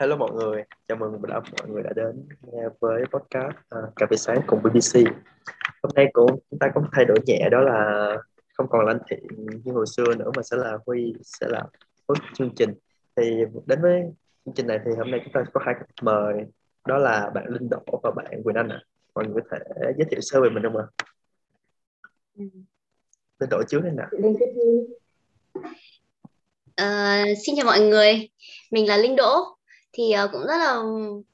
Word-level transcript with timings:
Hello 0.00 0.16
mọi 0.16 0.30
người, 0.32 0.62
chào 0.88 0.98
mừng 0.98 1.22
đã 1.22 1.40
mọi 1.40 1.68
người 1.68 1.82
đã 1.82 1.90
đến 1.96 2.28
nghe 2.42 2.62
với 2.80 3.04
podcast 3.12 3.56
uh, 3.78 3.96
Cà 3.96 4.06
phê 4.10 4.16
sáng 4.16 4.40
cùng 4.46 4.62
BBC. 4.62 5.12
Hôm 5.82 5.90
nay 5.94 6.06
cũng 6.12 6.40
chúng 6.50 6.58
ta 6.58 6.66
có 6.74 6.80
một 6.80 6.88
thay 6.92 7.04
đổi 7.04 7.18
nhẹ 7.26 7.48
đó 7.50 7.60
là 7.60 8.08
không 8.54 8.68
còn 8.68 8.86
là 8.86 8.92
anh 8.92 8.98
Thiện 9.10 9.26
như 9.64 9.72
hồi 9.72 9.86
xưa 9.96 10.14
nữa 10.18 10.30
mà 10.36 10.42
sẽ 10.42 10.56
là 10.56 10.78
Huy 10.86 11.14
sẽ 11.22 11.46
là 11.50 11.64
host 12.08 12.20
chương 12.34 12.54
trình. 12.56 12.74
Thì 13.16 13.44
đến 13.66 13.82
với 13.82 14.02
chương 14.44 14.54
trình 14.54 14.66
này 14.66 14.80
thì 14.84 14.90
hôm 14.98 15.10
nay 15.10 15.20
chúng 15.24 15.32
ta 15.32 15.44
có 15.52 15.60
hai 15.64 15.74
khách 15.74 16.02
mời 16.02 16.34
đó 16.88 16.98
là 16.98 17.30
bạn 17.34 17.46
Linh 17.48 17.68
Đỗ 17.70 18.00
và 18.02 18.10
bạn 18.10 18.42
Quỳnh 18.44 18.56
Anh 18.56 18.68
ạ. 18.68 18.80
À. 18.82 18.86
Mọi 19.14 19.26
người 19.26 19.42
có 19.42 19.48
thể 19.50 19.92
giới 19.98 20.06
thiệu 20.10 20.20
sơ 20.20 20.40
về 20.40 20.50
mình 20.50 20.62
không 20.62 20.76
ạ? 20.76 20.86
À? 22.38 22.75
Linh 23.38 23.50
Đỗ 23.50 23.62
trước 23.68 23.80
đây 23.80 23.92
nào. 23.92 24.06
Uh, 26.82 27.38
xin 27.46 27.54
chào 27.56 27.66
mọi 27.66 27.80
người, 27.80 28.28
mình 28.70 28.88
là 28.88 28.96
Linh 28.96 29.16
Đỗ, 29.16 29.44
thì 29.92 30.14
uh, 30.24 30.30
cũng 30.32 30.40
rất 30.40 30.56
là 30.58 30.82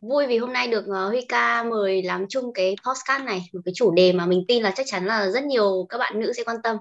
vui 0.00 0.26
vì 0.26 0.38
hôm 0.38 0.52
nay 0.52 0.68
được 0.68 0.84
uh, 0.88 1.08
Huy 1.10 1.26
ca 1.28 1.62
mời 1.62 2.02
làm 2.02 2.26
chung 2.28 2.52
cái 2.52 2.76
podcast 2.86 3.24
này 3.26 3.40
một 3.52 3.60
cái 3.64 3.72
chủ 3.74 3.90
đề 3.90 4.12
mà 4.12 4.26
mình 4.26 4.44
tin 4.48 4.62
là 4.62 4.72
chắc 4.76 4.86
chắn 4.86 5.06
là 5.06 5.30
rất 5.30 5.44
nhiều 5.44 5.86
các 5.88 5.98
bạn 5.98 6.20
nữ 6.20 6.32
sẽ 6.32 6.44
quan 6.44 6.62
tâm. 6.62 6.76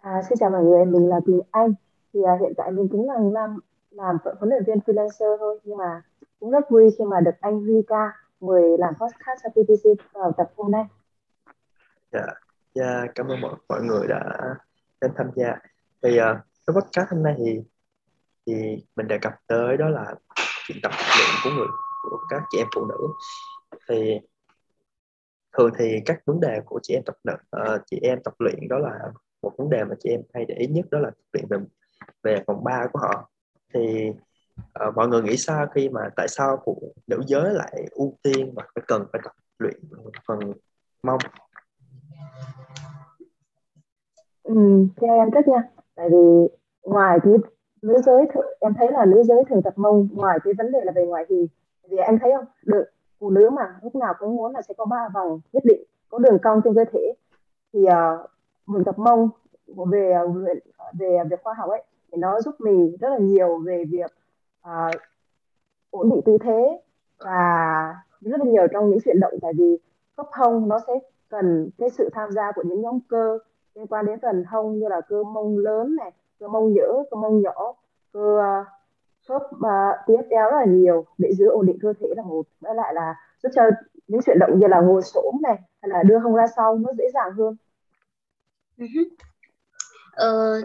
À, 0.00 0.22
xin 0.28 0.38
chào 0.38 0.50
mọi 0.50 0.64
người, 0.64 0.84
mình 0.84 1.08
là 1.08 1.16
Quỳnh 1.24 1.40
Anh. 1.50 1.74
Thì 2.14 2.20
uh, 2.20 2.40
hiện 2.40 2.52
tại 2.56 2.70
mình 2.70 2.88
cũng 2.88 3.10
là 3.10 3.14
làm 3.32 3.58
làm 3.90 4.16
huấn 4.24 4.48
luyện 4.48 4.64
viên 4.66 4.78
freelancer 4.78 5.38
thôi 5.38 5.58
nhưng 5.64 5.76
mà 5.76 6.02
cũng 6.40 6.50
rất 6.50 6.70
vui 6.70 6.90
khi 6.98 7.04
mà 7.04 7.20
được 7.20 7.34
anh 7.40 7.60
Huy 7.60 7.82
ca 7.86 8.12
mời 8.40 8.62
làm 8.78 8.94
podcast 8.94 9.40
cho 9.42 9.48
PPC 9.50 10.12
vào 10.12 10.32
tập 10.36 10.52
hôm 10.56 10.70
nay. 10.70 10.84
Dạ, 12.12 12.26
yeah, 12.74 13.10
cảm 13.14 13.28
ơn 13.28 13.40
mọi, 13.40 13.54
mọi 13.68 13.82
người 13.82 14.06
đã 14.08 14.38
đến 15.00 15.10
tham 15.16 15.30
gia. 15.36 15.56
Thì 16.02 16.20
uh, 16.20 16.36
cái 16.66 16.74
podcast 16.74 17.10
hôm 17.10 17.22
nay 17.22 17.34
thì 17.38 17.60
thì 18.46 18.86
mình 18.96 19.08
đề 19.08 19.18
cập 19.18 19.32
tới 19.46 19.76
đó 19.76 19.88
là 19.88 20.14
chuyện 20.66 20.78
tập 20.82 20.92
luyện 21.18 21.28
của 21.44 21.50
người 21.50 21.66
của 22.02 22.18
các 22.28 22.42
chị 22.50 22.58
em 22.58 22.66
phụ 22.74 22.86
nữ. 22.86 23.08
Thì 23.88 24.20
thường 25.58 25.70
thì 25.78 26.00
các 26.06 26.20
vấn 26.26 26.40
đề 26.40 26.60
của 26.64 26.80
chị 26.82 26.94
em 26.94 27.02
tập 27.06 27.14
uh, 27.56 27.82
chị 27.86 27.98
em 28.02 28.18
tập 28.24 28.34
luyện 28.38 28.68
đó 28.68 28.78
là 28.78 28.98
một 29.42 29.52
vấn 29.58 29.70
đề 29.70 29.84
mà 29.84 29.94
chị 30.00 30.10
em 30.10 30.20
hay 30.34 30.44
để 30.44 30.54
ý 30.54 30.66
nhất 30.66 30.86
đó 30.90 30.98
là 30.98 31.10
tập 31.10 31.24
luyện 31.32 31.46
về 31.48 31.58
về 32.22 32.44
vòng 32.46 32.64
ba 32.64 32.86
của 32.92 32.98
họ. 32.98 33.30
Thì 33.74 34.10
uh, 34.60 34.94
mọi 34.96 35.08
người 35.08 35.22
nghĩ 35.22 35.36
sao 35.36 35.66
khi 35.74 35.88
mà 35.88 36.00
tại 36.16 36.28
sao 36.28 36.62
phụ 36.64 36.94
nữ 37.06 37.20
giới 37.26 37.54
lại 37.54 37.88
ưu 37.90 38.18
tiên 38.22 38.52
và 38.54 38.62
phải 38.74 38.84
cần 38.86 39.06
phải 39.12 39.20
tập 39.24 39.32
luyện 39.58 39.80
phần 40.26 40.38
mông? 41.02 41.18
Ừ, 44.48 44.86
theo 45.00 45.14
em 45.16 45.30
thích 45.30 45.48
nha. 45.48 45.62
Tại 45.94 46.08
vì 46.10 46.48
ngoài 46.82 47.18
cái 47.22 47.32
nữ 47.82 47.98
giới 48.06 48.26
em 48.60 48.74
thấy 48.74 48.92
là 48.92 49.04
nữ 49.04 49.22
giới 49.22 49.44
thường 49.48 49.62
tập 49.62 49.74
mông 49.76 50.08
ngoài 50.12 50.38
cái 50.44 50.54
vấn 50.58 50.72
đề 50.72 50.80
là 50.84 50.92
về 50.92 51.06
ngoại 51.06 51.24
hình 51.28 51.46
vì 51.88 51.96
em 51.96 52.18
thấy 52.18 52.32
không? 52.36 52.44
Được 52.62 52.84
phụ 53.18 53.30
nữ 53.30 53.50
mà 53.50 53.78
lúc 53.82 53.94
nào 53.94 54.14
cũng 54.18 54.36
muốn 54.36 54.52
là 54.52 54.62
sẽ 54.62 54.74
có 54.76 54.84
ba 54.84 55.08
vòng 55.14 55.40
nhất 55.52 55.64
định 55.64 55.82
có 56.08 56.18
đường 56.18 56.38
cong 56.42 56.60
trên 56.64 56.74
cơ 56.74 56.84
thể. 56.92 57.14
Thì 57.72 57.80
uh, 57.86 58.30
mình 58.66 58.84
tập 58.84 58.98
mông 58.98 59.28
về 59.66 60.14
về 60.46 60.54
về 60.98 61.18
việc 61.30 61.42
khoa 61.42 61.54
học 61.54 61.70
ấy 61.70 61.82
thì 62.12 62.18
nó 62.18 62.40
giúp 62.40 62.54
mình 62.58 62.96
rất 63.00 63.08
là 63.08 63.18
nhiều 63.18 63.58
về 63.58 63.84
việc 63.84 64.10
uh, 64.68 65.00
ổn 65.90 66.10
định 66.10 66.20
tư 66.24 66.38
thế 66.40 66.80
và 67.18 67.94
rất 68.20 68.40
là 68.40 68.46
nhiều 68.46 68.66
trong 68.72 68.90
những 68.90 68.98
chuyển 69.04 69.20
động. 69.20 69.32
Tại 69.42 69.52
vì 69.58 69.78
khớp 70.16 70.26
hông 70.32 70.68
nó 70.68 70.78
sẽ 70.86 70.92
cần 71.28 71.70
cái 71.78 71.90
sự 71.90 72.08
tham 72.12 72.32
gia 72.32 72.52
của 72.52 72.62
những 72.62 72.80
nhóm 72.80 72.98
cơ 73.08 73.38
liên 73.78 73.86
quan 73.86 74.06
đến 74.06 74.18
phần 74.22 74.44
hông 74.44 74.78
như 74.78 74.88
là 74.88 75.00
cơ 75.00 75.24
mông 75.24 75.58
lớn 75.58 75.96
này 75.96 76.12
cơ 76.40 76.48
mông 76.48 76.72
nhỡ 76.72 77.04
cơ 77.10 77.16
mông 77.16 77.42
nhỏ 77.42 77.74
cơ 78.12 78.38
khớp 79.28 79.42
uh, 79.42 80.26
theo 80.30 80.50
rất 80.50 80.56
là 80.56 80.64
nhiều 80.64 81.04
để 81.18 81.32
giữ 81.34 81.48
ổn 81.48 81.66
định 81.66 81.78
cơ 81.82 81.92
thể 82.00 82.06
là 82.16 82.22
một 82.22 82.46
với 82.60 82.74
lại 82.74 82.94
là 82.94 83.14
giúp 83.42 83.48
cho 83.54 83.62
những 84.08 84.20
chuyển 84.22 84.38
động 84.38 84.58
như 84.58 84.66
là 84.66 84.80
ngồi 84.80 85.02
xổm 85.02 85.34
này 85.42 85.58
hay 85.82 85.88
là 85.88 86.02
đưa 86.02 86.18
hông 86.18 86.34
ra 86.34 86.46
sau 86.56 86.78
nó 86.78 86.92
dễ 86.98 87.04
dàng 87.14 87.32
hơn 87.32 87.56
uh-huh. 88.78 89.04
Ờ, 90.18 90.60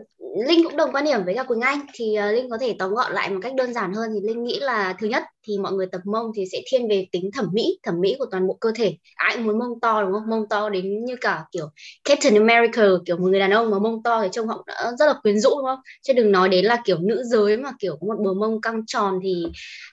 Linh 0.48 0.64
cũng 0.64 0.78
đồng 0.78 0.92
quan 0.92 1.06
điểm 1.06 1.26
với 1.26 1.36
cả 1.36 1.44
Quỳnh 1.44 1.62
Anh. 1.62 1.80
Thì 1.94 2.16
uh, 2.30 2.34
Linh 2.36 2.50
có 2.50 2.58
thể 2.58 2.76
tóm 2.80 2.94
gọn 2.94 3.14
lại 3.14 3.30
một 3.30 3.40
cách 3.42 3.56
đơn 3.56 3.74
giản 3.74 3.94
hơn. 3.94 4.10
Thì 4.14 4.28
Linh 4.28 4.44
nghĩ 4.44 4.60
là 4.60 4.96
thứ 5.00 5.08
nhất 5.08 5.24
thì 5.48 5.58
mọi 5.58 5.74
người 5.74 5.86
tập 5.86 6.02
mông 6.06 6.32
thì 6.36 6.46
sẽ 6.52 6.62
thiên 6.72 6.88
về 6.90 7.08
tính 7.12 7.30
thẩm 7.34 7.46
mỹ 7.54 7.80
thẩm 7.84 8.02
mỹ 8.02 8.16
của 8.20 8.26
toàn 8.32 8.48
bộ 8.48 8.58
cơ 8.60 8.72
thể. 8.76 8.98
Ai 9.16 9.36
cũng 9.36 9.46
muốn 9.46 9.60
mông 9.60 9.80
to 9.80 10.02
đúng 10.02 10.14
không? 10.14 10.30
Mông 10.30 10.46
to 10.50 10.70
đến 10.70 11.06
như 11.06 11.16
cả 11.22 11.44
kiểu 11.52 11.66
Captain 12.04 12.36
America 12.36 12.84
kiểu 13.06 13.18
một 13.18 13.28
người 13.28 13.40
đàn 13.40 13.52
ông 13.52 13.72
mà 13.72 13.80
mông 13.80 14.04
to 14.04 14.22
thì 14.22 14.28
trông 14.32 14.48
họ 14.48 14.64
đã 14.68 14.92
rất 15.00 15.06
là 15.06 15.14
quyến 15.24 15.40
rũ 15.40 15.50
đúng 15.50 15.66
không? 15.66 15.80
Chứ 16.02 16.14
đừng 16.14 16.32
nói 16.32 16.50
đến 16.50 16.66
là 16.66 16.82
kiểu 16.86 16.98
nữ 16.98 17.24
giới 17.26 17.58
mà 17.58 17.72
kiểu 17.80 17.98
có 18.02 18.08
một 18.08 18.24
bờ 18.26 18.34
mông 18.34 18.62
căng 18.62 18.86
tròn 18.88 19.20
thì 19.24 19.46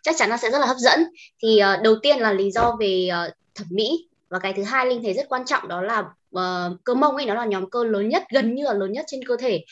chắc 0.03 0.15
chắn 0.19 0.31
là 0.31 0.37
sẽ 0.37 0.50
rất 0.50 0.59
là 0.59 0.66
hấp 0.66 0.76
dẫn. 0.76 1.00
Thì 1.43 1.60
uh, 1.78 1.82
đầu 1.82 1.94
tiên 2.03 2.19
là 2.19 2.32
lý 2.32 2.50
do 2.50 2.76
về 2.81 3.09
uh, 3.28 3.32
thẩm 3.54 3.66
mỹ 3.70 4.09
và 4.30 4.38
cái 4.38 4.52
thứ 4.52 4.62
hai 4.62 4.86
linh 4.86 5.02
thấy 5.02 5.14
rất 5.14 5.28
quan 5.28 5.44
trọng 5.44 5.68
đó 5.68 5.82
là 5.82 5.98
uh, 6.36 6.84
cơ 6.84 6.94
mông 6.94 7.16
ấy 7.16 7.26
nó 7.26 7.34
là 7.34 7.44
nhóm 7.44 7.70
cơ 7.70 7.84
lớn 7.84 8.08
nhất 8.08 8.22
gần 8.32 8.54
như 8.54 8.64
là 8.64 8.72
lớn 8.72 8.92
nhất 8.92 9.04
trên 9.08 9.20
cơ 9.28 9.36
thể. 9.36 9.64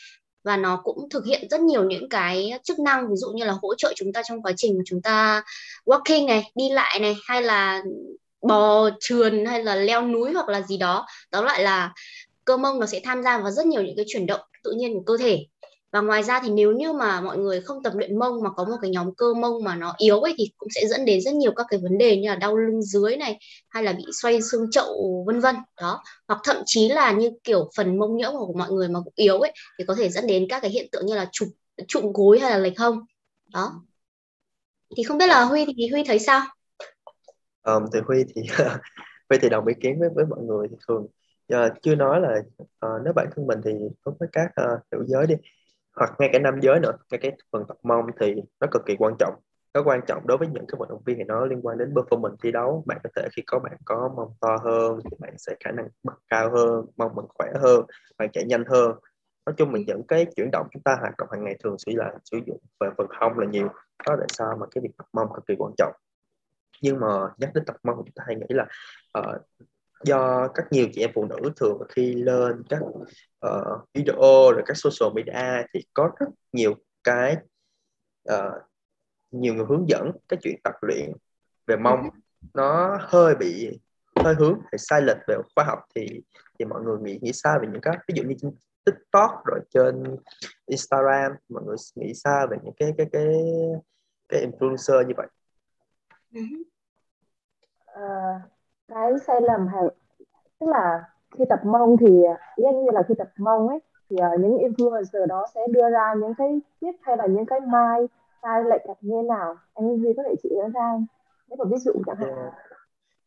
Và 0.43 0.57
nó 0.57 0.81
cũng 0.83 1.09
thực 1.09 1.25
hiện 1.25 1.47
rất 1.49 1.61
nhiều 1.61 1.83
những 1.83 2.09
cái 2.09 2.51
chức 2.63 2.79
năng 2.79 3.09
ví 3.09 3.15
dụ 3.15 3.29
như 3.29 3.43
là 3.43 3.53
hỗ 3.61 3.75
trợ 3.75 3.93
chúng 3.95 4.13
ta 4.13 4.21
trong 4.29 4.41
quá 4.41 4.51
trình 4.57 4.79
chúng 4.85 5.01
ta 5.01 5.43
walking 5.85 6.25
này 6.25 6.51
đi 6.55 6.69
lại 6.69 6.99
này 6.99 7.15
hay 7.27 7.41
là 7.41 7.83
bò 8.41 8.89
trườn 8.99 9.45
hay 9.45 9.63
là 9.63 9.75
leo 9.75 10.07
núi 10.07 10.33
hoặc 10.33 10.49
là 10.49 10.61
gì 10.61 10.77
đó. 10.77 11.05
Đó 11.31 11.41
lại 11.41 11.63
là 11.63 11.93
cơ 12.45 12.57
mông 12.57 12.79
nó 12.79 12.85
sẽ 12.85 13.01
tham 13.03 13.23
gia 13.23 13.37
vào 13.37 13.51
rất 13.51 13.65
nhiều 13.65 13.81
những 13.81 13.95
cái 13.95 14.05
chuyển 14.07 14.25
động 14.25 14.41
tự 14.63 14.71
nhiên 14.71 14.93
của 14.93 15.03
cơ 15.05 15.17
thể 15.17 15.45
và 15.91 16.01
ngoài 16.01 16.23
ra 16.23 16.39
thì 16.43 16.49
nếu 16.49 16.71
như 16.71 16.93
mà 16.93 17.21
mọi 17.21 17.37
người 17.37 17.61
không 17.61 17.83
tập 17.83 17.93
luyện 17.95 18.19
mông 18.19 18.43
mà 18.43 18.49
có 18.49 18.63
một 18.63 18.75
cái 18.81 18.91
nhóm 18.91 19.15
cơ 19.15 19.33
mông 19.33 19.63
mà 19.63 19.75
nó 19.75 19.95
yếu 19.97 20.19
ấy 20.19 20.33
thì 20.37 20.51
cũng 20.57 20.69
sẽ 20.75 20.87
dẫn 20.87 21.05
đến 21.05 21.21
rất 21.21 21.33
nhiều 21.33 21.51
các 21.55 21.65
cái 21.69 21.79
vấn 21.83 21.97
đề 21.97 22.17
như 22.17 22.29
là 22.29 22.35
đau 22.35 22.57
lưng 22.57 22.81
dưới 22.81 23.17
này 23.17 23.39
hay 23.69 23.83
là 23.83 23.93
bị 23.93 24.03
xoay 24.21 24.41
xương 24.41 24.71
chậu 24.71 25.23
vân 25.27 25.39
vân. 25.39 25.55
Đó. 25.81 26.03
Hoặc 26.27 26.41
thậm 26.43 26.57
chí 26.65 26.89
là 26.89 27.11
như 27.11 27.31
kiểu 27.43 27.69
phần 27.77 27.99
mông 27.99 28.17
nhỡ 28.17 28.31
của 28.31 28.53
mọi 28.53 28.71
người 28.71 28.87
mà 28.87 28.99
cũng 29.03 29.13
yếu 29.15 29.39
ấy 29.39 29.51
thì 29.79 29.85
có 29.87 29.95
thể 29.95 30.09
dẫn 30.09 30.27
đến 30.27 30.45
các 30.49 30.59
cái 30.61 30.71
hiện 30.71 30.87
tượng 30.91 31.05
như 31.05 31.15
là 31.15 31.29
trục 31.31 31.47
trụng 31.87 32.13
gối 32.13 32.39
hay 32.39 32.51
là 32.51 32.57
lệch 32.57 32.79
hông. 32.79 32.99
Đó. 33.53 33.81
Thì 34.97 35.03
không 35.03 35.17
biết 35.17 35.27
là 35.27 35.43
Huy 35.43 35.65
thì 35.65 35.89
Huy 35.91 36.03
thấy 36.03 36.19
sao? 36.19 36.41
Um, 37.63 37.85
từ 37.91 38.01
Huy 38.07 38.23
thì 38.35 38.41
Huy 39.29 39.37
thì 39.41 39.49
đồng 39.49 39.67
ý 39.67 39.73
kiến 39.81 39.99
với 39.99 40.09
với 40.15 40.25
mọi 40.25 40.39
người 40.39 40.67
thì 40.71 40.75
thường 40.87 41.07
uh, 41.53 41.81
chưa 41.81 41.95
nói 41.95 42.21
là 42.21 42.35
uh, 42.63 43.01
nếu 43.03 43.13
bản 43.13 43.27
thân 43.35 43.47
mình 43.47 43.59
thì 43.65 43.71
không 44.01 44.13
với 44.19 44.29
các 44.31 44.51
uh, 44.61 44.79
nữ 44.91 45.05
giới 45.07 45.27
đi 45.27 45.35
hoặc 45.95 46.13
ngay 46.19 46.29
cả 46.33 46.39
nam 46.39 46.59
giới 46.61 46.79
nữa. 46.79 46.91
Ngay 47.11 47.19
cái 47.21 47.31
phần 47.51 47.63
tập 47.67 47.77
mông 47.83 48.05
thì 48.19 48.35
nó 48.59 48.67
cực 48.71 48.81
kỳ 48.85 48.95
quan 48.99 49.13
trọng. 49.19 49.33
Nó 49.73 49.83
quan 49.85 50.01
trọng 50.07 50.27
đối 50.27 50.37
với 50.37 50.47
những 50.47 50.65
cái 50.67 50.75
vận 50.79 50.89
động 50.89 51.01
viên 51.05 51.17
thì 51.17 51.23
nó 51.23 51.45
liên 51.45 51.61
quan 51.61 51.77
đến 51.77 51.93
performance 51.93 52.35
thi 52.43 52.51
đấu. 52.51 52.83
Bạn 52.87 52.97
có 53.03 53.09
thể 53.15 53.27
khi 53.35 53.41
có 53.47 53.59
bạn 53.59 53.77
có 53.85 54.09
mông 54.15 54.33
to 54.41 54.57
hơn 54.63 54.99
thì 55.03 55.17
bạn 55.19 55.33
sẽ 55.37 55.55
khả 55.59 55.71
năng 55.71 55.87
bật 56.03 56.13
cao 56.27 56.51
hơn 56.51 56.85
mông 56.97 57.15
mình 57.15 57.25
khỏe 57.29 57.47
hơn 57.61 57.85
bạn 58.17 58.29
chạy 58.33 58.45
nhanh 58.45 58.63
hơn. 58.65 58.91
Nói 59.45 59.53
chung 59.57 59.71
mình 59.71 59.83
những 59.87 60.07
cái 60.07 60.25
chuyển 60.35 60.49
động 60.51 60.67
chúng 60.71 60.83
ta 60.83 60.97
hoạt 60.99 61.13
động 61.17 61.27
hàng 61.31 61.43
ngày 61.43 61.57
thường 61.63 61.75
sẽ 61.77 61.91
là 61.95 62.13
sử 62.23 62.39
dụng 62.45 62.59
về 62.79 62.89
phần 62.97 63.07
hông 63.19 63.39
là 63.39 63.47
nhiều. 63.47 63.67
Đó 64.07 64.15
tại 64.19 64.27
sao 64.29 64.57
mà 64.59 64.65
cái 64.71 64.81
việc 64.81 64.91
tập 64.97 65.05
mông 65.13 65.27
cực 65.33 65.45
kỳ 65.47 65.55
quan 65.57 65.73
trọng. 65.77 65.93
Nhưng 66.81 66.99
mà 66.99 67.07
nhắc 67.37 67.51
đến 67.53 67.65
tập 67.65 67.75
mông 67.83 67.97
chúng 67.97 68.15
ta 68.15 68.23
hay 68.27 68.35
nghĩ 68.35 68.45
là 68.49 68.65
uh, 69.19 69.41
do 70.03 70.47
các 70.55 70.65
nhiều 70.71 70.87
chị 70.93 71.01
em 71.01 71.11
phụ 71.15 71.25
nữ 71.25 71.51
thường 71.55 71.81
khi 71.89 72.13
lên 72.13 72.63
các 72.69 72.79
uh, 73.45 73.89
video 73.93 74.51
rồi 74.51 74.63
các 74.65 74.77
social 74.77 75.13
media 75.15 75.67
thì 75.73 75.79
có 75.93 76.11
rất 76.19 76.27
nhiều 76.53 76.75
cái 77.03 77.37
uh, 78.31 78.53
nhiều 79.31 79.53
người 79.53 79.65
hướng 79.69 79.89
dẫn 79.89 80.11
cái 80.29 80.39
chuyện 80.43 80.55
tập 80.63 80.73
luyện 80.81 81.11
về 81.67 81.75
mông. 81.75 82.03
Ừ. 82.03 82.09
nó 82.53 82.97
hơi 83.01 83.35
bị 83.35 83.79
hơi 84.23 84.35
hướng 84.35 84.59
hay 84.63 84.79
sai 84.79 85.01
lệch 85.01 85.17
về 85.27 85.35
khoa 85.55 85.63
học 85.63 85.79
thì 85.95 86.21
thì 86.59 86.65
mọi 86.65 86.81
người 86.81 86.97
nghĩ 87.01 87.19
nghĩ 87.21 87.31
sao 87.33 87.59
về 87.61 87.67
những 87.71 87.81
cái 87.81 87.97
ví 88.07 88.13
dụ 88.17 88.23
như 88.23 88.35
trên 88.41 88.51
TikTok 88.85 89.31
rồi 89.45 89.59
trên 89.69 90.15
Instagram 90.65 91.31
mọi 91.49 91.63
người 91.63 91.75
nghĩ 91.95 92.13
sao 92.13 92.47
về 92.51 92.57
những 92.63 92.73
cái 92.77 92.93
cái 92.97 93.07
cái 93.11 93.27
cái 94.29 94.47
influencer 94.47 95.07
như 95.07 95.13
vậy. 95.17 95.27
Uh, 97.93 98.41
cái 98.89 99.11
sai 99.27 99.41
lầm 99.41 99.67
hàng 99.67 99.87
tức 100.59 100.67
là 100.67 101.03
khi 101.37 101.45
tập 101.49 101.59
mông 101.65 101.97
thì 101.97 102.21
giống 102.57 102.85
như 102.85 102.91
là 102.91 103.03
khi 103.07 103.13
tập 103.17 103.27
mông 103.37 103.67
ấy 103.67 103.79
thì 104.09 104.15
uh, 104.15 104.39
những 104.39 104.57
influencer 104.57 105.25
đó 105.25 105.45
sẽ 105.55 105.61
đưa 105.71 105.89
ra 105.89 106.13
những 106.17 106.33
cái 106.37 106.61
tips 106.81 106.97
hay 107.01 107.17
là 107.17 107.25
những 107.25 107.45
cái 107.45 107.59
mai 107.59 108.07
sai 108.43 108.63
lệch 108.63 108.81
như 109.01 109.15
thế 109.15 109.27
nào? 109.27 109.55
Anh 109.73 109.97
Duy 109.97 110.13
có 110.17 110.23
thể 110.23 110.35
chỉ 110.43 110.49
ra 110.73 110.97
nếu 111.47 111.57
mà 111.59 111.65
ví 111.71 111.77
dụ 111.77 111.91
chẳng 112.05 112.15
hạn. 112.15 112.29
Yeah. 112.29 112.53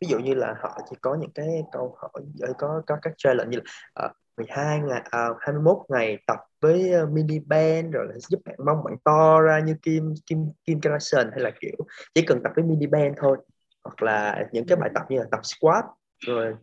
ví 0.01 0.09
dụ 0.09 0.19
như 0.19 0.35
là 0.35 0.55
họ 0.61 0.79
chỉ 0.91 0.97
có 1.01 1.15
những 1.15 1.31
cái 1.31 1.63
câu 1.73 1.97
hỏi 1.99 2.23
ờ, 2.41 2.53
có 2.59 2.83
có 2.87 2.97
các 3.03 3.13
challenge 3.17 3.51
như 3.51 3.57
là 3.57 3.63
ờ, 3.93 4.07
uh, 4.07 4.17
12 4.37 4.81
ngày 4.81 5.03
à, 5.11 5.29
uh, 5.29 5.37
21 5.41 5.77
ngày 5.89 6.19
tập 6.27 6.39
với 6.61 6.93
uh, 7.03 7.11
mini 7.11 7.39
band 7.39 7.93
rồi 7.93 8.07
là 8.07 8.15
giúp 8.19 8.41
bạn 8.45 8.57
mong 8.67 8.85
bạn 8.85 8.97
to 9.05 9.41
ra 9.41 9.61
như 9.61 9.77
Kim 9.83 10.15
Kim 10.27 10.39
Kim 10.65 10.81
Kardashian 10.81 11.31
hay 11.31 11.41
là 11.41 11.51
kiểu 11.61 11.77
chỉ 12.15 12.23
cần 12.27 12.43
tập 12.45 12.53
với 12.57 12.65
mini 12.65 12.87
band 12.87 13.15
thôi 13.17 13.39
hoặc 13.85 14.03
là 14.03 14.45
những 14.53 14.67
cái 14.67 14.77
bài 14.77 14.91
tập 14.95 15.03
như 15.09 15.19
là 15.19 15.25
tập 15.31 15.41
squat 15.43 15.85
rồi 16.19 16.55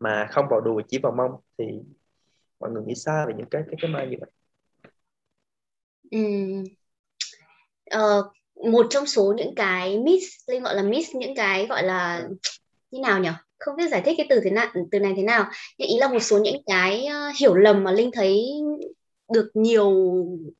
mà 0.00 0.26
không 0.30 0.46
vào 0.50 0.60
đùi 0.60 0.82
chỉ 0.88 0.98
vào 1.02 1.12
mông 1.12 1.40
thì 1.58 1.64
mọi 2.60 2.70
người 2.70 2.82
nghĩ 2.86 2.94
sao 2.94 3.26
về 3.26 3.34
những 3.36 3.48
cái 3.50 3.62
cái 3.66 3.76
cái 3.80 3.90
mai 3.90 4.06
như 4.06 4.16
vậy? 4.20 4.30
Ừ. 6.10 6.18
ờ, 7.90 8.30
một 8.70 8.86
trong 8.90 9.06
số 9.06 9.34
những 9.36 9.54
cái 9.54 9.98
miss 9.98 10.24
Linh 10.46 10.62
gọi 10.62 10.74
là 10.74 10.82
miss 10.82 11.14
những 11.14 11.34
cái 11.34 11.66
gọi 11.66 11.82
là 11.82 12.28
như 12.90 13.00
nào 13.00 13.20
nhỉ 13.20 13.30
không 13.58 13.76
biết 13.76 13.88
giải 13.90 14.02
thích 14.04 14.14
cái 14.18 14.26
từ 14.30 14.40
thế 14.44 14.50
nào 14.50 14.66
từ 14.90 15.00
này 15.00 15.12
thế 15.16 15.22
nào. 15.22 15.44
Nhưng 15.78 15.88
ý 15.88 15.98
là 15.98 16.08
một 16.08 16.20
số 16.20 16.38
những 16.38 16.62
cái 16.66 17.06
ờ, 17.06 17.32
hiểu 17.40 17.54
lầm 17.54 17.84
mà 17.84 17.92
Linh 17.92 18.10
thấy 18.14 18.44
được 19.32 19.50
nhiều 19.54 19.92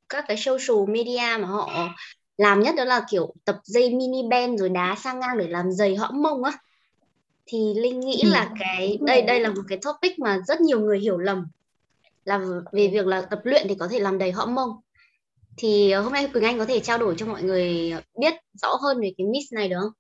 các 0.08 0.24
cái 0.28 0.36
social 0.36 0.88
media 0.88 1.38
mà 1.40 1.46
họ 1.46 1.88
làm 2.36 2.60
nhất 2.60 2.74
đó 2.76 2.84
là 2.84 3.06
kiểu 3.10 3.34
tập 3.44 3.58
dây 3.64 3.94
mini 3.94 4.22
band 4.30 4.60
rồi 4.60 4.68
đá 4.68 4.94
sang 4.98 5.20
ngang 5.20 5.38
để 5.38 5.48
làm 5.48 5.72
giày 5.72 5.96
hõm 5.96 6.22
mông 6.22 6.44
á 6.44 6.52
thì 7.46 7.74
linh 7.76 8.00
nghĩ 8.00 8.22
là 8.24 8.42
ừ. 8.42 8.54
cái 8.60 8.98
đây 9.00 9.22
đây 9.22 9.40
là 9.40 9.48
một 9.48 9.62
cái 9.68 9.78
topic 9.82 10.18
mà 10.18 10.38
rất 10.46 10.60
nhiều 10.60 10.80
người 10.80 10.98
hiểu 10.98 11.18
lầm 11.18 11.46
là 12.24 12.40
về 12.72 12.88
việc 12.88 13.06
là 13.06 13.22
tập 13.22 13.40
luyện 13.44 13.66
thì 13.68 13.74
có 13.74 13.88
thể 13.88 13.98
làm 13.98 14.18
đầy 14.18 14.32
hõm 14.32 14.54
mông 14.54 14.70
thì 15.56 15.92
hôm 15.92 16.12
nay 16.12 16.28
Quỳnh 16.32 16.44
Anh 16.44 16.58
có 16.58 16.64
thể 16.64 16.80
trao 16.80 16.98
đổi 16.98 17.14
cho 17.16 17.26
mọi 17.26 17.42
người 17.42 17.92
biết 18.18 18.34
rõ 18.62 18.68
hơn 18.82 19.00
về 19.00 19.12
cái 19.18 19.26
miss 19.26 19.52
này 19.52 19.68
được 19.68 19.76
không? 19.80 19.92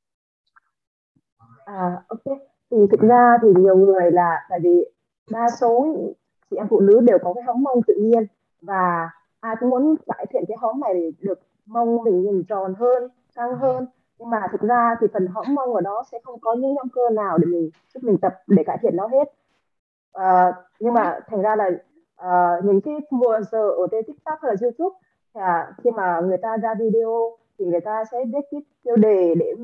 À 1.64 2.02
ok 2.08 2.38
thì 2.70 2.76
thực 2.90 3.00
ra 3.00 3.38
thì 3.42 3.48
nhiều 3.56 3.76
người 3.76 4.10
là 4.10 4.46
tại 4.50 4.60
vì 4.62 4.84
đa 5.30 5.46
số 5.60 5.96
chị 6.50 6.56
em 6.56 6.66
phụ 6.70 6.80
nữ 6.80 7.00
đều 7.00 7.18
có 7.22 7.34
cái 7.34 7.44
hõm 7.46 7.62
mông 7.62 7.80
tự 7.86 7.94
nhiên 7.98 8.26
và 8.60 9.10
ai 9.40 9.54
cũng 9.60 9.70
muốn 9.70 9.94
cải 10.06 10.26
thiện 10.32 10.44
cái 10.48 10.56
hõm 10.60 10.80
này 10.80 10.94
để 10.94 11.10
được 11.18 11.38
mông 11.66 12.04
mình 12.04 12.22
nhìn 12.22 12.44
tròn 12.48 12.74
hơn 12.74 13.08
căng 13.34 13.56
hơn. 13.56 13.86
Nhưng 14.18 14.30
mà 14.30 14.48
thực 14.52 14.60
ra 14.60 14.96
thì 15.00 15.06
phần 15.12 15.26
hõm 15.26 15.54
mông 15.54 15.74
ở 15.74 15.80
đó 15.80 16.04
sẽ 16.12 16.18
không 16.24 16.40
có 16.40 16.54
những 16.54 16.74
nhóm 16.74 16.88
cơ 16.88 17.10
nào 17.10 17.38
để 17.38 17.46
mình 17.46 17.70
giúp 17.94 18.00
mình 18.02 18.18
tập 18.18 18.34
để 18.46 18.64
cải 18.66 18.78
thiện 18.82 18.96
nó 18.96 19.06
hết. 19.06 19.32
À, 20.12 20.52
nhưng 20.80 20.94
mà 20.94 21.20
thành 21.26 21.42
ra 21.42 21.56
là 21.56 21.70
uh, 22.26 22.64
những 22.64 22.80
cái 22.80 22.94
mùa 23.10 23.40
giờ 23.52 23.70
ở 23.70 23.86
trên 23.90 24.04
tiktok 24.06 24.38
hay 24.42 24.52
là 24.52 24.56
youtube 24.62 24.96
thì 25.34 25.40
à, 25.40 25.72
khi 25.84 25.90
mà 25.90 26.20
người 26.20 26.36
ta 26.42 26.56
ra 26.56 26.74
video 26.74 27.36
thì 27.58 27.64
người 27.64 27.80
ta 27.80 28.04
sẽ 28.12 28.18
viết 28.24 28.40
cái 28.50 28.60
tiêu 28.84 28.96
đề 28.96 29.34
để 29.34 29.54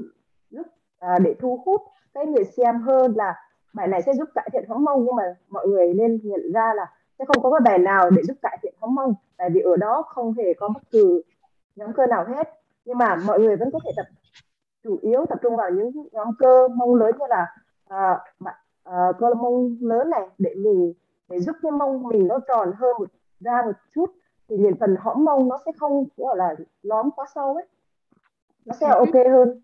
giúp 0.51 0.67
à, 0.99 1.19
để 1.19 1.35
thu 1.41 1.63
hút 1.67 1.83
cái 2.15 2.27
người 2.27 2.45
xem 2.45 2.81
hơn 2.81 3.13
là 3.17 3.35
bài 3.75 3.89
này 3.89 4.03
sẽ 4.03 4.13
giúp 4.15 4.29
cải 4.35 4.49
thiện 4.53 4.65
hõm 4.69 4.85
mông. 4.85 5.05
Nhưng 5.05 5.17
mà 5.17 5.23
mọi 5.49 5.69
người 5.69 5.95
nên 5.95 6.21
nhận 6.23 6.53
ra 6.55 6.75
là 6.75 6.87
sẽ 7.19 7.25
không 7.25 7.43
có 7.43 7.51
cái 7.51 7.61
bài 7.65 7.79
nào 7.79 8.11
để 8.11 8.23
giúp 8.23 8.37
cải 8.43 8.59
thiện 8.63 8.75
hõm 8.81 8.95
mông. 8.95 9.15
Tại 9.37 9.51
vì 9.51 9.61
ở 9.61 9.77
đó 9.77 10.03
không 10.09 10.33
hề 10.33 10.55
có 10.55 10.69
bất 10.69 10.83
cứ 10.91 11.23
nhóm 11.77 11.93
cơ 11.93 12.07
nào 12.07 12.25
hết. 12.29 12.49
Nhưng 12.85 12.99
mà 12.99 13.17
mọi 13.27 13.41
người 13.41 13.57
vẫn 13.57 13.71
có 13.73 13.79
thể 13.85 13.91
tập 13.97 14.07
chủ 14.85 14.99
yếu 15.03 15.27
tập 15.29 15.39
trung 15.43 15.57
vào 15.57 15.71
những 15.71 16.09
nhóm 16.13 16.29
cơ 16.39 16.69
mông 16.69 16.95
lớn 16.95 17.11
như 17.19 17.27
là 17.29 17.47
à, 17.89 18.19
à, 18.85 19.13
cơ 19.19 19.35
mông 19.35 19.77
lớn 19.81 20.11
này 20.11 20.29
để 20.39 20.55
mình 20.55 20.93
để 21.29 21.41
giúp 21.41 21.57
cái 21.63 21.73
mông 21.73 22.09
mình 22.09 22.29
nó 22.29 22.39
tròn 22.49 22.73
hơn 22.79 22.91
một 22.99 23.09
ra 23.41 23.63
một 23.67 23.73
chút 23.95 24.07
thì 24.49 24.57
nhìn 24.57 24.75
phần 24.81 24.97
hõm 25.01 25.25
mông 25.25 25.49
nó 25.49 25.59
sẽ 25.67 25.73
không 25.79 26.05
gọi 26.17 26.37
là 26.37 26.55
lõm 26.83 27.11
quá 27.17 27.27
sâu 27.35 27.55
ấy. 27.55 27.67
Nó 28.65 28.75
sẽ 28.81 28.87
ok 28.89 29.15
hơn. 29.31 29.61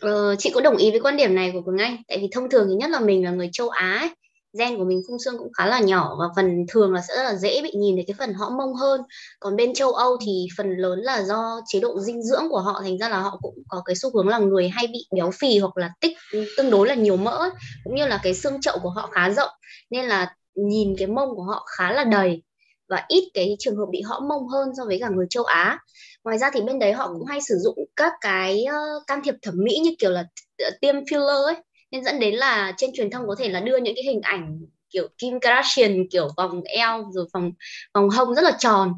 Ờ, 0.00 0.36
chị 0.38 0.52
có 0.54 0.60
đồng 0.60 0.76
ý 0.76 0.90
với 0.90 1.00
quan 1.00 1.16
điểm 1.16 1.34
này 1.34 1.50
của 1.54 1.62
Quỳnh 1.62 1.78
Anh. 1.78 1.96
Tại 2.08 2.18
vì 2.20 2.28
thông 2.32 2.50
thường 2.50 2.66
thì 2.68 2.74
nhất 2.74 2.90
là 2.90 3.00
mình 3.00 3.24
là 3.24 3.30
người 3.30 3.48
châu 3.52 3.68
Á 3.68 3.98
ấy, 4.00 4.10
gen 4.58 4.78
của 4.78 4.84
mình 4.84 5.02
khung 5.06 5.18
xương 5.18 5.38
cũng 5.38 5.52
khá 5.52 5.66
là 5.66 5.80
nhỏ 5.80 6.16
và 6.18 6.24
phần 6.36 6.66
thường 6.68 6.92
là 6.92 7.00
sẽ 7.08 7.14
rất 7.16 7.22
là 7.22 7.34
dễ 7.34 7.62
bị 7.62 7.72
nhìn 7.76 7.96
thấy 7.96 8.04
cái 8.06 8.14
phần 8.18 8.34
họ 8.34 8.50
mông 8.50 8.74
hơn. 8.74 9.00
Còn 9.40 9.56
bên 9.56 9.74
châu 9.74 9.92
Âu 9.92 10.16
thì 10.26 10.46
phần 10.56 10.76
lớn 10.76 10.98
là 10.98 11.22
do 11.22 11.60
chế 11.66 11.80
độ 11.80 12.00
dinh 12.00 12.22
dưỡng 12.22 12.48
của 12.50 12.60
họ 12.60 12.80
thành 12.82 12.98
ra 12.98 13.08
là 13.08 13.20
họ 13.20 13.38
cũng 13.42 13.54
có 13.68 13.82
cái 13.84 13.96
xu 13.96 14.10
hướng 14.14 14.28
là 14.28 14.38
người 14.38 14.68
hay 14.68 14.86
bị 14.86 15.06
béo 15.14 15.30
phì 15.30 15.58
hoặc 15.58 15.76
là 15.76 15.90
tích 16.00 16.16
tương 16.56 16.70
đối 16.70 16.88
là 16.88 16.94
nhiều 16.94 17.16
mỡ 17.16 17.50
cũng 17.84 17.94
như 17.94 18.06
là 18.06 18.20
cái 18.22 18.34
xương 18.34 18.60
chậu 18.60 18.78
của 18.82 18.90
họ 18.90 19.10
khá 19.12 19.30
rộng 19.30 19.50
nên 19.90 20.04
là 20.04 20.34
nhìn 20.54 20.94
cái 20.98 21.06
mông 21.06 21.28
của 21.36 21.42
họ 21.42 21.66
khá 21.76 21.92
là 21.92 22.04
đầy 22.04 22.42
và 22.88 23.04
ít 23.08 23.30
cái 23.34 23.56
trường 23.58 23.76
hợp 23.76 23.86
bị 23.90 24.00
họ 24.00 24.20
mông 24.20 24.48
hơn 24.48 24.68
so 24.78 24.84
với 24.84 24.98
cả 25.00 25.08
người 25.08 25.26
châu 25.30 25.44
Á. 25.44 25.78
Ngoài 26.24 26.38
ra 26.38 26.50
thì 26.54 26.60
bên 26.60 26.78
đấy 26.78 26.92
họ 26.92 27.08
cũng 27.12 27.24
hay 27.26 27.40
sử 27.40 27.54
dụng 27.58 27.78
các 27.96 28.12
cái 28.20 28.64
uh, 28.68 29.06
can 29.06 29.20
thiệp 29.24 29.34
thẩm 29.42 29.54
mỹ 29.56 29.78
như 29.84 29.90
kiểu 29.98 30.10
là 30.10 30.24
ờ, 30.58 30.70
tiêm 30.80 30.94
filler 30.94 31.44
ấy 31.44 31.56
nên 31.94 32.04
dẫn 32.04 32.20
đến 32.20 32.34
là 32.34 32.72
trên 32.76 32.90
truyền 32.94 33.10
thông 33.10 33.28
có 33.28 33.34
thể 33.38 33.48
là 33.48 33.60
đưa 33.60 33.76
những 33.76 33.94
cái 33.94 34.04
hình 34.04 34.20
ảnh 34.20 34.60
kiểu 34.90 35.08
Kim 35.18 35.40
Kardashian 35.40 36.08
kiểu 36.10 36.28
vòng 36.36 36.62
eo 36.62 37.04
rồi 37.12 37.26
vòng 37.34 37.52
vòng 37.94 38.08
hông 38.10 38.34
rất 38.34 38.42
là 38.42 38.52
tròn. 38.58 38.92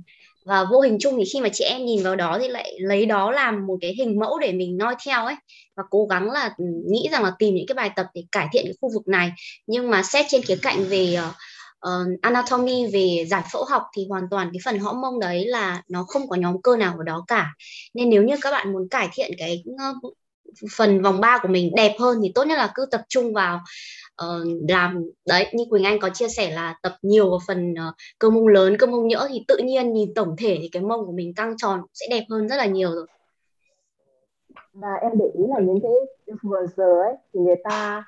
Và 0.44 0.64
vô 0.64 0.80
hình 0.80 0.96
chung 1.00 1.14
thì 1.18 1.24
khi 1.32 1.40
mà 1.40 1.48
chị 1.52 1.64
em 1.64 1.86
nhìn 1.86 2.02
vào 2.02 2.16
đó 2.16 2.38
thì 2.40 2.48
lại 2.48 2.74
lấy 2.80 3.06
đó 3.06 3.30
làm 3.30 3.66
một 3.66 3.76
cái 3.80 3.94
hình 3.98 4.18
mẫu 4.18 4.38
để 4.38 4.52
mình 4.52 4.76
noi 4.76 4.94
theo 5.06 5.24
ấy. 5.24 5.34
Và 5.76 5.82
cố 5.90 6.06
gắng 6.10 6.30
là 6.30 6.54
ừ, 6.58 6.64
nghĩ 6.90 7.08
rằng 7.12 7.22
là 7.22 7.32
tìm 7.38 7.54
những 7.54 7.66
cái 7.66 7.74
bài 7.74 7.90
tập 7.96 8.06
để 8.14 8.24
cải 8.32 8.48
thiện 8.52 8.64
cái 8.64 8.74
khu 8.80 8.90
vực 8.94 9.08
này. 9.08 9.32
Nhưng 9.66 9.90
mà 9.90 10.02
xét 10.02 10.26
trên 10.28 10.42
khía 10.42 10.56
cạnh 10.62 10.84
về 10.84 11.18
uh, 11.86 12.20
anatomy 12.22 12.86
về 12.86 13.24
giải 13.28 13.42
phẫu 13.52 13.64
học 13.64 13.82
thì 13.96 14.06
hoàn 14.08 14.22
toàn 14.30 14.50
cái 14.52 14.60
phần 14.64 14.78
hõm 14.78 15.00
mông 15.00 15.20
đấy 15.20 15.46
là 15.46 15.82
nó 15.88 16.04
không 16.08 16.28
có 16.28 16.36
nhóm 16.36 16.62
cơ 16.62 16.76
nào 16.76 16.94
ở 16.98 17.04
đó 17.04 17.24
cả. 17.28 17.46
Nên 17.94 18.10
nếu 18.10 18.22
như 18.22 18.34
các 18.40 18.50
bạn 18.50 18.72
muốn 18.72 18.88
cải 18.88 19.08
thiện 19.12 19.30
cái 19.38 19.62
uh, 19.70 20.14
phần 20.76 21.02
vòng 21.02 21.20
ba 21.20 21.38
của 21.42 21.48
mình 21.48 21.72
đẹp 21.76 21.96
hơn 22.00 22.18
thì 22.22 22.32
tốt 22.34 22.44
nhất 22.44 22.56
là 22.56 22.72
cứ 22.74 22.86
tập 22.90 23.00
trung 23.08 23.32
vào 23.32 23.60
uh, 24.22 24.46
làm. 24.68 25.04
Đấy 25.28 25.46
như 25.52 25.64
Quỳnh 25.70 25.84
Anh 25.84 25.98
có 26.00 26.08
chia 26.08 26.28
sẻ 26.28 26.50
là 26.50 26.74
tập 26.82 26.92
nhiều 27.02 27.30
vào 27.30 27.38
phần 27.46 27.72
uh, 27.72 27.94
cơ 28.18 28.30
mông 28.30 28.48
lớn 28.48 28.76
cơ 28.78 28.86
mông 28.86 29.08
nhỡ 29.08 29.26
thì 29.30 29.44
tự 29.48 29.56
nhiên 29.56 29.92
nhìn 29.92 30.14
tổng 30.14 30.36
thể 30.38 30.58
thì 30.62 30.68
cái 30.72 30.82
mông 30.82 31.06
của 31.06 31.12
mình 31.12 31.34
căng 31.34 31.56
tròn 31.56 31.82
sẽ 31.94 32.06
đẹp 32.10 32.24
hơn 32.30 32.48
rất 32.48 32.56
là 32.56 32.66
nhiều 32.66 32.90
rồi. 32.90 33.06
Và 34.72 34.94
em 35.02 35.12
để 35.18 35.26
ý 35.34 35.44
là 35.48 35.60
những 35.60 35.80
cái 35.82 35.92
influencer 36.26 37.02
ấy 37.02 37.14
thì 37.32 37.40
người 37.40 37.56
ta 37.64 38.04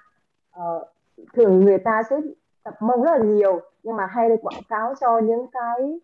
uh, 0.57 0.89
thường 1.37 1.65
người 1.65 1.79
ta 1.79 2.03
sẽ 2.11 2.17
tập 2.63 2.75
mông 2.81 3.03
rất 3.03 3.11
là 3.19 3.25
nhiều 3.25 3.61
nhưng 3.83 3.97
mà 3.97 4.07
hay 4.07 4.29
được 4.29 4.37
quảng 4.43 4.63
cáo 4.69 4.95
cho 5.01 5.21
những 5.21 5.47
cái 5.53 6.01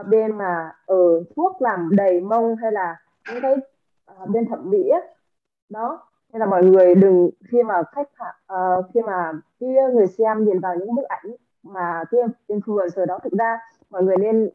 uh, 0.00 0.06
bên 0.06 0.38
mà 0.38 0.72
ở 0.86 0.96
uh, 0.96 1.26
thuốc 1.36 1.62
làm 1.62 1.88
đầy 1.92 2.20
mông 2.20 2.56
hay 2.56 2.72
là 2.72 2.96
những 3.32 3.42
cái 3.42 3.54
uh, 4.22 4.28
bên 4.28 4.48
thẩm 4.48 4.70
mỹ 4.70 4.88
ấy, 4.88 5.02
đó 5.68 6.02
nên 6.32 6.40
là 6.40 6.46
mọi 6.46 6.64
người 6.64 6.94
đừng 6.94 7.30
khi 7.48 7.62
mà 7.62 7.82
khách 7.92 8.08
uh, 8.52 8.84
khi 8.94 9.00
mà 9.02 9.32
khi 9.60 9.66
người 9.94 10.06
xem 10.06 10.44
nhìn 10.44 10.60
vào 10.60 10.74
những 10.76 10.94
bức 10.94 11.04
ảnh 11.08 11.34
mà 11.62 12.04
cái 12.10 12.20
influencer 12.48 13.06
đó 13.06 13.18
thực 13.22 13.32
ra 13.32 13.58
mọi 13.90 14.02
người 14.02 14.16
nên 14.16 14.50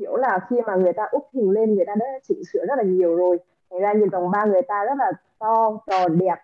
hiểu 0.00 0.16
là 0.16 0.40
khi 0.50 0.56
mà 0.66 0.76
người 0.76 0.92
ta 0.92 1.04
úp 1.10 1.28
hình 1.32 1.50
lên 1.50 1.74
người 1.74 1.84
ta 1.86 1.94
đã 1.94 2.06
chỉnh 2.22 2.44
sửa 2.52 2.66
rất 2.66 2.74
là 2.76 2.82
nhiều 2.82 3.16
rồi. 3.16 3.38
Thành 3.70 3.80
ra 3.80 3.92
nhìn 3.92 4.08
vòng 4.08 4.30
ba 4.30 4.44
người 4.44 4.62
ta 4.62 4.84
rất 4.84 4.94
là 4.98 5.12
to 5.38 5.78
tròn 5.86 6.18
đẹp. 6.18 6.36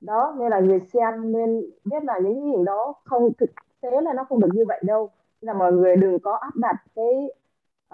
Đó 0.00 0.34
nên 0.38 0.50
là 0.50 0.60
người 0.60 0.80
xem 0.80 1.32
nên 1.32 1.70
biết 1.84 2.04
là 2.04 2.18
những 2.18 2.46
hình 2.46 2.64
đó 2.64 2.94
không 3.04 3.32
thực 3.38 3.50
tế 3.80 3.90
là 4.00 4.12
nó 4.12 4.24
không 4.24 4.40
được 4.40 4.48
như 4.54 4.64
vậy 4.68 4.80
đâu. 4.84 5.10
Nên 5.42 5.46
là 5.46 5.52
mọi 5.52 5.72
người 5.72 5.96
đừng 5.96 6.18
có 6.18 6.32
áp 6.32 6.56
đặt 6.56 6.76
cái 6.96 7.30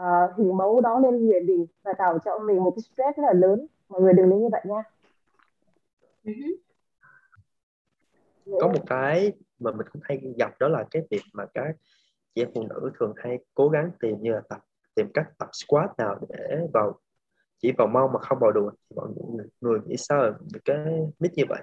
uh, 0.01 0.37
hình 0.37 0.57
mẫu 0.57 0.81
đó 0.81 0.99
lên 0.99 1.27
người 1.27 1.41
mình 1.41 1.67
và 1.83 1.93
tạo 1.93 2.19
cho 2.25 2.39
mình 2.39 2.65
một 2.65 2.71
cái 2.77 2.83
stress 2.83 3.19
rất 3.19 3.25
là 3.27 3.33
lớn. 3.33 3.67
Mọi 3.89 4.01
người 4.01 4.13
đừng 4.13 4.29
nên 4.29 4.41
như 4.41 4.49
vậy 4.53 4.61
nha 4.65 4.83
có 8.61 8.69
một 8.69 8.85
cái 8.87 9.33
mà 9.59 9.71
mình 9.71 9.87
cũng 9.93 10.03
hay 10.05 10.35
gặp 10.39 10.59
đó 10.61 10.69
là 10.69 10.85
cái 10.91 11.03
việc 11.11 11.23
mà 11.33 11.45
các 11.55 11.77
chị 12.35 12.43
em 12.43 12.51
phụ 12.55 12.67
nữ 12.69 12.91
thường 12.99 13.13
hay 13.17 13.39
cố 13.55 13.69
gắng 13.69 13.91
tìm 14.01 14.17
như 14.21 14.33
là 14.33 14.41
tập 14.49 14.61
tìm 14.95 15.07
cách 15.15 15.27
tập 15.39 15.49
squat 15.53 15.91
nào 15.99 16.21
để 16.29 16.59
vào 16.73 17.01
chỉ 17.59 17.73
vào 17.79 17.87
mông 17.87 18.13
mà 18.13 18.19
không 18.21 18.39
vào 18.41 18.53
đùi 18.53 18.71
thì 18.91 18.97
mọi 18.97 19.09
người, 19.09 19.47
người 19.61 19.79
nghĩ 19.87 19.97
sao 19.99 20.23
về 20.55 20.61
cái 20.65 20.77
mít 21.19 21.33
như 21.35 21.45
vậy. 21.49 21.63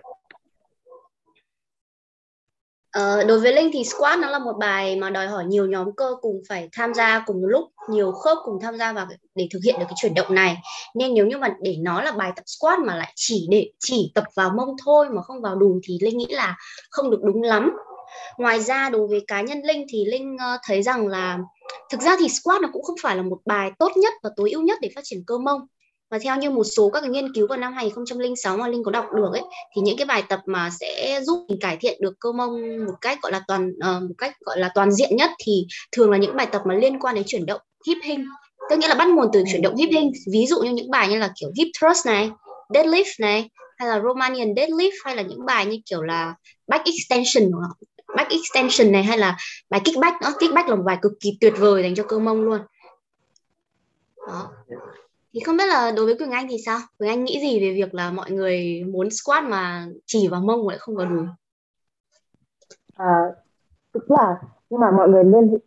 Ờ, 2.91 3.23
đối 3.23 3.39
với 3.39 3.53
Linh 3.53 3.69
thì 3.73 3.83
squat 3.83 4.19
nó 4.19 4.29
là 4.29 4.39
một 4.39 4.53
bài 4.59 4.95
mà 4.95 5.09
đòi 5.09 5.27
hỏi 5.27 5.45
nhiều 5.45 5.65
nhóm 5.65 5.95
cơ 5.95 6.15
cùng 6.21 6.41
phải 6.49 6.69
tham 6.71 6.93
gia 6.93 7.23
cùng 7.25 7.41
một 7.41 7.47
lúc, 7.47 7.63
nhiều 7.89 8.11
khớp 8.11 8.37
cùng 8.43 8.59
tham 8.61 8.77
gia 8.77 8.93
vào 8.93 9.07
để 9.35 9.47
thực 9.53 9.59
hiện 9.65 9.75
được 9.79 9.85
cái 9.87 9.95
chuyển 10.01 10.13
động 10.13 10.35
này. 10.35 10.57
Nên 10.95 11.13
nếu 11.13 11.25
như 11.25 11.37
mà 11.37 11.55
để 11.61 11.75
nó 11.79 12.01
là 12.01 12.11
bài 12.11 12.31
tập 12.35 12.43
squat 12.45 12.79
mà 12.79 12.95
lại 12.95 13.13
chỉ 13.15 13.47
để 13.51 13.71
chỉ 13.79 14.11
tập 14.15 14.23
vào 14.35 14.51
mông 14.57 14.75
thôi 14.85 15.07
mà 15.09 15.21
không 15.21 15.41
vào 15.41 15.55
đùi 15.55 15.79
thì 15.83 15.97
Linh 16.01 16.17
nghĩ 16.17 16.27
là 16.29 16.55
không 16.89 17.11
được 17.11 17.19
đúng 17.23 17.41
lắm. 17.41 17.71
Ngoài 18.37 18.59
ra 18.59 18.89
đối 18.89 19.07
với 19.07 19.23
cá 19.27 19.41
nhân 19.41 19.61
Linh 19.61 19.85
thì 19.89 20.05
Linh 20.05 20.37
ờ, 20.39 20.57
thấy 20.67 20.83
rằng 20.83 21.07
là 21.07 21.39
thực 21.91 22.01
ra 22.01 22.15
thì 22.19 22.29
squat 22.29 22.61
nó 22.61 22.69
cũng 22.73 22.83
không 22.83 22.95
phải 23.01 23.15
là 23.15 23.21
một 23.21 23.37
bài 23.45 23.71
tốt 23.79 23.91
nhất 23.95 24.13
và 24.23 24.29
tối 24.35 24.51
ưu 24.51 24.61
nhất 24.61 24.77
để 24.81 24.89
phát 24.95 25.01
triển 25.03 25.23
cơ 25.27 25.37
mông 25.37 25.61
và 26.11 26.19
theo 26.19 26.37
như 26.37 26.49
một 26.49 26.63
số 26.63 26.89
các 26.89 27.01
cái 27.01 27.09
nghiên 27.09 27.33
cứu 27.33 27.47
vào 27.47 27.57
năm 27.57 27.73
2006 27.73 28.57
mà 28.57 28.67
Linh 28.67 28.83
có 28.83 28.91
đọc 28.91 29.05
được 29.15 29.29
ấy 29.31 29.41
thì 29.75 29.81
những 29.81 29.97
cái 29.97 30.05
bài 30.05 30.23
tập 30.29 30.39
mà 30.45 30.69
sẽ 30.79 31.21
giúp 31.23 31.45
mình 31.49 31.59
cải 31.61 31.77
thiện 31.77 31.97
được 32.01 32.13
cơ 32.19 32.31
mông 32.31 32.85
một 32.85 32.93
cách 33.01 33.19
gọi 33.21 33.31
là 33.31 33.43
toàn 33.47 33.69
uh, 33.69 34.03
một 34.03 34.15
cách 34.17 34.35
gọi 34.39 34.59
là 34.59 34.71
toàn 34.75 34.91
diện 34.91 35.15
nhất 35.15 35.31
thì 35.45 35.65
thường 35.91 36.11
là 36.11 36.17
những 36.17 36.35
bài 36.35 36.47
tập 36.51 36.61
mà 36.65 36.75
liên 36.75 36.99
quan 36.99 37.15
đến 37.15 37.23
chuyển 37.27 37.45
động 37.45 37.61
hip 37.87 37.97
hinge 38.03 38.23
tức 38.69 38.79
nghĩa 38.79 38.87
là 38.87 38.95
bắt 38.95 39.07
nguồn 39.07 39.27
từ 39.33 39.43
chuyển 39.51 39.61
động 39.61 39.75
hip 39.75 39.89
hinge 39.91 40.19
ví 40.31 40.45
dụ 40.45 40.61
như 40.61 40.71
những 40.71 40.91
bài 40.91 41.09
như 41.09 41.17
là 41.17 41.31
kiểu 41.39 41.49
hip 41.57 41.67
thrust 41.81 42.05
này 42.05 42.29
deadlift 42.69 43.13
này 43.19 43.49
hay 43.77 43.89
là 43.89 44.01
Romanian 44.03 44.53
deadlift 44.53 44.91
hay 45.05 45.15
là 45.15 45.21
những 45.21 45.45
bài 45.45 45.65
như 45.65 45.77
kiểu 45.89 46.01
là 46.01 46.35
back 46.67 46.85
extension 46.85 47.51
back 48.17 48.29
extension 48.29 48.91
này 48.91 49.03
hay 49.03 49.17
là 49.17 49.37
bài 49.69 49.81
kickback 49.85 50.21
nữa. 50.21 50.33
Kickback 50.39 50.69
là 50.69 50.75
một 50.75 50.83
bài 50.85 50.97
cực 51.01 51.11
kỳ 51.19 51.37
tuyệt 51.41 51.53
vời 51.57 51.83
dành 51.83 51.95
cho 51.95 52.03
cơ 52.03 52.19
mông 52.19 52.41
luôn. 52.41 52.59
Đó 54.27 54.51
thì 55.33 55.39
không 55.39 55.57
biết 55.57 55.67
là 55.67 55.91
đối 55.95 56.05
với 56.05 56.17
Quỳnh 56.17 56.31
Anh 56.31 56.47
thì 56.49 56.57
sao? 56.65 56.79
Quỳnh 56.97 57.09
Anh 57.09 57.23
nghĩ 57.23 57.39
gì 57.41 57.59
về 57.59 57.73
việc 57.73 57.93
là 57.93 58.11
mọi 58.11 58.31
người 58.31 58.83
muốn 58.83 59.09
squat 59.09 59.43
mà 59.43 59.87
chỉ 60.05 60.27
vào 60.27 60.41
mông 60.41 60.67
lại 60.67 60.77
không 60.77 60.95
vào 60.95 61.05
đùi? 61.05 61.25
À, 62.93 63.21
tức 63.93 64.11
là 64.11 64.41
nhưng 64.69 64.79
mà 64.79 64.91
mọi 64.91 65.09
người 65.09 65.23
nên 65.23 65.57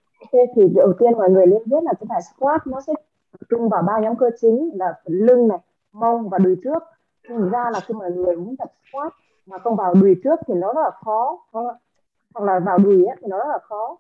thì 0.56 0.62
đầu 0.74 0.92
tiên 0.98 1.12
mọi 1.12 1.30
người 1.30 1.46
nên 1.46 1.62
biết 1.66 1.82
là 1.82 1.92
cái 2.00 2.06
bài 2.08 2.20
squat 2.22 2.66
nó 2.66 2.80
sẽ 2.80 2.92
tập 3.32 3.46
trung 3.50 3.68
vào 3.68 3.82
ba 3.82 3.92
nhóm 4.02 4.16
cơ 4.16 4.30
chính 4.40 4.70
là 4.74 4.94
phần 5.04 5.14
lưng 5.14 5.48
này 5.48 5.58
mông 5.92 6.28
và 6.28 6.38
đùi 6.38 6.56
trước 6.64 6.82
thành 7.28 7.50
ra 7.50 7.70
là 7.72 7.80
khi 7.80 7.94
mọi 7.94 8.10
người 8.10 8.36
muốn 8.36 8.56
tập 8.56 8.72
squat 8.90 9.12
mà 9.46 9.58
không 9.58 9.76
vào 9.76 9.94
đùi 9.94 10.14
trước 10.24 10.40
thì 10.46 10.54
nó 10.54 10.72
rất 10.72 10.80
là 10.80 10.90
khó 10.90 11.38
hoặc 11.52 12.44
là 12.44 12.58
vào 12.58 12.78
đùi 12.78 13.06
ấy, 13.06 13.16
thì 13.20 13.28
nó 13.28 13.38
rất 13.38 13.48
là 13.48 13.58
khó 13.62 13.96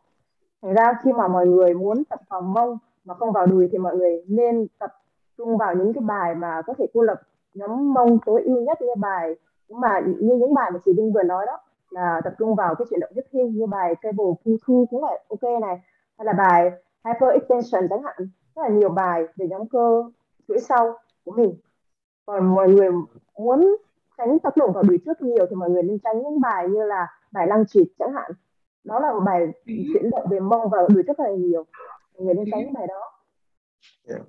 thành 0.62 0.74
ra 0.74 0.92
khi 1.04 1.12
mà 1.12 1.28
mọi 1.28 1.46
người 1.46 1.74
muốn 1.74 2.04
tập 2.04 2.20
vào 2.28 2.40
mông 2.40 2.78
mà 3.04 3.14
không 3.14 3.32
vào 3.32 3.46
đùi 3.46 3.68
thì 3.72 3.78
mọi 3.78 3.96
người 3.96 4.24
nên 4.28 4.66
tập 4.78 4.92
trung 5.38 5.56
vào 5.56 5.74
những 5.74 5.92
cái 5.92 6.02
bài 6.06 6.34
mà 6.34 6.62
có 6.66 6.74
thể 6.78 6.86
cô 6.94 7.02
lập 7.02 7.20
nhóm 7.54 7.94
mông 7.94 8.18
tối 8.26 8.42
ưu 8.42 8.60
nhất 8.60 8.82
như 8.82 8.94
bài 8.98 9.34
nhưng 9.68 9.80
mà 9.80 10.00
như 10.06 10.36
những 10.36 10.54
bài 10.54 10.70
mà 10.70 10.78
chị 10.84 10.92
Đinh 10.96 11.12
vừa 11.12 11.22
nói 11.22 11.46
đó 11.46 11.60
là 11.90 12.20
tập 12.24 12.34
trung 12.38 12.54
vào 12.54 12.74
cái 12.74 12.86
chuyển 12.90 13.00
động 13.00 13.10
hip 13.14 13.24
hinge 13.32 13.50
như 13.50 13.66
bài 13.66 13.94
cable 14.02 14.24
pull 14.44 14.56
through 14.66 14.90
cũng 14.90 15.04
là 15.04 15.18
ok 15.28 15.60
này. 15.60 15.80
Hay 16.18 16.24
là 16.24 16.32
bài 16.32 16.70
hyper 17.04 17.32
extension 17.32 17.88
chẳng 17.90 18.02
hạn 18.02 18.16
rất 18.56 18.62
là 18.62 18.68
nhiều 18.68 18.88
bài 18.88 19.24
về 19.36 19.46
nhóm 19.48 19.68
cơ 19.68 20.04
chuỗi 20.48 20.60
sau 20.60 20.98
của 21.24 21.32
mình. 21.32 21.56
Còn 22.26 22.54
mọi 22.54 22.68
người 22.68 22.90
muốn 23.38 23.76
tránh 24.18 24.38
tác 24.38 24.56
động 24.56 24.72
vào 24.72 24.82
đùi 24.82 24.98
trước 25.04 25.22
nhiều 25.22 25.46
thì 25.50 25.56
mọi 25.56 25.70
người 25.70 25.82
nên 25.82 25.98
tránh 25.98 26.22
những 26.22 26.40
bài 26.40 26.68
như 26.68 26.84
là 26.84 27.06
bài 27.32 27.46
lăng 27.46 27.66
trịt 27.66 27.88
chẳng 27.98 28.12
hạn. 28.12 28.30
Đó 28.84 29.00
là 29.00 29.12
một 29.12 29.20
bài 29.20 29.46
chuyển 29.66 30.10
động 30.10 30.26
về 30.30 30.40
mông 30.40 30.70
và 30.70 30.78
đùi 30.94 31.02
rất 31.02 31.20
là 31.20 31.30
nhiều. 31.30 31.64
Mọi 32.14 32.24
người 32.24 32.34
nên 32.34 32.44
tránh 32.50 32.72
bài 32.72 32.86
đó. 32.86 33.12
Yeah. 34.08 34.20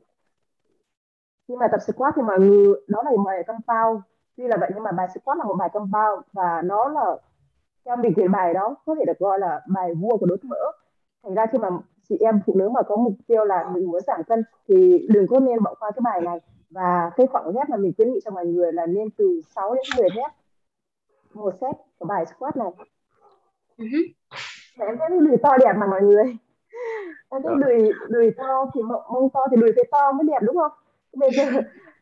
Khi 1.47 1.55
mà 1.55 1.67
tập 1.67 1.79
squat 1.87 2.13
thì 2.15 2.21
mọi 2.21 2.39
người 2.39 2.73
đó 2.87 3.01
là 3.05 3.11
một 3.11 3.23
bài 3.25 3.43
compound 3.47 4.01
tuy 4.37 4.47
là 4.47 4.57
vậy 4.57 4.71
nhưng 4.73 4.83
mà 4.83 4.91
bài 4.91 5.07
squat 5.13 5.37
là 5.37 5.43
một 5.43 5.55
bài 5.59 5.69
compound 5.73 6.23
và 6.33 6.61
nó 6.61 6.89
là 6.89 7.17
theo 7.85 7.95
mình 7.95 8.13
thì 8.15 8.27
bài 8.27 8.53
đó 8.53 8.75
có 8.85 8.95
thể 8.95 9.05
được 9.05 9.19
gọi 9.19 9.39
là 9.39 9.61
bài 9.67 9.93
vua 9.93 10.17
của 10.17 10.25
đốt 10.25 10.43
mỡ 10.43 10.71
thành 11.23 11.33
ra 11.33 11.45
khi 11.51 11.57
mà 11.57 11.69
chị 12.09 12.17
em 12.19 12.39
phụ 12.45 12.53
nữ 12.55 12.69
mà 12.69 12.81
có 12.81 12.95
mục 12.95 13.13
tiêu 13.27 13.45
là 13.45 13.69
mình 13.73 13.91
muốn 13.91 14.01
giảm 14.01 14.23
cân 14.23 14.43
thì 14.67 15.07
đừng 15.09 15.27
có 15.27 15.39
nên 15.39 15.63
bỏ 15.63 15.73
qua 15.79 15.91
cái 15.91 16.01
bài 16.03 16.21
này. 16.21 16.39
Và 16.69 17.11
cái 17.15 17.27
khoảng 17.27 17.51
ghép 17.51 17.69
mà 17.69 17.77
mình 17.77 17.93
khuyến 17.97 18.13
nghị 18.13 18.19
cho 18.25 18.31
mọi 18.31 18.45
người 18.45 18.73
là 18.73 18.85
nên 18.85 19.09
từ 19.17 19.41
6 19.55 19.75
đến 19.75 19.83
10 19.97 20.09
ghép 20.15 20.31
một 21.33 21.53
set 21.61 21.75
của 21.99 22.05
bài 22.05 22.25
squat 22.25 22.57
này. 22.57 22.71
Uh-huh. 23.77 24.07
em 24.79 24.97
thấy 24.97 25.09
đùi 25.09 25.37
to 25.43 25.57
đẹp 25.57 25.73
mà 25.77 25.87
mọi 25.87 26.01
người. 26.01 26.37
Em 27.29 27.41
thấy 27.43 27.55
đùi 27.63 27.91
đùi 28.09 28.31
to 28.37 28.65
thì 28.73 28.81
mông 28.81 29.29
to 29.33 29.39
thì 29.51 29.57
đùi 29.57 29.71
phải 29.75 29.83
to 29.91 30.11
mới 30.11 30.23
đẹp 30.27 30.39
đúng 30.41 30.55
không 30.55 30.71
bây 31.15 31.29
giờ 31.31 31.43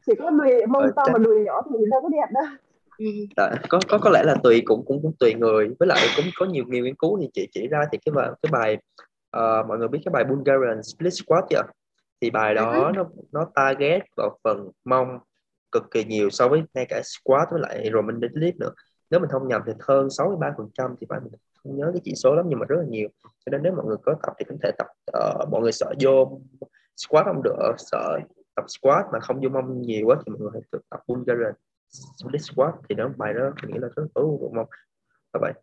chỉ 0.06 0.14
có 0.20 0.30
đùi 0.30 0.66
mông 0.68 0.84
to 0.96 1.04
mà 1.14 1.20
đùi 1.20 1.40
nhỏ 1.46 1.62
thì 1.70 1.86
đâu 1.92 2.02
có 2.02 2.10
đẹp 2.10 2.28
đâu. 2.34 2.44
Đã, 3.38 3.56
có 3.70 3.80
có 3.90 3.98
có 3.98 4.10
lẽ 4.10 4.24
là 4.24 4.36
tùy 4.44 4.62
cũng 4.66 4.86
cũng 4.86 5.02
cũng 5.02 5.14
tùy 5.20 5.34
người. 5.34 5.70
Với 5.80 5.88
lại 5.88 6.08
cũng 6.16 6.26
có 6.40 6.46
nhiều 6.46 6.64
nhiều 6.68 6.84
nghiên 6.84 6.96
cứu 6.96 7.20
thì 7.22 7.30
chị 7.34 7.48
chỉ 7.52 7.68
ra 7.68 7.80
thì 7.92 7.98
cái 8.06 8.14
bài 8.14 8.30
cái 8.42 8.52
bài 8.52 8.78
uh, 9.38 9.68
mọi 9.68 9.78
người 9.78 9.88
biết 9.88 10.00
cái 10.06 10.12
bài 10.12 10.24
Bulgarian 10.24 10.84
split 10.84 11.14
squat 11.14 11.44
chưa? 11.50 11.62
Thì 12.22 12.30
bài 12.30 12.56
đó 12.56 12.92
nó 12.96 13.06
nó 13.32 13.48
target 13.56 14.02
vào 14.18 14.38
phần 14.44 14.70
mông 14.86 15.20
cực 15.72 15.92
kỳ 15.92 16.04
nhiều 16.04 16.30
so 16.30 16.48
với 16.48 16.64
ngay 16.74 16.86
cả 16.90 17.02
squat 17.04 17.48
với 17.52 17.62
lại 17.62 17.90
Roman 17.94 18.20
deadlift 18.20 18.58
nữa. 18.60 18.72
Nếu 19.10 19.20
mình 19.20 19.30
không 19.30 19.48
nhầm 19.48 19.62
thì 19.68 19.74
hơn 19.80 20.10
63 20.10 20.54
phần 20.58 20.70
trăm 20.74 20.96
thì 21.02 21.08
phải 21.10 21.20
mình 21.20 21.32
không 21.64 21.78
nhớ 21.78 21.90
cái 21.94 22.02
chỉ 22.04 22.14
số 22.16 22.36
lắm 22.36 22.46
nhưng 22.50 22.60
mà 22.60 22.66
rất 22.70 22.76
là 22.80 22.86
nhiều. 22.90 23.10
Cho 23.24 23.50
nên 23.50 23.64
nếu 23.64 23.74
mọi 23.76 23.86
người 23.86 23.98
có 24.06 24.16
tập 24.24 24.34
thì 24.40 24.46
có 24.50 24.56
thể 24.64 24.72
tập 24.78 24.88
uh, 25.18 25.50
mọi 25.52 25.62
người 25.62 25.72
sợ 25.72 25.94
vô 26.00 26.42
squat 26.96 27.26
không 27.26 27.44
được 27.44 27.74
sợ 27.78 28.20
tập 28.56 28.66
squat 28.68 29.06
mà 29.14 29.20
không 29.20 29.44
dùng 29.44 29.54
mông 29.54 29.82
nhiều 29.82 30.08
quá 30.08 30.16
thì 30.26 30.32
mọi 30.32 30.40
người 30.40 30.50
hãy 30.54 30.62
tập 30.90 31.00
Bulgarian 31.08 31.54
split 32.18 32.42
squat 32.42 32.74
thì 32.90 32.96
nó 32.96 33.10
bài 33.18 33.34
đó 33.34 33.52
mình 33.62 33.74
nghĩ 33.74 33.80
là 33.80 33.88
rất 33.96 34.04
tối 34.14 34.24
ưu 34.24 34.54
mông 34.54 34.68
và 35.34 35.40
vậy 35.42 35.54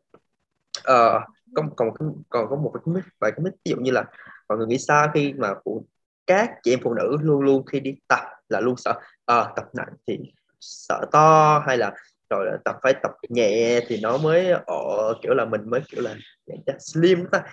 à, 0.85 1.27
còn 1.55 1.71
còn 1.77 1.91
còn 2.29 2.49
có 2.51 2.57
một 2.57 2.73
cái 2.75 3.03
vài 3.19 3.33
cái 3.33 3.41
mít 3.45 3.53
ví 3.65 3.71
dụ 3.71 3.77
như 3.77 3.91
là 3.91 4.05
mọi 4.49 4.59
người 4.59 4.67
nghĩ 4.67 4.79
sao 4.79 5.11
khi 5.15 5.33
mà 5.33 5.55
phụ 5.65 5.87
các 6.27 6.51
chị 6.63 6.73
em 6.73 6.81
phụ 6.83 6.95
nữ 6.95 7.17
luôn 7.21 7.41
luôn 7.41 7.67
khi 7.67 7.81
đi 7.81 7.95
tập 8.09 8.25
là 8.49 8.61
luôn 8.61 8.77
sợ 8.77 9.01
à, 9.27 9.53
tập 9.57 9.65
nặng 9.73 9.95
thì 10.07 10.19
sợ 10.61 11.07
to 11.13 11.59
hay 11.67 11.79
là 11.79 11.95
rồi 12.31 12.47
là 12.47 12.59
tập 12.65 12.77
phải 12.83 12.95
tập 13.03 13.13
nhẹ 13.29 13.81
thì 13.89 14.01
nó 14.01 14.19
mới 14.19 14.51
ở 14.51 15.15
kiểu 15.23 15.35
là 15.35 15.45
mình 15.45 15.71
mới 15.71 15.81
kiểu 15.89 16.03
là 16.03 16.15
dạ, 16.47 16.55
dạ, 16.67 16.75
slim 16.79 17.27
ta 17.33 17.45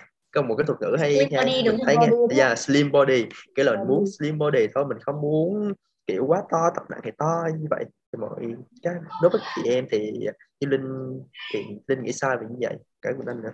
có 0.42 0.48
một 0.48 0.54
cái 0.58 0.64
thuật 0.66 0.78
ngữ 0.80 0.96
hay 0.98 1.14
slim 1.14 1.28
body, 1.40 1.62
đúng 1.62 1.78
thấy 1.86 1.96
nghe 1.96 2.06
yeah, 2.06 2.30
dạ, 2.30 2.54
slim 2.54 2.92
body 2.92 3.24
cái 3.54 3.64
là 3.64 3.84
muốn 3.88 4.04
slim 4.18 4.38
body 4.38 4.66
thôi 4.74 4.84
mình 4.88 4.98
không 5.00 5.20
muốn 5.20 5.72
kiểu 6.06 6.24
quá 6.26 6.42
to 6.50 6.58
tập 6.74 6.84
nặng 6.90 7.00
thì 7.04 7.10
to 7.18 7.44
như 7.58 7.66
vậy. 7.70 7.84
Thì 8.12 8.18
mọi 8.20 8.30
cái 8.82 8.94
đối 9.22 9.30
với 9.30 9.40
chị 9.56 9.70
em 9.70 9.86
thì 9.90 10.12
như 10.60 10.68
linh 10.68 11.20
thì 11.54 11.60
linh 11.86 12.02
nghĩ 12.02 12.12
sao 12.12 12.36
về 12.40 12.46
như 12.50 12.56
vậy? 12.68 12.76
Cái 13.02 13.12
của 13.16 13.22
anh 13.26 13.42
nữa 13.42 13.50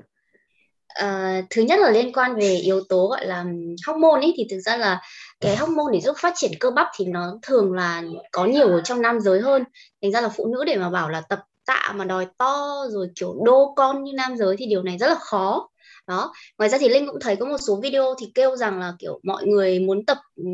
Uh, 1.05 1.45
thứ 1.51 1.63
nhất 1.63 1.81
là 1.81 1.91
liên 1.91 2.13
quan 2.13 2.35
về 2.37 2.55
yếu 2.55 2.81
tố 2.89 3.07
gọi 3.07 3.27
là 3.27 3.45
hormone 3.87 4.21
ấy 4.21 4.35
thì 4.37 4.47
thực 4.51 4.61
ra 4.61 4.77
là 4.77 5.01
cái 5.41 5.57
hormone 5.57 5.93
để 5.93 6.01
giúp 6.01 6.17
phát 6.19 6.33
triển 6.37 6.51
cơ 6.61 6.71
bắp 6.71 6.87
thì 6.97 7.05
nó 7.05 7.39
thường 7.43 7.73
là 7.73 8.03
có 8.33 8.45
nhiều 8.45 8.69
ở 8.69 8.81
trong 8.85 9.03
nam 9.03 9.21
giới 9.21 9.41
hơn. 9.41 9.65
Thành 10.03 10.13
ra 10.13 10.21
là 10.21 10.29
phụ 10.29 10.47
nữ 10.47 10.65
để 10.65 10.77
mà 10.77 10.91
bảo 10.91 11.09
là 11.09 11.21
tập 11.21 11.39
tạ 11.67 11.93
mà 11.97 12.05
đòi 12.05 12.27
to 12.39 12.85
rồi 12.91 13.09
kiểu 13.15 13.35
đô 13.45 13.73
con 13.77 14.05
như 14.05 14.13
nam 14.13 14.37
giới 14.37 14.57
thì 14.59 14.67
điều 14.67 14.83
này 14.83 14.99
rất 14.99 15.07
là 15.07 15.15
khó 15.15 15.69
đó 16.07 16.33
ngoài 16.59 16.71
ra 16.71 16.79
thì 16.79 16.89
linh 16.89 17.07
cũng 17.07 17.21
thấy 17.21 17.37
có 17.37 17.47
một 17.47 17.59
số 17.59 17.81
video 17.83 18.15
thì 18.21 18.33
kêu 18.35 18.57
rằng 18.57 18.79
là 18.81 18.93
kiểu 18.99 19.21
mọi 19.23 19.47
người 19.47 19.79
muốn 19.79 20.07
tập 20.07 20.19
ừ, 20.37 20.45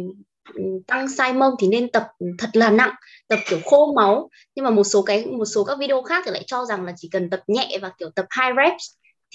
ừ, 0.54 0.62
tăng 0.86 1.06
size 1.06 1.38
mông 1.38 1.54
thì 1.60 1.68
nên 1.68 1.90
tập 1.90 2.08
thật 2.38 2.48
là 2.52 2.70
nặng 2.70 2.94
tập 3.28 3.38
kiểu 3.48 3.58
khô 3.64 3.92
máu. 3.92 4.30
Nhưng 4.54 4.64
mà 4.64 4.70
một 4.70 4.84
số 4.84 5.02
cái 5.02 5.26
một 5.26 5.44
số 5.44 5.64
các 5.64 5.78
video 5.78 6.02
khác 6.02 6.22
thì 6.26 6.32
lại 6.32 6.44
cho 6.46 6.64
rằng 6.64 6.84
là 6.84 6.92
chỉ 6.96 7.08
cần 7.12 7.30
tập 7.30 7.40
nhẹ 7.46 7.78
và 7.82 7.92
kiểu 7.98 8.10
tập 8.14 8.26
high 8.40 8.56
reps 8.56 8.84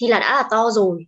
thì 0.02 0.08
là 0.08 0.20
đã 0.20 0.36
là 0.36 0.44
to 0.52 0.72
rồi. 0.72 1.06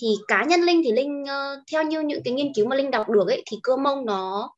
Thì 0.00 0.08
cá 0.28 0.44
nhân 0.44 0.60
linh 0.60 0.82
thì 0.84 0.92
linh 0.92 1.22
uh, 1.22 1.62
theo 1.72 1.82
như 1.82 2.00
những 2.00 2.22
cái 2.24 2.34
nghiên 2.34 2.54
cứu 2.54 2.66
mà 2.66 2.76
linh 2.76 2.90
đọc 2.90 3.08
được 3.08 3.28
ấy 3.28 3.42
thì 3.50 3.56
cơ 3.62 3.76
mông 3.76 4.06
nó 4.06 4.50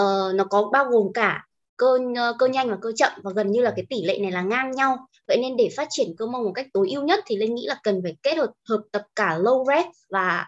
uh, 0.00 0.34
nó 0.34 0.44
có 0.50 0.70
bao 0.72 0.84
gồm 0.84 1.12
cả 1.14 1.44
cơ 1.76 1.98
uh, 2.30 2.36
cơ 2.38 2.46
nhanh 2.46 2.70
và 2.70 2.76
cơ 2.82 2.92
chậm 2.96 3.12
và 3.22 3.32
gần 3.36 3.50
như 3.50 3.60
là 3.60 3.72
cái 3.76 3.86
tỷ 3.90 4.04
lệ 4.04 4.18
này 4.18 4.32
là 4.32 4.42
ngang 4.42 4.70
nhau 4.70 5.06
vậy 5.28 5.36
nên 5.36 5.56
để 5.56 5.68
phát 5.76 5.86
triển 5.90 6.08
cơ 6.18 6.26
mông 6.26 6.44
một 6.44 6.52
cách 6.54 6.66
tối 6.72 6.88
ưu 6.90 7.02
nhất 7.02 7.20
thì 7.26 7.36
linh 7.36 7.54
nghĩ 7.54 7.66
là 7.66 7.80
cần 7.82 8.00
phải 8.02 8.16
kết 8.22 8.38
hợp 8.38 8.50
hợp 8.68 8.80
tập 8.92 9.02
cả 9.16 9.38
low 9.38 9.64
rep 9.64 9.86
và 10.10 10.46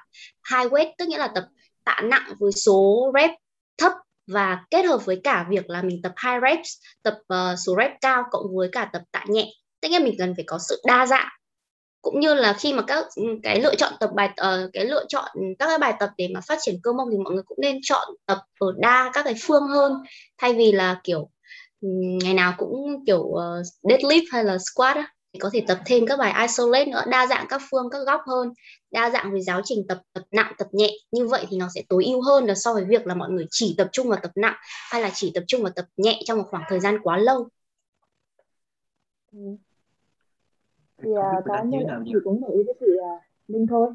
high 0.53 0.73
weight 0.73 0.93
tức 0.99 1.09
nghĩa 1.09 1.19
là 1.19 1.29
tập 1.29 1.45
tạ 1.85 2.01
nặng 2.05 2.33
với 2.39 2.53
số 2.53 3.13
rep 3.15 3.31
thấp 3.79 3.93
và 4.27 4.65
kết 4.71 4.83
hợp 4.83 5.05
với 5.05 5.21
cả 5.25 5.47
việc 5.51 5.71
là 5.71 5.83
mình 5.83 6.03
tập 6.03 6.13
high 6.25 6.43
reps 6.43 6.71
tập 7.03 7.19
uh, 7.35 7.59
số 7.59 7.75
rep 7.79 7.91
cao 8.01 8.23
cộng 8.31 8.57
với 8.57 8.69
cả 8.73 8.91
tập 8.93 9.03
tạ 9.13 9.25
nhẹ. 9.29 9.47
Tức 9.81 9.89
nghĩa 9.89 9.99
mình 9.99 10.15
cần 10.19 10.35
phải 10.37 10.45
có 10.47 10.59
sự 10.69 10.83
đa 10.87 11.07
dạng. 11.07 11.29
Cũng 12.03 12.21
như 12.21 12.35
là 12.35 12.53
khi 12.53 12.73
mà 12.73 12.83
các 12.83 13.05
ừ, 13.17 13.23
cái 13.43 13.61
lựa 13.61 13.75
chọn 13.75 13.93
tập 14.01 14.11
bài 14.15 14.29
uh, 14.29 14.71
cái 14.73 14.85
lựa 14.85 15.05
chọn 15.09 15.31
các 15.59 15.67
cái 15.67 15.79
bài 15.79 15.95
tập 16.01 16.11
để 16.17 16.29
mà 16.35 16.41
phát 16.41 16.59
triển 16.63 16.75
cơ 16.83 16.93
mông 16.93 17.09
thì 17.13 17.19
mọi 17.19 17.35
người 17.35 17.43
cũng 17.47 17.59
nên 17.61 17.79
chọn 17.83 18.09
tập 18.27 18.39
ở 18.59 18.67
đa 18.77 19.11
các 19.13 19.23
cái 19.25 19.35
phương 19.43 19.63
hơn. 19.63 19.93
Thay 20.39 20.55
vì 20.55 20.73
là 20.73 21.01
kiểu 21.05 21.31
ngày 21.81 22.35
nào 22.35 22.55
cũng 22.59 23.05
kiểu 23.07 23.21
uh, 23.21 23.67
deadlift 23.83 24.25
hay 24.31 24.45
là 24.45 24.57
squat 24.59 24.97
á, 24.97 25.13
thì 25.33 25.41
có 25.41 25.51
thể 25.53 25.65
tập 25.69 25.79
thêm 25.87 26.07
các 26.07 26.19
bài 26.19 26.47
isolate 26.47 26.85
nữa 26.85 27.03
đa 27.11 27.27
dạng 27.27 27.47
các 27.49 27.61
phương 27.71 27.91
các 27.91 27.99
góc 28.07 28.21
hơn. 28.27 28.53
Đa 28.91 29.11
dạng 29.11 29.33
về 29.33 29.41
giáo 29.41 29.61
trình 29.65 29.87
tập 29.89 29.99
tập 30.13 30.23
nặng 30.31 30.53
tập 30.59 30.69
nhẹ. 30.73 30.91
Như 31.13 31.27
vậy 31.27 31.47
thì 31.49 31.57
nó 31.57 31.69
sẽ 31.75 31.83
tối 31.89 32.05
ưu 32.05 32.23
hơn 32.23 32.45
là 32.45 32.55
so 32.55 32.75
với 32.75 32.85
việc 32.85 33.07
là 33.07 33.15
mọi 33.15 33.31
người 33.31 33.47
chỉ 33.51 33.75
tập 33.79 33.89
trung 33.93 34.09
vào 34.09 34.19
tập 34.23 34.31
nặng 34.37 34.57
hay 34.91 35.03
là 35.03 35.11
chỉ 35.15 35.33
tập 35.35 35.45
trung 35.47 35.63
vào 35.63 35.73
tập 35.77 35.85
nhẹ 35.97 36.21
trong 36.25 36.39
một 36.39 36.45
khoảng 36.51 36.65
thời 36.69 36.81
gian 36.81 36.99
quá 37.03 37.19
lâu. 37.19 37.49
Ừ. 39.33 39.39
Thì 41.03 41.11
uh, 41.11 41.45
cá 41.45 41.63
nhân 41.63 41.81
em 41.81 42.05
thì 42.07 42.13
cũng 42.25 42.41
đồng 42.41 42.51
ý 42.51 42.63
với 42.67 42.75
chị 42.81 42.87
uh, 42.87 43.23
Linh 43.49 43.67
thôi. 43.67 43.89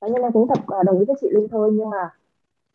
Cá 0.00 0.06
nhân 0.06 0.22
em 0.22 0.32
cũng 0.32 0.48
tập 0.48 0.62
uh, 0.62 0.86
đồng 0.86 0.98
ý 0.98 1.04
với 1.04 1.16
chị 1.20 1.26
Linh 1.30 1.48
thôi 1.50 1.70
nhưng 1.72 1.90
mà 1.90 2.10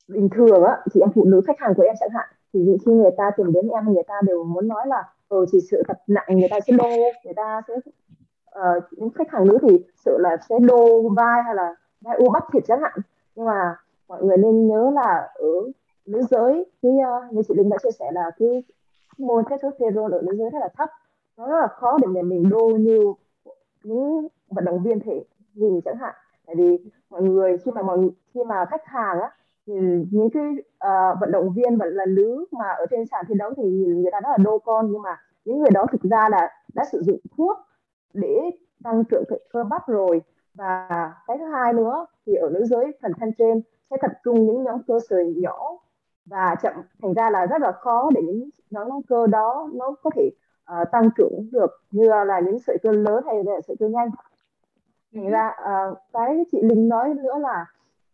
bình 0.07 0.29
thường 0.35 0.63
á 0.63 0.77
chị 0.93 0.99
em 0.99 1.09
phụ 1.15 1.25
nữ 1.25 1.41
khách 1.47 1.59
hàng 1.59 1.73
của 1.77 1.83
em 1.83 1.95
chẳng 1.99 2.09
hạn 2.13 2.36
thì 2.65 2.77
khi 2.85 2.91
người 2.91 3.11
ta 3.17 3.31
tìm 3.37 3.51
đến 3.53 3.67
em 3.67 3.93
người 3.93 4.03
ta 4.07 4.15
đều 4.25 4.43
muốn 4.43 4.67
nói 4.67 4.87
là 4.87 5.03
ừ 5.29 5.45
chỉ 5.51 5.59
sự 5.71 5.83
tập 5.87 5.97
nặng 6.07 6.25
người 6.29 6.47
ta 6.51 6.59
sẽ 6.67 6.73
đô 6.77 6.89
người 7.25 7.33
ta 7.35 7.61
sẽ 7.67 7.73
uh, 8.57 8.83
những 8.91 9.09
khách 9.09 9.31
hàng 9.31 9.47
nữ 9.47 9.57
thì 9.61 9.85
sự 10.05 10.17
là 10.19 10.37
sẽ 10.49 10.59
đô 10.59 11.09
vai 11.09 11.43
hay 11.43 11.55
là 11.55 11.75
vai 12.01 12.15
u 12.17 12.29
bắp 12.29 12.43
thịt 12.53 12.63
chẳng 12.67 12.81
hạn. 12.81 12.99
Nhưng 13.35 13.45
mà 13.45 13.75
mọi 14.07 14.23
người 14.23 14.37
nên 14.37 14.67
nhớ 14.67 14.91
là 14.93 15.29
ở 15.35 15.71
nữ 16.05 16.21
giới 16.29 16.65
cái 16.81 16.91
uh, 16.91 17.33
như 17.33 17.41
chị 17.47 17.53
Linh 17.57 17.69
đã 17.69 17.77
chia 17.83 17.91
sẻ 17.99 18.11
là 18.11 18.31
cái 18.39 18.63
môn 19.17 19.43
testosterone 19.49 20.17
ở 20.17 20.21
nữ 20.21 20.35
giới 20.35 20.49
rất 20.49 20.59
là 20.59 20.69
thấp. 20.77 20.89
Nó 21.37 21.47
rất 21.47 21.59
là 21.61 21.67
khó 21.67 21.97
để 22.01 22.21
mình 22.21 22.49
đô 22.49 22.67
như 22.67 23.13
những 23.83 24.27
vận 24.49 24.65
động 24.65 24.83
viên 24.83 24.99
thể 24.99 25.23
hình 25.55 25.81
chẳng 25.85 25.97
hạn. 25.97 26.13
Tại 26.45 26.55
vì 26.55 26.79
mọi 27.09 27.21
người 27.21 27.57
khi 27.57 27.71
mà 27.71 27.81
mọi 27.81 27.97
khi 28.33 28.43
mà 28.43 28.65
khách 28.65 28.85
hàng 28.85 29.19
á 29.19 29.31
những 30.11 30.29
cái 30.33 30.43
uh, 30.53 31.19
vận 31.19 31.31
động 31.31 31.53
viên 31.53 31.77
vẫn 31.77 31.93
là 31.93 32.05
nữ 32.05 32.45
mà 32.51 32.67
ở 32.67 32.85
trên 32.89 33.05
sàn 33.05 33.25
thi 33.27 33.35
đấu 33.37 33.53
thì 33.57 33.63
người 33.85 34.11
ta 34.11 34.19
rất 34.19 34.29
là 34.29 34.37
đô 34.37 34.59
con 34.59 34.91
nhưng 34.91 35.01
mà 35.01 35.21
những 35.45 35.59
người 35.59 35.71
đó 35.71 35.85
thực 35.91 36.01
ra 36.01 36.29
là 36.29 36.51
đã 36.73 36.85
sử 36.91 37.01
dụng 37.01 37.19
thuốc 37.37 37.57
để 38.13 38.51
tăng 38.83 39.03
trưởng 39.03 39.23
cơ 39.53 39.63
bắp 39.63 39.87
rồi 39.87 40.21
và 40.53 40.87
cái 41.27 41.37
thứ 41.37 41.45
hai 41.45 41.73
nữa 41.73 42.05
thì 42.25 42.35
ở 42.35 42.49
nữ 42.49 42.65
giới 42.65 42.91
phần 43.01 43.11
thân 43.19 43.31
trên 43.37 43.61
sẽ 43.89 43.97
tập 44.01 44.11
trung 44.23 44.45
những 44.45 44.63
nhóm 44.63 44.83
cơ 44.87 44.99
sợi 45.09 45.33
nhỏ 45.37 45.77
và 46.25 46.55
chậm 46.61 46.73
thành 47.01 47.13
ra 47.13 47.29
là 47.29 47.45
rất 47.45 47.61
là 47.61 47.71
khó 47.71 48.09
để 48.15 48.21
những 48.21 48.49
nhóm 48.69 49.01
cơ 49.07 49.27
đó 49.27 49.69
nó 49.73 49.95
có 50.03 50.09
thể 50.15 50.29
uh, 50.81 50.91
tăng 50.91 51.09
trưởng 51.17 51.49
được 51.51 51.71
như 51.91 52.09
là 52.25 52.39
những 52.39 52.59
sợi 52.59 52.77
cơ 52.83 52.91
lớn 52.91 53.23
hay 53.25 53.43
là 53.43 53.61
sợi 53.67 53.75
cơ 53.79 53.87
nhanh 53.87 54.09
thành 55.13 55.25
ừ. 55.25 55.29
ra 55.29 55.51
uh, 55.61 55.97
cái 56.13 56.45
chị 56.51 56.61
Linh 56.61 56.89
nói 56.89 57.13
nữa 57.13 57.37
là 57.39 57.65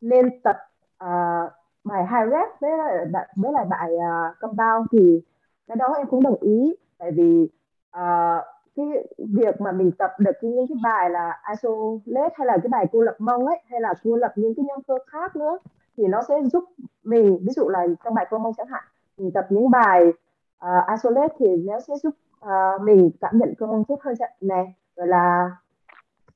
nên 0.02 0.42
tập 0.42 0.58
uh, 1.04 1.52
bài 1.84 2.08
high 2.12 2.32
rep 2.32 2.60
với 2.60 2.72
lại 2.78 3.28
với 3.36 3.52
lại 3.52 3.66
bài 3.70 3.92
uh, 3.94 4.40
compound 4.40 4.88
thì 4.92 5.22
cái 5.68 5.76
đó 5.76 5.94
em 5.98 6.08
cũng 6.08 6.24
đồng 6.24 6.38
ý. 6.42 6.76
Tại 6.98 7.12
vì 7.12 7.50
uh, 7.98 8.44
cái 8.76 8.86
việc 9.18 9.62
mà 9.62 9.72
mình 9.72 9.92
tập 9.92 10.12
được 10.20 10.32
cái, 10.42 10.52
những 10.52 10.68
cái 10.68 10.78
bài 10.84 11.10
là 11.10 11.42
isolate 11.50 12.34
hay 12.38 12.48
là 12.48 12.58
cái 12.58 12.70
bài 12.70 12.86
cô 12.92 13.02
lập 13.02 13.16
mông 13.20 13.46
ấy 13.46 13.60
hay 13.70 13.82
là 13.82 13.94
cô 14.04 14.16
lập 14.16 14.34
những 14.36 14.56
cái 14.56 14.66
nhân 14.66 14.80
cơ 14.88 14.94
khác 15.08 15.36
nữa 15.36 15.58
thì 15.98 16.08
nó 16.08 16.22
sẽ 16.28 16.36
giúp 16.54 16.64
mình 17.04 17.38
ví 17.42 17.50
dụ 17.56 17.70
là 17.70 17.86
trong 18.04 18.14
bài 18.14 18.28
cô 18.30 18.38
mông 18.38 18.54
chẳng 18.58 18.68
hạn 18.68 18.84
mình 19.18 19.32
tập 19.32 19.46
những 19.50 19.72
bài 19.72 20.14
uh, 20.66 20.90
isolate 20.92 21.36
thì 21.40 21.58
nó 21.58 21.80
sẽ 21.80 21.94
giúp 22.04 22.16
uh, 22.46 22.82
mình 22.82 23.12
cảm 23.22 23.38
nhận 23.38 23.54
cơ 23.58 23.66
mông 23.66 23.84
tốt 23.84 24.00
hơn 24.02 24.16
này. 24.42 24.76
Rồi 24.96 25.08
là 25.08 25.52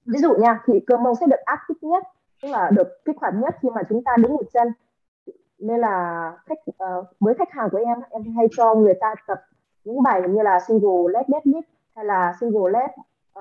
ví 0.05 0.19
dụ 0.19 0.35
nha 0.35 0.59
thì 0.65 0.79
cơ 0.87 0.97
mông 0.97 1.15
sẽ 1.15 1.25
được 1.25 1.39
áp 1.45 1.59
kích 1.67 1.83
nhất 1.83 2.03
tức 2.41 2.47
là 2.51 2.69
được 2.73 3.05
kích 3.05 3.15
hoạt 3.21 3.33
nhất 3.33 3.55
khi 3.61 3.69
mà 3.69 3.81
chúng 3.89 4.03
ta 4.03 4.11
đứng 4.17 4.33
một 4.33 4.45
chân. 4.53 4.67
Nên 5.59 5.79
là 5.79 6.31
khách 6.45 6.59
uh, 6.69 7.05
với 7.19 7.33
khách 7.33 7.51
hàng 7.51 7.69
của 7.71 7.77
em 7.77 7.97
em 8.09 8.35
hay 8.35 8.47
cho 8.57 8.75
người 8.75 8.93
ta 9.01 9.15
tập 9.27 9.41
những 9.83 10.03
bài 10.03 10.21
như 10.29 10.41
là 10.41 10.59
single 10.67 11.13
leg 11.13 11.25
deadlift 11.27 11.61
hay 11.95 12.05
là 12.05 12.33
single 12.39 12.71
leg 12.71 12.89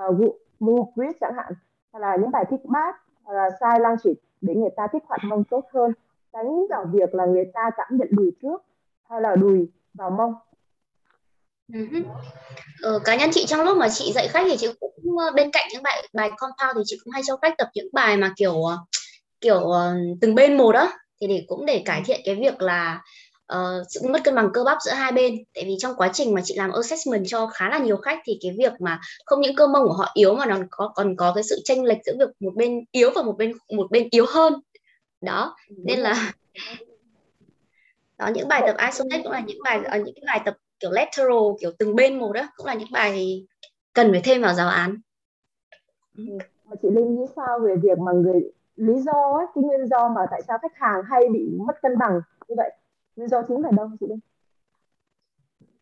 uh, 0.08 0.36
move 0.60 0.90
grip 0.94 1.16
chẳng 1.20 1.34
hạn 1.34 1.52
hay 1.92 2.00
là 2.00 2.16
những 2.16 2.30
bài 2.30 2.44
thích 2.50 2.60
bát 2.64 2.96
hay 3.26 3.36
là 3.36 3.50
side 3.50 3.78
lunge 3.78 4.20
để 4.40 4.54
người 4.54 4.70
ta 4.76 4.86
kích 4.92 5.02
hoạt 5.06 5.20
mông 5.24 5.44
tốt 5.44 5.64
hơn 5.74 5.92
tránh 6.32 6.66
vào 6.70 6.84
việc 6.92 7.14
là 7.14 7.26
người 7.26 7.50
ta 7.54 7.70
cảm 7.76 7.96
nhận 7.96 8.08
đùi 8.10 8.30
trước 8.42 8.64
hay 9.10 9.20
là 9.20 9.36
đùi 9.36 9.70
vào 9.94 10.10
mông. 10.10 10.34
Ừ 11.72 11.78
Ờ, 12.86 12.98
cá 13.04 13.16
nhân 13.16 13.30
chị 13.32 13.44
trong 13.48 13.60
lúc 13.60 13.76
mà 13.76 13.88
chị 13.88 14.12
dạy 14.14 14.28
khách 14.28 14.46
thì 14.50 14.56
chị 14.56 14.66
cũng 14.80 15.18
ờ, 15.18 15.30
bên 15.34 15.50
cạnh 15.52 15.68
những 15.72 15.82
bài 15.82 16.08
bài 16.12 16.30
compound 16.36 16.76
thì 16.76 16.82
chị 16.86 16.98
cũng 17.04 17.12
hay 17.12 17.22
cho 17.26 17.36
khách 17.42 17.54
tập 17.58 17.68
những 17.74 17.88
bài 17.92 18.16
mà 18.16 18.32
kiểu 18.36 18.64
ờ, 18.64 18.78
kiểu 19.40 19.58
uh, 19.58 20.18
từng 20.20 20.34
bên 20.34 20.56
một 20.56 20.72
đó 20.72 20.92
thì 21.20 21.26
để 21.26 21.44
cũng 21.46 21.66
để 21.66 21.82
cải 21.84 22.02
thiện 22.06 22.20
cái 22.24 22.34
việc 22.34 22.62
là 22.62 23.02
uh, 23.52 23.58
sự 23.88 24.00
mất 24.08 24.24
cân 24.24 24.34
bằng 24.34 24.50
cơ 24.54 24.64
bắp 24.64 24.78
giữa 24.84 24.92
hai 24.92 25.12
bên. 25.12 25.34
Tại 25.54 25.64
vì 25.64 25.76
trong 25.78 25.96
quá 25.96 26.10
trình 26.12 26.34
mà 26.34 26.40
chị 26.44 26.54
làm 26.54 26.72
assessment 26.72 27.24
cho 27.28 27.46
khá 27.46 27.68
là 27.68 27.78
nhiều 27.78 27.96
khách 27.96 28.18
thì 28.24 28.38
cái 28.42 28.52
việc 28.58 28.72
mà 28.80 29.00
không 29.24 29.40
những 29.40 29.56
cơ 29.56 29.66
mông 29.66 29.84
của 29.86 29.94
họ 29.94 30.10
yếu 30.14 30.34
mà 30.34 30.46
nó 30.46 30.56
có 30.70 30.92
còn 30.94 31.16
có 31.16 31.32
cái 31.34 31.44
sự 31.44 31.60
chênh 31.64 31.84
lệch 31.84 31.98
giữa 32.04 32.12
việc 32.18 32.28
một 32.40 32.52
bên 32.56 32.84
yếu 32.92 33.10
và 33.14 33.22
một 33.22 33.34
bên 33.38 33.52
một 33.76 33.90
bên 33.90 34.08
yếu 34.10 34.26
hơn. 34.28 34.54
Đó 35.20 35.56
nên 35.68 35.98
là 35.98 36.32
đó 38.18 38.28
những 38.34 38.48
bài 38.48 38.62
tập 38.66 38.76
isolate 38.86 39.22
cũng 39.22 39.32
là 39.32 39.40
những 39.40 39.58
bài 39.64 39.80
những 39.82 40.14
cái 40.14 40.24
bài 40.26 40.40
tập 40.44 40.54
kiểu 40.80 40.90
lateral 40.90 41.56
kiểu 41.60 41.70
từng 41.78 41.94
bên 41.96 42.18
một 42.18 42.32
đó 42.32 42.48
cũng 42.56 42.66
là 42.66 42.74
những 42.74 42.88
bài 42.92 43.46
cần 43.92 44.12
phải 44.12 44.20
thêm 44.24 44.42
vào 44.42 44.54
giáo 44.54 44.68
án 44.68 44.96
ừ. 46.16 46.24
chị 46.82 46.88
Linh 46.90 47.14
nghĩ 47.14 47.26
sao 47.36 47.58
về 47.58 47.76
việc 47.82 47.98
mà 47.98 48.12
người 48.12 48.40
lý 48.76 48.92
do 49.00 49.12
ấy, 49.12 49.46
cái 49.54 49.64
nguyên 49.64 49.86
do 49.86 50.08
mà 50.08 50.20
tại 50.30 50.42
sao 50.48 50.58
khách 50.62 50.76
hàng 50.76 51.02
hay 51.10 51.22
bị 51.32 51.40
mất 51.66 51.82
cân 51.82 51.98
bằng 51.98 52.20
như 52.48 52.54
vậy 52.58 52.70
nguyên 53.16 53.28
do 53.28 53.42
chính 53.48 53.62
là 53.62 53.70
đâu 53.76 53.90
chị 54.00 54.06
Linh 54.08 54.20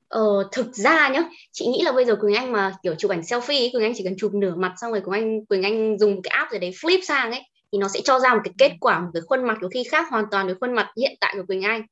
Ờ, 0.08 0.48
thực 0.52 0.74
ra 0.74 1.08
nhá, 1.08 1.22
chị 1.52 1.66
nghĩ 1.66 1.82
là 1.84 1.92
bây 1.92 2.04
giờ 2.04 2.16
Quỳnh 2.16 2.34
Anh 2.34 2.52
mà 2.52 2.72
kiểu 2.82 2.94
chụp 2.98 3.10
ảnh 3.10 3.20
selfie, 3.20 3.72
Quỳnh 3.72 3.82
Anh 3.82 3.92
chỉ 3.96 4.04
cần 4.04 4.14
chụp 4.18 4.34
nửa 4.34 4.54
mặt 4.54 4.74
xong 4.76 4.92
rồi 4.92 5.00
Quỳnh 5.00 5.12
Anh 5.12 5.46
Quỳnh 5.46 5.62
Anh 5.62 5.98
dùng 5.98 6.22
cái 6.22 6.30
app 6.30 6.50
rồi 6.50 6.58
đấy 6.58 6.70
flip 6.70 7.00
sang 7.02 7.30
ấy 7.30 7.42
thì 7.72 7.78
nó 7.78 7.88
sẽ 7.88 8.00
cho 8.04 8.20
ra 8.20 8.34
một 8.34 8.40
cái 8.44 8.54
kết 8.58 8.76
quả 8.80 9.00
một 9.00 9.10
cái 9.14 9.22
khuôn 9.26 9.44
mặt 9.44 9.58
có 9.62 9.68
khi 9.68 9.84
khác 9.90 10.06
hoàn 10.10 10.24
toàn 10.30 10.46
với 10.46 10.54
khuôn 10.60 10.74
mặt 10.74 10.90
hiện 10.96 11.12
tại 11.20 11.34
của 11.36 11.44
Quỳnh 11.46 11.62
Anh. 11.62 11.82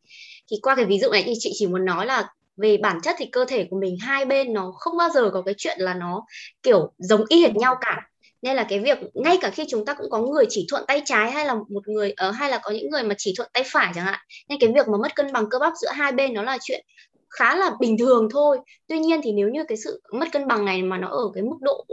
Thì 0.50 0.56
qua 0.62 0.74
cái 0.74 0.84
ví 0.84 0.98
dụ 0.98 1.10
này 1.10 1.22
thì 1.26 1.32
chị 1.38 1.50
chỉ 1.54 1.66
muốn 1.66 1.84
nói 1.84 2.06
là 2.06 2.28
về 2.56 2.76
bản 2.76 3.00
chất 3.02 3.16
thì 3.18 3.26
cơ 3.26 3.44
thể 3.44 3.66
của 3.70 3.80
mình 3.80 3.96
hai 4.00 4.24
bên 4.24 4.52
nó 4.52 4.72
không 4.76 4.96
bao 4.96 5.08
giờ 5.08 5.30
có 5.32 5.42
cái 5.42 5.54
chuyện 5.58 5.80
là 5.80 5.94
nó 5.94 6.24
kiểu 6.62 6.92
giống 6.98 7.24
y 7.28 7.42
hệt 7.42 7.56
nhau 7.56 7.76
cả. 7.80 8.08
Nên 8.42 8.56
là 8.56 8.66
cái 8.68 8.80
việc 8.80 8.98
ngay 9.14 9.38
cả 9.40 9.50
khi 9.50 9.64
chúng 9.68 9.84
ta 9.84 9.94
cũng 9.94 10.10
có 10.10 10.18
người 10.18 10.44
chỉ 10.48 10.66
thuận 10.70 10.84
tay 10.86 11.02
trái 11.04 11.30
hay 11.30 11.46
là 11.46 11.54
một 11.54 11.88
người 11.88 12.12
ở 12.16 12.28
uh, 12.28 12.34
hay 12.34 12.50
là 12.50 12.60
có 12.62 12.70
những 12.70 12.90
người 12.90 13.02
mà 13.02 13.14
chỉ 13.18 13.34
thuận 13.36 13.50
tay 13.52 13.62
phải 13.66 13.92
chẳng 13.94 14.04
hạn 14.04 14.20
nên 14.48 14.58
cái 14.60 14.72
việc 14.74 14.88
mà 14.88 14.98
mất 14.98 15.14
cân 15.14 15.32
bằng 15.32 15.50
cơ 15.50 15.58
bắp 15.58 15.72
giữa 15.82 15.90
hai 15.92 16.12
bên 16.12 16.34
nó 16.34 16.42
là 16.42 16.58
chuyện 16.62 16.84
khá 17.30 17.56
là 17.56 17.70
bình 17.80 17.98
thường 17.98 18.28
thôi. 18.30 18.58
Tuy 18.88 18.98
nhiên 18.98 19.20
thì 19.24 19.32
nếu 19.32 19.48
như 19.48 19.64
cái 19.68 19.78
sự 19.84 20.02
mất 20.12 20.26
cân 20.32 20.46
bằng 20.48 20.64
này 20.64 20.82
mà 20.82 20.98
nó 20.98 21.08
ở 21.08 21.30
cái 21.34 21.42
mức 21.42 21.56
độ 21.60 21.86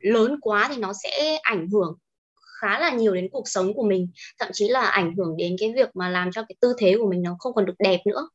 lớn 0.00 0.36
quá 0.40 0.68
thì 0.70 0.76
nó 0.76 0.92
sẽ 1.02 1.38
ảnh 1.42 1.68
hưởng 1.68 1.96
khá 2.60 2.78
là 2.78 2.90
nhiều 2.90 3.14
đến 3.14 3.28
cuộc 3.32 3.48
sống 3.48 3.74
của 3.74 3.82
mình 3.82 4.08
thậm 4.38 4.48
chí 4.52 4.68
là 4.68 4.80
ảnh 4.80 5.14
hưởng 5.16 5.36
đến 5.36 5.56
cái 5.60 5.72
việc 5.76 5.96
mà 5.96 6.08
làm 6.08 6.32
cho 6.32 6.42
cái 6.42 6.56
tư 6.60 6.74
thế 6.78 6.96
của 6.98 7.10
mình 7.10 7.22
nó 7.22 7.36
không 7.38 7.54
còn 7.54 7.66
được 7.66 7.74
đẹp 7.78 8.00
nữa. 8.06 8.28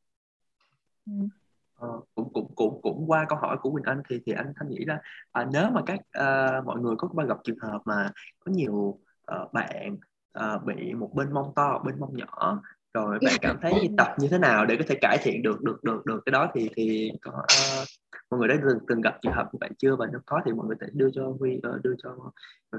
Ờ, 1.82 2.00
cũng 2.14 2.32
cũng 2.32 2.54
cũng 2.54 2.80
cũng 2.82 3.04
qua 3.06 3.26
câu 3.28 3.38
hỏi 3.38 3.56
của 3.60 3.70
Quỳnh 3.70 3.84
Anh 3.84 4.02
thì 4.08 4.20
thì 4.26 4.32
anh 4.32 4.52
thanh 4.56 4.68
nghĩ 4.68 4.84
là 4.84 4.98
à, 5.32 5.46
nếu 5.52 5.70
mà 5.70 5.80
các 5.86 6.00
à, 6.10 6.60
mọi 6.64 6.80
người 6.80 6.96
có 6.98 7.08
gặp 7.28 7.38
trường 7.44 7.58
hợp 7.58 7.80
mà 7.84 8.10
có 8.44 8.52
nhiều 8.52 8.98
à, 9.26 9.38
bạn 9.52 9.96
à, 10.32 10.58
bị 10.58 10.94
một 10.94 11.10
bên 11.14 11.32
mông 11.32 11.52
to 11.56 11.82
bên 11.84 12.00
mông 12.00 12.16
nhỏ 12.16 12.62
rồi 12.94 13.18
bạn 13.24 13.34
cảm 13.40 13.58
thấy 13.62 13.72
tập 13.98 14.14
như 14.18 14.28
thế 14.28 14.38
nào 14.38 14.66
để 14.66 14.76
có 14.76 14.84
thể 14.88 14.94
cải 15.00 15.18
thiện 15.22 15.42
được 15.42 15.62
được 15.62 15.84
được 15.84 16.06
được 16.06 16.22
cái 16.26 16.30
đó 16.30 16.50
thì 16.54 16.70
thì 16.76 17.12
có 17.22 17.32
uh, 17.32 17.88
mọi 18.30 18.40
người 18.40 18.48
đã 18.48 18.54
từng 18.62 18.78
từng 18.88 19.00
gặp 19.00 19.18
trường 19.22 19.32
hợp 19.32 19.48
như 19.52 19.58
vậy 19.60 19.70
chưa 19.78 19.96
và 19.96 20.06
nếu 20.12 20.20
có 20.26 20.40
thì 20.44 20.52
mọi 20.52 20.66
người 20.66 20.76
thể 20.80 20.86
đưa 20.92 21.10
cho 21.10 21.32
Huy 21.40 21.56
uh, 21.56 21.82
đưa 21.82 21.94
cho 22.02 22.16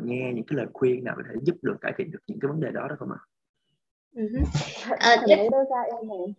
nghe 0.04 0.32
những 0.36 0.46
cái 0.46 0.58
lời 0.58 0.68
khuyên 0.74 1.04
nào 1.04 1.16
có 1.18 1.24
thể 1.30 1.36
giúp 1.44 1.56
được 1.62 1.76
cải 1.82 1.94
thiện 1.98 2.12
được 2.12 2.20
những 2.28 2.40
cái 2.40 2.50
vấn 2.50 2.60
đề 2.60 2.72
đó 2.72 2.88
đó 2.88 2.96
không 3.00 3.12
ạ? 3.12 3.20
Uh-huh. 4.16 4.44
Uh, 4.94 5.24
tiếp... 5.28 5.50
ra 5.52 5.82
em 5.82 6.08
này 6.08 6.36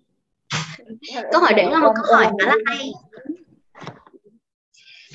câu 1.32 1.40
hỏi 1.40 1.54
đấy 1.54 1.70
là 1.70 1.78
một 1.78 1.92
câu 1.96 2.16
hỏi 2.16 2.26
khá 2.40 2.46
là 2.46 2.54
hay. 2.66 2.90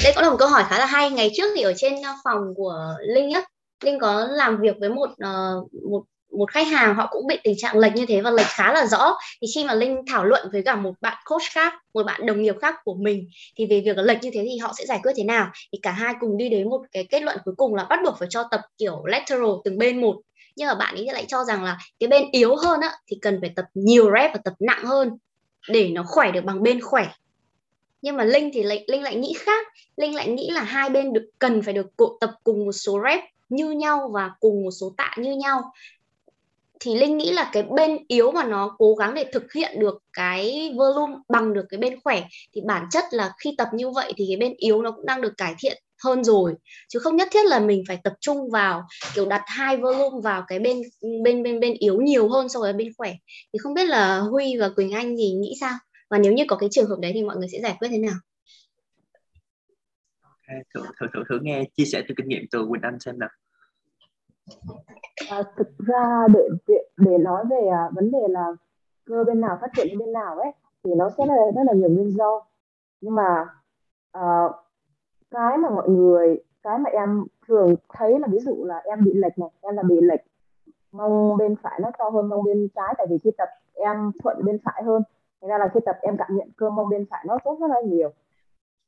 Đây 0.04 0.14
cũng 0.16 0.24
là 0.24 0.30
một 0.30 0.38
câu 0.40 0.48
hỏi 0.48 0.64
khá 0.70 0.80
là 0.80 0.86
hay. 0.86 1.10
Ngày 1.10 1.32
trước 1.34 1.52
thì 1.56 1.62
ở 1.62 1.74
trên 1.78 1.94
phòng 2.24 2.54
của 2.56 2.96
linh 3.02 3.32
á 3.32 3.44
linh 3.84 4.00
có 4.00 4.28
làm 4.30 4.62
việc 4.62 4.76
với 4.80 4.90
một 4.90 5.10
uh, 5.10 5.74
một 5.90 6.04
một 6.38 6.52
khách 6.52 6.68
hàng 6.68 6.96
họ 6.96 7.08
cũng 7.12 7.28
bị 7.28 7.40
tình 7.44 7.56
trạng 7.58 7.78
lệch 7.78 7.96
như 7.96 8.06
thế 8.06 8.22
và 8.22 8.32
lệch 8.32 8.48
khá 8.48 8.74
là 8.74 8.86
rõ. 8.86 9.18
Thì 9.42 9.48
khi 9.56 9.64
mà 9.64 9.74
linh 9.74 9.98
thảo 10.08 10.26
luận 10.26 10.50
với 10.52 10.62
cả 10.64 10.76
một 10.76 10.94
bạn 11.02 11.18
coach 11.26 11.42
khác 11.52 11.74
một 11.94 12.06
bạn 12.06 12.26
đồng 12.26 12.42
nghiệp 12.42 12.56
khác 12.62 12.76
của 12.84 12.94
mình 12.94 13.28
thì 13.58 13.66
về 13.66 13.82
việc 13.86 13.98
lệch 13.98 14.24
như 14.24 14.30
thế 14.34 14.46
thì 14.52 14.58
họ 14.58 14.74
sẽ 14.78 14.86
giải 14.86 15.00
quyết 15.04 15.12
thế 15.16 15.24
nào? 15.24 15.52
Thì 15.72 15.80
cả 15.82 15.92
hai 15.92 16.14
cùng 16.20 16.38
đi 16.38 16.50
đến 16.50 16.70
một 16.70 16.82
cái 16.92 17.08
kết 17.10 17.24
luận 17.24 17.38
cuối 17.46 17.54
cùng 17.58 17.76
là 17.76 17.84
bắt 17.84 18.00
buộc 18.04 18.16
phải 18.20 18.28
cho 18.32 18.44
tập 18.52 18.62
kiểu 18.78 19.06
lateral 19.06 19.50
từng 19.64 19.78
bên 19.78 20.02
một 20.02 20.16
nhưng 20.60 20.68
mà 20.68 20.76
bạn 20.76 20.96
ấy 20.96 21.06
lại 21.06 21.26
cho 21.28 21.44
rằng 21.44 21.64
là 21.64 21.78
cái 22.00 22.08
bên 22.08 22.24
yếu 22.32 22.56
hơn 22.56 22.82
á, 22.82 22.92
thì 23.08 23.18
cần 23.22 23.38
phải 23.42 23.52
tập 23.56 23.66
nhiều 23.74 24.12
rep 24.18 24.32
và 24.34 24.40
tập 24.44 24.54
nặng 24.60 24.86
hơn 24.86 25.18
để 25.70 25.90
nó 25.90 26.04
khỏe 26.08 26.32
được 26.32 26.44
bằng 26.44 26.64
bên 26.64 26.82
khỏe. 26.82 27.08
Nhưng 28.02 28.18
mà 28.18 28.24
linh 28.24 28.50
thì 28.54 28.64
lại, 28.64 28.86
linh 28.88 29.04
lại 29.04 29.16
nghĩ 29.16 29.34
khác. 29.40 29.68
Linh 29.98 30.16
lại 30.16 30.28
nghĩ 30.30 30.50
là 30.50 30.64
hai 30.64 30.90
bên 30.90 31.14
được, 31.14 31.30
cần 31.40 31.62
phải 31.62 31.74
được 31.74 31.88
tập 32.20 32.32
cùng 32.44 32.66
một 32.66 32.72
số 32.72 33.00
rep 33.10 33.20
như 33.50 33.72
nhau 33.72 34.12
và 34.14 34.32
cùng 34.40 34.64
một 34.64 34.72
số 34.72 34.94
tạ 34.98 35.16
như 35.18 35.36
nhau. 35.36 35.72
Thì 36.80 36.96
linh 36.96 37.18
nghĩ 37.18 37.32
là 37.32 37.50
cái 37.54 37.64
bên 37.64 37.98
yếu 38.08 38.32
mà 38.32 38.44
nó 38.44 38.76
cố 38.78 38.96
gắng 38.96 39.14
để 39.14 39.26
thực 39.34 39.54
hiện 39.54 39.80
được 39.80 40.04
cái 40.14 40.74
volume, 40.78 41.16
bằng 41.30 41.54
được 41.54 41.66
cái 41.70 41.78
bên 41.78 42.00
khỏe, 42.04 42.24
thì 42.54 42.62
bản 42.66 42.86
chất 42.92 43.04
là 43.12 43.34
khi 43.44 43.56
tập 43.58 43.68
như 43.74 43.90
vậy 43.90 44.14
thì 44.18 44.26
cái 44.28 44.38
bên 44.38 44.54
yếu 44.58 44.82
nó 44.82 44.92
cũng 44.92 45.06
đang 45.06 45.22
được 45.22 45.34
cải 45.38 45.56
thiện 45.60 45.84
hơn 46.04 46.24
rồi. 46.24 46.56
Chứ 46.88 47.00
không 47.00 47.16
nhất 47.16 47.28
thiết 47.32 47.46
là 47.46 47.60
mình 47.60 47.84
phải 47.88 48.00
tập 48.04 48.14
trung 48.22 48.50
vào 48.50 48.84
kiểu 49.16 49.26
đặt 49.26 49.44
hai 49.46 49.78
volume 49.78 50.22
vào 50.24 50.44
cái 50.48 50.60
bên 50.60 50.82
bên 51.24 51.44
bên 51.44 51.60
bên 51.60 51.74
yếu 51.80 52.02
nhiều 52.02 52.30
hơn 52.30 52.50
so 52.50 52.60
với 52.60 52.74
bên 52.74 52.88
khỏe. 52.98 53.14
Thì 53.54 53.60
không 53.60 53.74
biết 53.74 53.86
là 53.86 54.20
Huy 54.20 54.58
và 54.60 54.70
Quỳnh 54.70 54.92
Anh 54.92 55.16
thì 55.18 55.32
nghĩ 55.32 55.54
sao? 55.60 55.78
Và 56.10 56.18
nếu 56.18 56.34
như 56.34 56.44
có 56.48 56.56
cái 56.56 56.70
trường 56.72 56.90
hợp 56.90 57.00
đấy 57.00 57.12
thì 57.14 57.24
mọi 57.24 57.38
người 57.38 57.48
sẽ 57.52 57.60
giải 57.64 57.76
quyết 57.80 57.88
thế 57.92 57.98
nào? 57.98 58.16
Okay. 60.24 60.64
thử, 60.76 60.82
thử 61.00 61.08
thử 61.14 61.24
thử 61.30 61.40
nghe 61.42 61.64
chia 61.78 61.86
sẻ 61.86 62.04
từ 62.08 62.14
kinh 62.18 62.28
nghiệm 62.28 62.44
từ 62.52 62.66
Quỳnh 62.70 62.82
Anh 62.82 63.00
xem 63.00 63.20
nào. 63.20 63.30
À, 65.30 65.44
thực 65.58 65.68
ra 65.78 66.28
để 66.34 66.74
để 66.98 67.18
nói 67.18 67.44
về 67.50 67.68
à, 67.72 67.90
vấn 67.96 68.12
đề 68.12 68.20
là 68.30 68.46
cơ 69.06 69.24
bên 69.28 69.42
nào 69.42 69.58
phát 69.62 69.68
triển 69.76 69.98
bên 69.98 70.14
nào 70.14 70.38
ấy 70.38 70.52
thì 70.84 70.92
nó 70.98 71.10
sẽ 71.18 71.26
là 71.26 71.36
rất 71.56 71.62
là 71.68 71.74
nhiều 71.74 71.90
nguyên 71.90 72.12
do. 72.18 72.46
Nhưng 73.02 73.16
mà 73.16 73.46
uh, 74.18 74.52
cái 75.32 75.58
mà 75.58 75.70
mọi 75.70 75.90
người, 75.90 76.44
cái 76.64 76.78
mà 76.78 76.90
em 76.90 77.26
thường 77.48 77.76
thấy 77.94 78.20
là 78.20 78.28
ví 78.32 78.40
dụ 78.40 78.66
là 78.66 78.82
em 78.86 79.04
bị 79.04 79.14
lệch 79.14 79.40
này, 79.40 79.50
em 79.62 79.76
là 79.76 79.84
bị 79.84 80.02
lệch 80.02 80.22
mông 80.92 81.38
bên 81.38 81.56
phải 81.64 81.80
nó 81.82 81.92
to 81.98 82.10
hơn 82.10 82.30
mông 82.30 82.44
bên 82.44 82.68
trái, 82.76 82.94
tại 82.98 83.08
vì 83.10 83.18
khi 83.18 83.32
tập 83.38 83.50
em 83.74 84.12
thuận 84.24 84.46
bên 84.46 84.58
phải 84.64 84.84
hơn. 84.84 85.04
Thế 85.42 85.48
ra 85.48 85.58
là 85.58 85.68
khi 85.74 85.80
tập 85.86 85.98
em 86.02 86.18
cảm 86.18 86.38
nhận 86.38 86.50
cơ 86.58 86.70
mông 86.70 86.90
bên 86.90 87.06
phải 87.10 87.24
nó 87.28 87.38
tốt 87.44 87.58
rất 87.60 87.68
là 87.68 87.82
nhiều. 87.82 88.10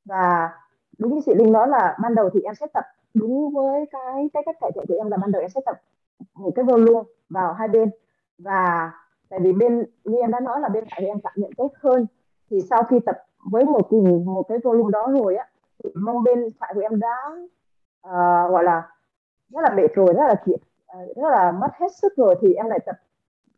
Và 0.06 0.50
đúng 0.98 1.16
như 1.16 1.22
chị 1.26 1.34
Linh 1.36 1.52
nói 1.52 1.68
là 1.68 1.98
ban 2.02 2.16
đầu 2.16 2.30
thì 2.34 2.42
em 2.42 2.56
sẽ 2.56 2.68
tập 2.74 2.84
đúng 3.14 3.54
với 3.54 3.86
cái 3.92 4.30
cái 4.34 4.44
cách 4.46 4.56
cải 4.62 4.72
thiện 4.76 4.86
của 4.88 4.96
em 4.98 5.12
là 5.12 5.18
ban 5.18 5.32
đầu 5.32 5.42
em 5.42 5.50
sẽ 5.50 5.62
tập 5.66 5.82
một 6.34 6.52
cái 6.56 6.66
volume 6.66 7.02
vào 7.30 7.54
hai 7.54 7.68
bên. 7.68 7.90
Và 8.38 8.92
tại 9.30 9.40
vì 9.40 9.54
bên, 9.54 9.86
như 10.04 10.18
em 10.18 10.32
đã 10.32 10.40
nói 10.40 10.60
là 10.60 10.70
bên 10.70 10.84
phải 10.92 11.00
thì 11.02 11.08
em 11.08 11.20
cảm 11.24 11.34
nhận 11.36 11.52
tốt 11.58 11.72
hơn. 11.80 12.06
Thì 12.50 12.62
sau 12.70 12.84
khi 12.84 13.00
tập 13.06 13.18
với 13.52 13.66
một 13.66 13.90
cùng 13.90 14.26
một 14.26 14.44
cái 14.50 14.58
volume 14.64 14.92
đó 14.92 15.08
rồi 15.12 15.36
á 15.36 15.48
mong 15.94 16.24
bên 16.24 16.48
phải 16.60 16.72
của 16.76 16.82
em 16.82 17.00
đã 17.00 17.18
uh, 18.08 18.52
gọi 18.52 18.64
là 18.64 18.92
rất 19.50 19.62
là 19.62 19.76
mệt 19.76 19.94
rồi 19.96 20.14
rất 20.14 20.28
là 20.28 20.36
kiệt 20.46 20.60
uh, 20.98 21.18
rất 21.18 21.30
là 21.32 21.52
mất 21.52 21.70
hết 21.74 21.88
sức 22.02 22.14
rồi 22.18 22.36
thì 22.42 22.54
em 22.54 22.66
lại 22.66 22.80
tập 22.86 22.96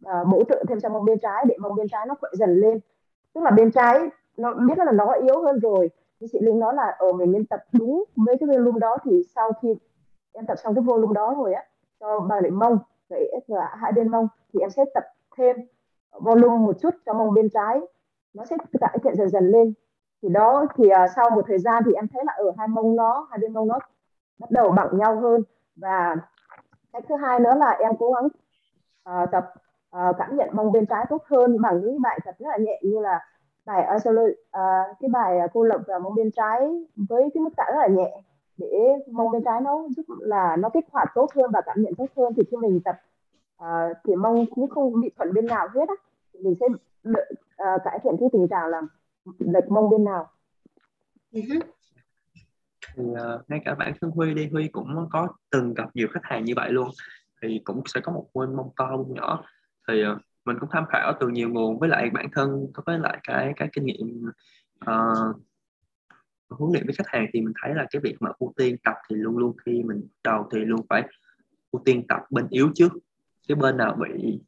uh, 0.06 0.28
bổ 0.28 0.44
trợ 0.44 0.64
thêm 0.68 0.80
cho 0.80 0.90
mông 0.90 1.06
bên 1.06 1.20
trái 1.20 1.46
để 1.48 1.56
mông 1.60 1.76
bên 1.76 1.88
trái 1.92 2.06
nó 2.06 2.16
khỏe 2.20 2.30
dần 2.34 2.56
lên. 2.56 2.80
Tức 3.34 3.42
là 3.42 3.52
bên 3.52 3.72
trái 3.72 4.00
nó 4.38 4.54
biết 4.54 4.78
là 4.78 4.92
nó 4.92 5.12
yếu 5.12 5.42
hơn 5.42 5.60
rồi 5.60 5.90
thì 6.20 6.28
chị 6.32 6.40
Linh 6.42 6.60
nói 6.60 6.76
là 6.76 6.96
ở 7.00 7.12
mình 7.12 7.32
nên 7.32 7.46
tập 7.46 7.64
đúng 7.72 8.04
với 8.16 8.38
cái 8.40 8.48
volume 8.48 8.80
đó 8.80 8.98
thì 9.04 9.24
sau 9.36 9.52
khi 9.62 9.76
em 10.32 10.46
tập 10.46 10.58
xong 10.64 10.76
cái 10.76 10.84
volume 10.84 11.14
đó 11.14 11.36
rồi 11.38 11.54
á 11.54 11.64
cho 12.00 12.20
ba 12.20 12.42
lại 12.42 12.52
mông 12.52 12.78
vậy 13.10 13.32
là 13.48 13.76
hai 13.80 13.92
bên 13.92 14.08
mông 14.08 14.28
thì 14.54 14.60
em 14.60 14.70
sẽ 14.70 14.86
tập 14.94 15.04
thêm 15.38 15.56
volume 16.12 16.58
một 16.58 16.76
chút 16.82 16.96
cho 17.06 17.14
mông 17.14 17.34
bên 17.34 17.50
trái 17.50 17.82
nó 18.34 18.46
sẽ 18.46 18.58
cải 18.80 18.98
thiện 19.04 19.16
dần 19.16 19.30
dần 19.30 19.52
lên 19.52 19.74
thì 20.24 20.30
đó 20.30 20.66
thì 20.76 20.84
uh, 20.88 21.10
sau 21.16 21.30
một 21.30 21.42
thời 21.48 21.60
gian 21.60 21.84
thì 21.86 21.94
em 21.94 22.08
thấy 22.08 22.24
là 22.26 22.34
ở 22.34 22.52
hai 22.58 22.68
mông 22.68 22.96
nó 22.96 23.28
hai 23.30 23.40
bên 23.40 23.54
mông 23.54 23.68
nó 23.68 23.80
bắt 24.40 24.52
đầu 24.52 24.72
bằng 24.72 24.98
nhau 24.98 25.20
hơn. 25.20 25.42
Và 25.76 26.16
cách 26.94 27.04
thứ 27.10 27.16
hai 27.16 27.40
nữa 27.40 27.56
là 27.58 27.70
em 27.70 27.92
cố 28.00 28.12
gắng 28.12 28.26
uh, 29.24 29.32
tập 29.32 29.54
uh, 29.98 30.16
cảm 30.18 30.36
nhận 30.36 30.50
mông 30.54 30.72
bên 30.72 30.86
trái 30.86 31.06
tốt 31.10 31.24
hơn 31.26 31.62
bằng 31.62 31.82
những 31.82 32.02
bài 32.02 32.20
tập 32.26 32.36
rất 32.40 32.48
là 32.50 32.58
nhẹ 32.58 32.82
như 32.84 33.00
là 33.00 33.20
bài 33.66 33.88
isolate 33.94 34.32
uh, 34.32 34.98
cái 35.00 35.10
bài 35.14 35.40
cô 35.54 35.64
lập 35.64 35.82
vào 35.88 36.00
mông 36.00 36.16
bên 36.16 36.32
trái 36.32 36.86
với 37.10 37.30
cái 37.34 37.42
mức 37.42 37.50
tạ 37.58 37.64
rất 37.68 37.80
là 37.80 37.88
nhẹ 37.88 38.22
để 38.58 38.68
mông 39.12 39.32
bên 39.32 39.44
trái 39.44 39.62
nó 39.62 39.84
giúp 39.98 40.04
là 40.20 40.56
nó 40.56 40.70
kích 40.70 40.86
hoạt 40.92 41.08
tốt 41.16 41.28
hơn 41.36 41.52
và 41.54 41.62
cảm 41.66 41.82
nhận 41.82 41.96
tốt 41.96 42.06
hơn. 42.18 42.34
Thì 42.38 42.44
khi 42.52 42.58
mình 42.58 42.82
tập 42.86 42.96
uh, 43.64 43.98
thì 44.04 44.16
mông 44.16 44.46
cũng 44.56 44.68
không 44.70 45.02
bị 45.02 45.12
thuận 45.18 45.34
bên 45.34 45.46
nào 45.46 45.68
hết 45.74 45.90
á. 45.90 45.96
Thì 46.34 46.40
mình 46.44 46.56
sẽ 46.60 46.66
uh, 47.10 47.84
cải 47.84 48.00
thiện 48.04 48.18
cái 48.20 48.30
tình 48.34 48.48
trạng 48.48 48.68
là 48.68 48.82
lệch 49.40 49.72
mông 49.72 49.90
bên 49.90 50.04
nào? 50.04 50.32
Ừ 51.32 51.42
thì 52.96 53.04
uh, 53.04 53.50
ngay 53.50 53.62
cả 53.66 53.76
bản 53.76 53.94
thân 54.02 54.12
Huy 54.12 54.34
đi 54.34 54.48
Huy 54.48 54.68
cũng 54.68 55.10
có 55.12 55.28
từng 55.52 55.74
gặp 55.74 55.90
nhiều 55.94 56.08
khách 56.12 56.24
hàng 56.24 56.46
như 56.46 56.54
vậy 56.56 56.72
luôn. 56.72 56.90
Thì 57.42 57.62
cũng 57.64 57.82
sẽ 57.86 58.00
có 58.04 58.12
một 58.12 58.30
bên 58.34 58.56
mông 58.56 58.70
to 58.76 58.90
mông 58.98 59.14
nhỏ. 59.14 59.44
Thì 59.88 60.04
uh, 60.08 60.18
mình 60.46 60.58
cũng 60.60 60.70
tham 60.72 60.86
khảo 60.90 61.14
từ 61.20 61.28
nhiều 61.28 61.50
nguồn 61.50 61.80
với 61.80 61.90
lại 61.90 62.10
bản 62.10 62.28
thân 62.32 62.68
với 62.86 63.00
lại 63.00 63.20
cái 63.24 63.54
cái 63.56 63.70
kinh 63.74 63.86
nghiệm 63.86 64.26
uh, 64.86 65.36
huấn 66.50 66.74
luyện 66.74 66.86
với 66.86 66.96
khách 66.98 67.08
hàng 67.08 67.26
thì 67.34 67.42
mình 67.42 67.54
thấy 67.62 67.76
là 67.76 67.88
cái 67.92 68.02
việc 68.04 68.16
mà 68.20 68.30
ưu 68.40 68.54
tiên 68.56 68.76
tập 68.84 68.96
thì 69.10 69.16
luôn 69.16 69.38
luôn 69.38 69.58
khi 69.66 69.84
mình 69.84 70.08
đầu 70.24 70.50
thì 70.52 70.60
luôn 70.60 70.82
phải 70.90 71.04
ưu 71.72 71.82
tiên 71.86 72.08
tập 72.08 72.22
bên 72.30 72.48
yếu 72.50 72.72
trước. 72.76 72.92
Cái 73.48 73.56
bên 73.56 73.78
nào 73.78 73.98
bị 74.02 74.40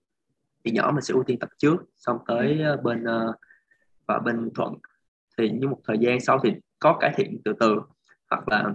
bị 0.63 0.71
nhỏ 0.71 0.91
mình 0.91 1.01
sẽ 1.01 1.13
ưu 1.13 1.23
tiên 1.23 1.39
tập 1.39 1.49
trước. 1.57 1.77
Xong 1.95 2.17
tới 2.27 2.61
bên 2.83 3.03
uh, 3.03 3.35
và 4.07 4.19
bên 4.19 4.49
thuận 4.55 4.73
thì 5.37 5.49
như 5.49 5.67
một 5.67 5.79
thời 5.87 5.97
gian 5.97 6.19
sau 6.19 6.39
thì 6.43 6.53
có 6.79 6.97
cải 6.99 7.13
thiện 7.15 7.41
từ 7.45 7.53
từ. 7.59 7.81
Hoặc 8.29 8.47
là 8.47 8.73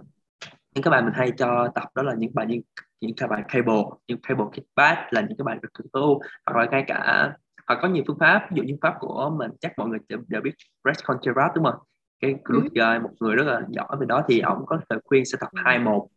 những 0.75 0.85
cái 0.85 0.91
bài 0.91 1.03
mình 1.03 1.13
hay 1.15 1.33
cho 1.39 1.69
tập 1.75 1.89
đó 1.95 2.03
là 2.03 2.15
những 2.15 2.31
bài 2.35 2.47
như 2.47 2.61
những 3.01 3.15
cái 3.17 3.29
bài 3.29 3.43
cable 3.49 3.83
những 4.07 4.19
cable 4.23 4.47
kickback 4.53 4.99
là 5.11 5.21
những 5.21 5.39
cái 5.39 5.45
bài 5.45 5.59
được 5.63 5.91
tu 5.93 6.21
hoặc 6.47 6.61
là 6.61 6.71
ngay 6.71 6.85
cả 6.87 7.33
hoặc 7.67 7.79
có 7.83 7.89
nhiều 7.89 8.05
phương 8.07 8.19
pháp 8.19 8.49
ví 8.51 8.57
dụ 8.57 8.63
như 8.63 8.77
pháp 8.83 8.95
của 9.01 9.31
mình 9.39 9.51
chắc 9.61 9.79
mọi 9.79 9.89
người 9.89 9.99
đều 10.09 10.41
biết 10.41 10.53
Brett 10.85 11.05
Contreras 11.05 11.51
đúng 11.55 11.65
không? 11.65 11.79
Cái 12.21 12.35
group 12.45 12.65
ừ. 12.75 12.99
một 13.03 13.11
người 13.21 13.37
rất 13.37 13.45
là 13.47 13.63
giỏi 13.69 13.97
về 14.01 14.07
đó 14.07 14.25
thì 14.29 14.41
ông 14.41 14.67
có 14.67 14.81
lời 14.89 15.01
khuyên 15.05 15.25
sẽ 15.25 15.39
tập 15.41 15.49
hai 15.55 15.79
một. 15.79 16.09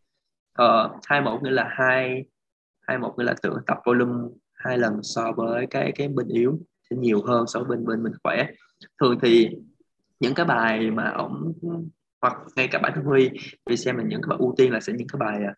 Ờ, 0.53 0.95
hai 1.05 1.21
một 1.21 1.39
nghĩa 1.43 1.51
là 1.51 1.69
hai 1.71 2.25
hai 2.87 2.97
một 2.97 3.15
nghĩa 3.17 3.23
là 3.23 3.35
tự 3.41 3.57
tập 3.67 3.77
volume 3.85 4.29
hai 4.53 4.77
lần 4.77 4.99
so 5.03 5.31
với 5.31 5.67
cái 5.69 5.91
cái 5.95 6.07
bên 6.07 6.27
yếu 6.27 6.59
sẽ 6.89 6.95
nhiều 6.95 7.21
hơn 7.27 7.47
so 7.47 7.59
với 7.59 7.69
bên 7.69 7.85
bên 7.85 8.03
mình 8.03 8.13
khỏe 8.23 8.47
thường 9.01 9.19
thì 9.21 9.49
những 10.19 10.33
cái 10.33 10.45
bài 10.45 10.91
mà 10.91 11.09
ổng, 11.09 11.53
hoặc 12.21 12.37
ngay 12.55 12.67
cả 12.67 12.79
bản 12.79 12.91
thân 12.95 13.03
Huy 13.03 13.29
thì 13.69 13.77
xem 13.77 13.97
là 13.97 14.03
những 14.03 14.21
cái 14.21 14.27
bài 14.29 14.37
ưu 14.39 14.53
tiên 14.57 14.73
là 14.73 14.79
sẽ 14.79 14.93
những 14.93 15.07
cái 15.07 15.17
bài 15.19 15.43
à, 15.47 15.53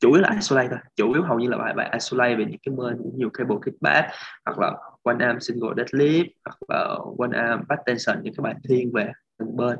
chủ 0.00 0.12
yếu 0.12 0.22
là 0.22 0.30
isolate 0.34 0.68
thôi. 0.68 0.78
Chủ 0.96 1.12
yếu 1.12 1.22
hầu 1.22 1.38
như 1.38 1.48
là 1.48 1.58
bài 1.58 1.74
bài 1.74 1.90
isolate 1.92 2.34
về 2.34 2.44
những 2.44 2.60
cái 2.66 2.74
mơ 2.74 2.94
nhiều 3.14 3.30
cable 3.30 3.56
kickback, 3.64 4.08
hoặc 4.44 4.58
là 4.58 4.76
one 5.02 5.26
arm 5.26 5.38
single 5.40 5.70
deadlift, 5.76 6.26
hoặc 6.44 6.58
là 6.68 6.98
one 7.18 7.38
arm 7.38 7.62
back 7.68 7.82
tension, 7.86 8.22
những 8.22 8.34
cái 8.34 8.42
bài 8.42 8.54
thiên 8.68 8.92
về 8.92 9.12
từng 9.38 9.56
bên 9.56 9.78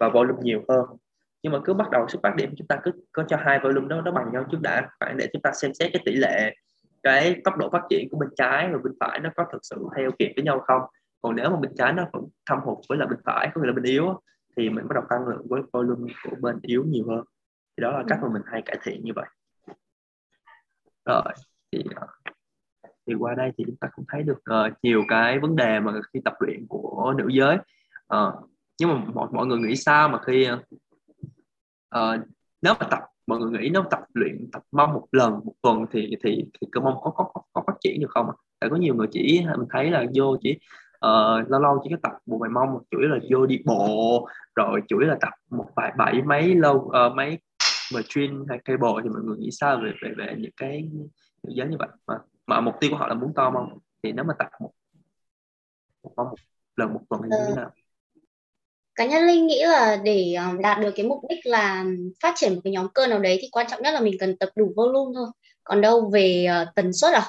và 0.00 0.08
volume 0.08 0.40
nhiều 0.42 0.64
hơn. 0.68 0.84
Nhưng 1.42 1.52
mà 1.52 1.58
cứ 1.64 1.74
bắt 1.74 1.90
đầu 1.90 2.08
xuất 2.08 2.22
phát 2.22 2.36
điểm 2.36 2.54
chúng 2.56 2.66
ta 2.66 2.78
cứ 2.82 2.90
có 3.12 3.24
cho 3.28 3.36
hai 3.36 3.58
volume 3.62 3.88
đó, 3.88 4.00
nó 4.00 4.12
bằng 4.12 4.32
nhau 4.32 4.44
trước 4.50 4.60
đã. 4.60 4.88
Phải 5.00 5.14
để 5.16 5.28
chúng 5.32 5.42
ta 5.42 5.52
xem 5.52 5.74
xét 5.74 5.90
cái 5.92 6.02
tỷ 6.04 6.14
lệ, 6.14 6.54
cái 7.02 7.40
tốc 7.44 7.56
độ 7.56 7.70
phát 7.70 7.82
triển 7.90 8.08
của 8.10 8.18
bên 8.18 8.28
trái 8.36 8.68
và 8.72 8.78
bên 8.84 8.92
phải 9.00 9.20
nó 9.20 9.30
có 9.36 9.44
thực 9.52 9.58
sự 9.62 9.76
theo 9.96 10.10
kịp 10.18 10.32
với 10.36 10.44
nhau 10.44 10.64
không? 10.66 10.82
Còn 11.24 11.36
nếu 11.36 11.50
mà 11.50 11.56
bên 11.56 11.72
trái 11.76 11.92
nó 11.92 12.06
vẫn 12.12 12.24
thâm 12.46 12.58
hụt 12.64 12.78
với 12.88 12.98
là 12.98 13.06
bên 13.06 13.18
phải 13.24 13.50
có 13.54 13.60
nghĩa 13.60 13.66
là 13.66 13.72
bên 13.72 13.84
yếu 13.84 14.20
thì 14.56 14.70
mình 14.70 14.88
bắt 14.88 14.94
đầu 14.94 15.04
tăng 15.10 15.28
lượng 15.28 15.46
với 15.48 15.62
volume 15.72 16.12
của 16.24 16.36
bên 16.40 16.58
yếu 16.62 16.84
nhiều 16.84 17.04
hơn. 17.08 17.24
Thì 17.76 17.82
đó 17.82 17.90
là 17.90 18.04
cách 18.08 18.18
mà 18.22 18.28
mình 18.32 18.42
hay 18.46 18.62
cải 18.62 18.78
thiện 18.82 19.04
như 19.04 19.12
vậy. 19.16 19.26
Rồi 21.04 21.22
thì 21.72 21.84
ờ, 21.94 22.06
thì 23.06 23.14
qua 23.14 23.34
đây 23.34 23.52
thì 23.58 23.64
chúng 23.66 23.76
ta 23.76 23.88
cũng 23.94 24.04
thấy 24.08 24.22
được 24.22 24.38
uh, 24.38 24.72
nhiều 24.82 25.04
cái 25.08 25.38
vấn 25.38 25.56
đề 25.56 25.80
mà 25.80 25.92
khi 26.12 26.20
tập 26.24 26.34
luyện 26.40 26.66
của 26.68 27.14
nữ 27.18 27.28
giới. 27.28 27.56
Uh, 28.14 28.50
nhưng 28.80 28.88
mà 28.88 29.04
mọi, 29.14 29.28
mọi 29.32 29.46
người 29.46 29.58
nghĩ 29.58 29.76
sao 29.76 30.08
mà 30.08 30.20
khi 30.26 30.48
uh, 30.50 32.20
nếu 32.62 32.74
mà 32.80 32.86
tập 32.90 33.00
mọi 33.26 33.38
người 33.38 33.50
nghĩ 33.50 33.68
nếu 33.72 33.82
tập 33.90 34.00
luyện 34.14 34.50
tập 34.52 34.62
mông 34.72 34.92
một 34.92 35.06
lần 35.12 35.32
một 35.32 35.54
tuần 35.62 35.86
thì 35.90 36.16
thì 36.24 36.44
thì 36.60 36.66
cơ 36.72 36.80
mông 36.80 36.94
có 37.02 37.10
có 37.10 37.30
có, 37.34 37.42
có 37.52 37.62
phát 37.66 37.74
triển 37.80 38.00
được 38.00 38.10
không 38.10 38.30
tại 38.60 38.70
có 38.70 38.76
nhiều 38.76 38.94
người 38.94 39.06
chỉ 39.10 39.44
mình 39.58 39.68
thấy 39.70 39.90
là 39.90 40.04
vô 40.14 40.36
chỉ 40.40 40.58
uh, 41.04 41.50
lâu 41.50 41.60
lâu 41.60 41.80
chỉ 41.84 41.90
có 41.90 41.96
tập 42.02 42.12
một 42.26 42.38
vài 42.40 42.50
mông 42.50 42.82
chủ 42.90 42.98
yếu 42.98 43.08
là 43.08 43.18
vô 43.30 43.46
đi 43.46 43.58
bộ 43.64 44.28
rồi 44.54 44.80
chủ 44.88 44.98
yếu 44.98 45.08
là 45.08 45.16
tập 45.20 45.32
một 45.50 45.66
vài 45.76 45.92
bảy 45.98 46.22
mấy 46.22 46.54
lâu 46.54 46.76
uh, 46.76 47.16
mấy 47.16 47.38
machine 47.94 48.34
hay 48.48 48.58
cable 48.64 48.90
thì 49.02 49.08
mọi 49.08 49.22
người 49.24 49.36
nghĩ 49.38 49.50
sao 49.52 49.80
về 49.84 49.92
về 50.02 50.14
về 50.16 50.34
những 50.38 50.52
cái 50.56 50.88
nữ 51.42 51.52
giới 51.56 51.68
như 51.68 51.76
vậy? 51.78 51.88
Mà 52.06 52.14
mà 52.46 52.60
mục 52.60 52.74
tiêu 52.80 52.90
của 52.90 52.96
họ 52.96 53.08
là 53.08 53.14
muốn 53.14 53.32
to 53.34 53.50
mông 53.50 53.78
thì 54.02 54.12
nếu 54.12 54.24
mà 54.24 54.34
tập 54.38 54.48
một 54.60 54.70
một 56.02 56.12
mông 56.16 56.26
một 56.28 56.36
lần 56.76 56.92
một 56.94 57.00
tuần 57.08 57.22
thì 57.22 57.28
như 57.30 57.44
thế 57.48 57.54
nào? 57.56 57.70
Cá 58.94 59.06
nhân 59.06 59.26
linh 59.26 59.46
nghĩ 59.46 59.62
là 59.62 59.96
để 60.04 60.36
đạt 60.60 60.80
được 60.80 60.90
cái 60.96 61.06
mục 61.06 61.18
đích 61.28 61.46
là 61.46 61.84
phát 62.22 62.32
triển 62.36 62.54
một 62.54 62.60
cái 62.64 62.72
nhóm 62.72 62.88
cơ 62.94 63.06
nào 63.06 63.18
đấy 63.18 63.38
thì 63.40 63.48
quan 63.52 63.66
trọng 63.70 63.82
nhất 63.82 63.94
là 63.94 64.00
mình 64.00 64.14
cần 64.20 64.36
tập 64.38 64.48
đủ 64.56 64.72
volume 64.76 65.12
thôi. 65.14 65.26
Còn 65.64 65.80
đâu 65.80 66.10
về 66.12 66.46
tần 66.74 66.92
suất 66.92 67.14
à 67.14 67.22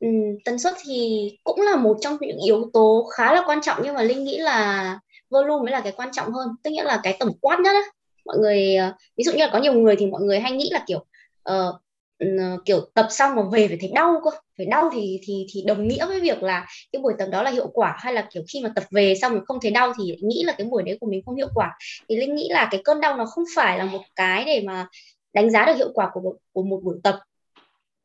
ừ, 0.00 0.08
tần 0.44 0.58
suất 0.58 0.74
thì 0.84 1.28
cũng 1.44 1.60
là 1.60 1.76
một 1.76 1.96
trong 2.00 2.16
những 2.20 2.38
yếu 2.38 2.70
tố 2.72 3.08
khá 3.16 3.34
là 3.34 3.42
quan 3.46 3.58
trọng 3.62 3.80
nhưng 3.84 3.94
mà 3.94 4.02
linh 4.02 4.24
nghĩ 4.24 4.38
là 4.38 4.98
volume 5.30 5.62
mới 5.62 5.72
là 5.72 5.80
cái 5.80 5.92
quan 5.96 6.08
trọng 6.12 6.32
hơn 6.32 6.48
tức 6.62 6.70
nghĩa 6.70 6.84
là 6.84 7.00
cái 7.02 7.16
tổng 7.20 7.32
quát 7.40 7.60
nhất 7.60 7.74
á. 7.74 7.82
Mọi 8.24 8.38
người 8.38 8.76
ờ, 8.76 8.92
ví 9.16 9.24
dụ 9.24 9.32
như 9.32 9.38
là 9.38 9.50
có 9.52 9.58
nhiều 9.58 9.72
người 9.72 9.96
thì 9.96 10.06
mọi 10.06 10.22
người 10.22 10.40
hay 10.40 10.52
nghĩ 10.52 10.70
là 10.72 10.84
kiểu 10.86 11.04
uh, 11.50 11.74
kiểu 12.64 12.80
tập 12.94 13.06
xong 13.10 13.34
mà 13.36 13.42
về 13.52 13.68
phải 13.68 13.76
thấy 13.80 13.90
đau 13.94 14.20
cơ. 14.24 14.30
Phải 14.58 14.66
đau 14.66 14.90
thì 14.92 15.20
thì 15.22 15.46
thì 15.52 15.62
đồng 15.66 15.88
nghĩa 15.88 16.06
với 16.06 16.20
việc 16.20 16.42
là 16.42 16.66
cái 16.92 17.02
buổi 17.02 17.12
tập 17.18 17.28
đó 17.32 17.42
là 17.42 17.50
hiệu 17.50 17.66
quả 17.66 17.96
hay 17.98 18.12
là 18.12 18.28
kiểu 18.32 18.42
khi 18.52 18.60
mà 18.62 18.72
tập 18.74 18.84
về 18.90 19.14
xong 19.20 19.34
mà 19.34 19.40
không 19.46 19.58
thấy 19.62 19.70
đau 19.70 19.92
thì 19.98 20.16
nghĩ 20.22 20.42
là 20.44 20.54
cái 20.58 20.66
buổi 20.66 20.82
đấy 20.82 20.98
của 21.00 21.06
mình 21.10 21.22
không 21.26 21.36
hiệu 21.36 21.48
quả. 21.54 21.78
Thì 22.08 22.16
linh 22.16 22.34
nghĩ 22.34 22.48
là 22.50 22.68
cái 22.70 22.80
cơn 22.84 23.00
đau 23.00 23.16
nó 23.16 23.26
không 23.26 23.44
phải 23.56 23.78
là 23.78 23.84
một 23.84 24.02
cái 24.16 24.44
để 24.44 24.62
mà 24.66 24.86
đánh 25.32 25.50
giá 25.50 25.66
được 25.66 25.74
hiệu 25.76 25.90
quả 25.94 26.10
của 26.12 26.20
một, 26.20 26.36
của 26.52 26.62
một 26.62 26.80
buổi 26.84 26.96
tập 27.02 27.18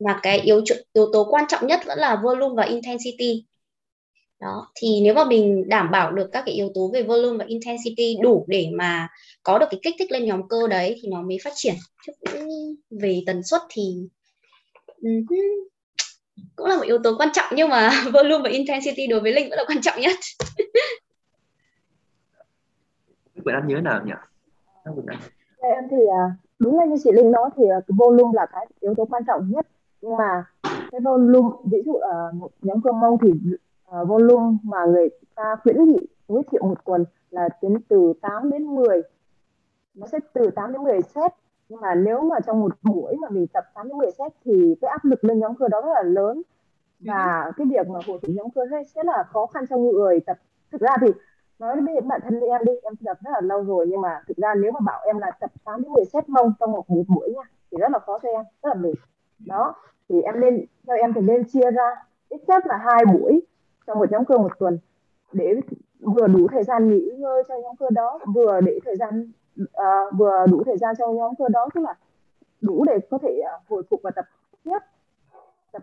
mà 0.06 0.20
cái 0.24 0.40
yếu 0.40 0.62
yếu 0.94 1.10
tố 1.14 1.28
quan 1.30 1.46
trọng 1.48 1.68
nhất 1.68 1.80
vẫn 1.86 2.00
là 2.00 2.22
volume 2.24 2.56
và 2.58 2.64
intensity. 2.64 3.46
Đó 4.42 4.72
thì 4.76 5.02
nếu 5.04 5.14
mà 5.14 5.26
mình 5.26 5.70
đảm 5.70 5.92
bảo 5.92 6.12
được 6.12 6.30
các 6.32 6.44
cái 6.46 6.56
yếu 6.56 6.72
tố 6.76 6.92
về 6.94 7.04
volume 7.04 7.38
và 7.38 7.46
intensity 7.48 8.18
đủ 8.22 8.46
để 8.48 8.68
mà 8.74 9.08
có 9.44 9.58
được 9.60 9.66
cái 9.70 9.80
kích 9.84 9.96
thích 10.00 10.12
lên 10.12 10.26
nhóm 10.26 10.48
cơ 10.48 10.68
đấy 10.68 11.00
thì 11.02 11.10
nó 11.12 11.22
mới 11.22 11.38
phát 11.44 11.54
triển. 11.56 11.76
Chứ 12.06 12.12
về 12.90 13.22
tần 13.26 13.44
suất 13.44 13.62
thì 13.70 14.08
cũng 16.56 16.68
là 16.68 16.76
một 16.76 16.84
yếu 16.84 16.98
tố 17.04 17.16
quan 17.18 17.30
trọng 17.34 17.46
nhưng 17.56 17.70
mà 17.70 17.92
volume 18.14 18.44
và 18.44 18.50
intensity 18.50 19.08
đối 19.08 19.20
với 19.20 19.34
linh 19.34 19.50
vẫn 19.50 19.58
là 19.58 19.64
quan 19.68 19.82
trọng 19.82 20.02
nhất. 20.02 20.16
Bạn 23.46 23.56
anh 23.56 23.68
nhớ 23.68 23.82
nào 23.82 24.02
nhỉ? 24.06 24.14
Em 25.58 25.84
thì 25.92 25.98
à, 25.98 26.24
đúng 26.60 26.80
là 26.80 26.86
như 26.86 26.96
chị 27.04 27.12
linh 27.14 27.32
nói 27.32 27.50
thì 27.58 27.64
à, 27.72 27.80
cái 27.88 27.96
volume 27.98 28.32
là 28.34 28.46
cái 28.52 28.66
yếu 28.80 28.94
tố 28.98 29.06
quan 29.06 29.24
trọng 29.28 29.52
nhất 29.52 29.68
nhưng 30.04 30.18
mà 30.18 30.46
cái 30.92 31.02
volume 31.02 31.50
ví 31.72 31.78
dụ 31.86 31.94
ở 31.94 32.32
một 32.32 32.50
nhóm 32.62 32.82
cơ 32.82 32.92
mông 32.92 33.18
thì 33.22 33.32
uh, 33.32 34.08
volume 34.08 34.58
mà 34.64 34.86
người 34.86 35.10
ta 35.36 35.56
khuyến 35.64 35.84
nghị 35.84 36.08
tối 36.28 36.42
thiểu 36.52 36.64
một 36.64 36.86
tuần 36.86 37.06
là 37.30 37.50
tính 37.62 37.78
từ 37.90 38.14
8 38.22 38.50
đến 38.52 38.64
10 38.64 39.02
nó 39.96 40.08
sẽ 40.08 40.20
từ 40.34 40.50
8 40.56 40.74
đến 40.74 40.84
10 40.84 41.02
set. 41.02 41.32
Nhưng 41.70 41.82
mà 41.82 41.96
nếu 41.96 42.22
mà 42.22 42.40
trong 42.40 42.60
một 42.60 42.76
buổi 42.84 43.16
mà 43.22 43.30
mình 43.30 43.48
tập 43.48 43.64
8 43.74 43.88
đến 43.88 43.98
10 43.98 44.12
set 44.12 44.34
thì 44.46 44.76
cái 44.82 44.90
áp 44.90 45.06
lực 45.06 45.24
lên 45.24 45.40
nhóm 45.40 45.56
cơ 45.56 45.68
đó 45.68 45.82
rất 45.82 45.94
là 45.94 46.04
lớn. 46.04 46.42
Và 47.00 47.52
cái 47.58 47.68
việc 47.70 47.88
mà 47.88 48.00
hồi 48.08 48.20
phục 48.22 48.30
nhóm 48.30 48.50
cơ 48.56 48.66
rất 48.66 49.06
là 49.06 49.24
khó 49.28 49.46
khăn 49.46 49.66
cho 49.70 49.78
người 49.78 50.20
tập. 50.20 50.38
Thực 50.72 50.82
ra 50.82 50.92
thì 51.02 51.08
nói 51.60 51.82
với 51.82 52.02
bản 52.02 52.22
thân 52.24 52.40
em 52.40 52.66
đi 52.66 52.72
em 52.84 52.96
tập 53.06 53.18
rất 53.24 53.32
là 53.34 53.42
lâu 53.42 53.64
rồi 53.64 53.86
nhưng 53.90 54.02
mà 54.02 54.22
thực 54.28 54.38
ra 54.38 54.54
nếu 54.56 54.72
mà 54.72 54.80
bảo 54.86 55.02
em 55.06 55.18
là 55.18 55.32
tập 55.40 55.52
8 55.64 55.82
đến 55.82 55.92
10 55.92 56.06
set 56.06 56.30
mông 56.30 56.54
trong 56.60 56.72
một, 56.72 56.90
một 56.90 57.04
buổi 57.08 57.34
nha 57.36 57.44
thì 57.72 57.78
rất 57.78 57.92
là 57.92 58.00
khó 58.00 58.20
cho 58.24 58.30
em 58.30 58.44
rất 58.64 58.70
là 58.70 58.74
mệt 58.74 58.94
đó 59.40 59.76
thì 60.10 60.22
em 60.22 60.42
nên 60.42 60.66
theo 60.88 60.98
em 60.98 61.14
thì 61.14 61.22
nên 61.22 61.44
chia 61.50 61.72
ra 61.72 62.06
ít 62.30 62.42
nhất 62.48 62.64
là 62.68 62.78
hai 62.78 63.06
buổi 63.06 63.42
trong 63.88 64.00
một 64.00 64.12
nhóm 64.12 64.26
cơ 64.26 64.38
một 64.38 64.60
tuần 64.60 64.80
để 65.32 65.54
vừa 66.00 66.28
đủ 66.28 66.48
thời 66.52 66.64
gian 66.64 66.90
nghỉ 66.90 67.12
ngơi 67.18 67.44
cho 67.48 67.56
nhóm 67.64 67.76
cơ 67.76 67.86
đó 67.90 68.20
vừa 68.36 68.62
để 68.62 68.80
thời 68.86 68.96
gian 68.96 69.32
uh, 69.62 69.68
vừa 70.18 70.46
đủ 70.52 70.64
thời 70.66 70.78
gian 70.78 70.96
cho 70.98 71.08
nhóm 71.08 71.36
cơ 71.36 71.46
đó 71.50 71.70
tức 71.74 71.82
là 71.82 71.96
đủ 72.62 72.84
để 72.88 73.00
có 73.10 73.18
thể 73.18 73.42
uh, 73.56 73.70
hồi 73.70 73.84
phục 73.90 74.00
và 74.04 74.12
tập 74.12 74.26
tiếp 74.64 74.80
tập 75.72 75.82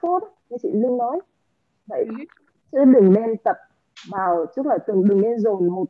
food 0.00 0.20
như 0.50 0.56
chị 0.62 0.70
Linh 0.72 0.96
nói 0.96 1.20
vậy 1.86 2.04
ừ. 2.08 2.14
chứ 2.72 2.84
đừng 2.84 3.12
nên 3.12 3.36
tập 3.36 3.56
vào 4.10 4.46
tức 4.56 4.66
là 4.66 4.78
đừng 4.86 5.08
đừng 5.08 5.20
nên 5.20 5.38
dồn 5.38 5.68
một 5.68 5.84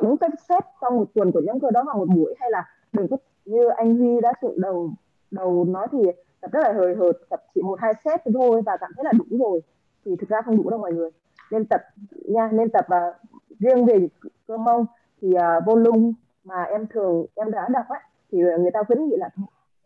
những 0.00 0.16
cái 0.16 0.30
set 0.48 0.64
trong 0.80 0.96
một 0.96 1.04
tuần 1.14 1.32
của 1.32 1.40
nhóm 1.44 1.60
cơ 1.60 1.70
đó 1.70 1.82
vào 1.86 1.96
một 1.96 2.08
buổi 2.14 2.34
hay 2.38 2.50
là 2.50 2.64
đừng 2.92 3.08
có 3.08 3.16
như 3.44 3.68
anh 3.68 3.96
Huy 3.96 4.20
đã 4.20 4.32
thượng 4.42 4.60
đầu 4.60 4.90
đầu 5.30 5.64
nói 5.64 5.86
thì 5.92 5.98
tập 6.40 6.50
rất 6.52 6.60
là 6.62 6.72
hời 6.72 6.94
hợt 6.94 7.16
tập 7.28 7.42
chỉ 7.54 7.62
một 7.62 7.80
hai 7.80 7.92
set 8.04 8.20
thôi 8.34 8.62
và 8.66 8.76
cảm 8.76 8.92
thấy 8.96 9.04
là 9.04 9.12
đủ 9.12 9.38
rồi. 9.38 9.60
Thì 10.04 10.16
thực 10.16 10.28
ra 10.28 10.42
không 10.42 10.56
đủ 10.56 10.70
đâu 10.70 10.78
mọi 10.78 10.92
người. 10.92 11.10
Nên 11.50 11.66
tập 11.66 11.80
nha 12.28 12.48
nên 12.52 12.70
tập 12.70 12.86
uh, 12.94 13.16
riêng 13.58 13.86
về 13.86 14.08
cơ 14.46 14.56
mông 14.56 14.86
thì 15.20 15.34
à, 15.34 15.56
uh, 15.56 15.64
volume 15.66 16.12
mà 16.44 16.62
em 16.62 16.86
thường 16.86 17.26
em 17.34 17.50
đã 17.50 17.68
đọc 17.68 17.84
ấy 17.88 18.00
thì 18.32 18.38
người 18.38 18.70
ta 18.70 18.82
khuyến 18.82 19.04
nghị 19.04 19.16
là 19.16 19.28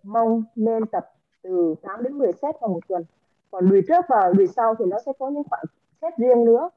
mông 0.02 0.44
nên 0.56 0.86
tập 0.86 1.10
từ 1.42 1.74
8 1.82 2.02
đến 2.02 2.18
10 2.18 2.32
set 2.32 2.60
vào 2.60 2.68
một 2.68 2.80
tuần. 2.88 3.04
Còn 3.50 3.68
lùi 3.68 3.82
trước 3.88 4.04
và 4.08 4.32
lùi 4.36 4.46
sau 4.46 4.74
thì 4.74 4.84
nó 4.84 4.96
sẽ 5.06 5.12
có 5.18 5.28
những 5.28 5.42
khoảng 5.50 5.64
set 6.02 6.16
riêng 6.16 6.44
nữa. 6.44 6.70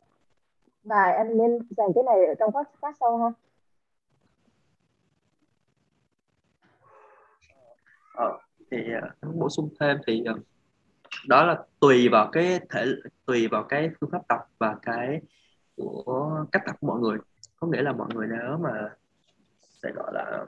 Và 0.84 1.04
em 1.04 1.38
nên 1.38 1.60
dành 1.78 1.90
cái 1.96 2.04
này 2.04 2.26
ở 2.26 2.34
trong 2.40 2.52
các 2.54 2.70
các 2.82 2.96
sau 3.00 3.18
ha. 3.18 3.32
Ờ, 8.14 8.40
thì 8.72 8.78
uh, 9.28 9.36
bổ 9.36 9.50
sung 9.50 9.70
thêm 9.80 9.98
thì 10.08 10.24
uh, 10.32 10.40
đó 11.28 11.46
là 11.46 11.58
tùy 11.80 12.10
vào 12.10 12.30
cái 12.32 12.60
thể 12.70 12.86
tùy 13.26 13.48
vào 13.48 13.64
cái 13.64 13.90
phương 14.00 14.10
pháp 14.12 14.22
tập 14.28 14.40
và 14.60 14.76
cái 14.82 15.22
của 15.76 16.46
cách 16.52 16.62
tập 16.66 16.76
của 16.80 16.88
mọi 16.88 17.00
người. 17.00 17.18
Có 17.60 17.68
nghĩa 17.68 17.82
là 17.82 17.94
mọi 17.94 18.08
người 18.16 18.28
nếu 18.30 18.58
mà 18.58 18.90
sẽ 19.84 19.92
gọi 19.96 20.14
là 20.14 20.46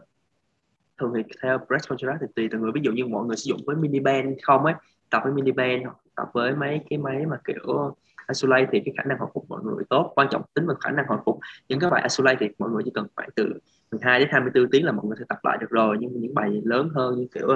thường 0.97 1.13
thì 1.15 1.23
theo 1.41 1.57
press 1.67 1.89
contract 1.89 2.17
thì 2.21 2.27
tùy 2.35 2.47
từng 2.51 2.61
người. 2.61 2.71
Ví 2.71 2.81
dụ 2.83 2.91
như 2.91 3.05
mọi 3.05 3.25
người 3.25 3.37
sử 3.37 3.49
dụng 3.49 3.59
với 3.65 3.75
mini 3.75 3.99
band 3.99 4.27
không 4.43 4.65
ấy 4.65 4.73
tập 5.09 5.21
với 5.23 5.33
mini 5.33 5.51
band 5.51 5.83
hoặc 5.83 5.97
tập 6.15 6.29
với 6.33 6.55
mấy 6.55 6.81
cái 6.89 6.99
máy 6.99 7.25
mà 7.25 7.37
kiểu 7.45 7.95
isolate 8.27 8.67
thì 8.71 8.81
cái 8.85 8.93
khả 8.97 9.03
năng 9.03 9.19
hồi 9.19 9.29
phục 9.33 9.45
mọi 9.49 9.61
người 9.63 9.83
tốt. 9.89 10.11
Quan 10.15 10.27
trọng 10.31 10.41
tính 10.53 10.65
và 10.67 10.73
khả 10.79 10.91
năng 10.91 11.05
hồi 11.07 11.17
phục. 11.25 11.39
Những 11.69 11.79
cái 11.79 11.89
bài 11.89 12.01
isolate 12.01 12.37
thì 12.39 12.47
mọi 12.59 12.69
người 12.69 12.83
chỉ 12.85 12.91
cần 12.93 13.07
khoảng 13.15 13.29
từ 13.35 13.53
12 13.91 14.19
đến 14.19 14.29
24 14.31 14.71
tiếng 14.71 14.85
là 14.85 14.91
mọi 14.91 15.05
người 15.05 15.15
sẽ 15.19 15.25
tập 15.29 15.37
lại 15.43 15.57
được 15.61 15.69
rồi. 15.69 15.97
Nhưng 15.99 16.21
những 16.21 16.33
bài 16.33 16.61
lớn 16.63 16.89
hơn 16.95 17.15
như 17.15 17.27
kiểu 17.33 17.47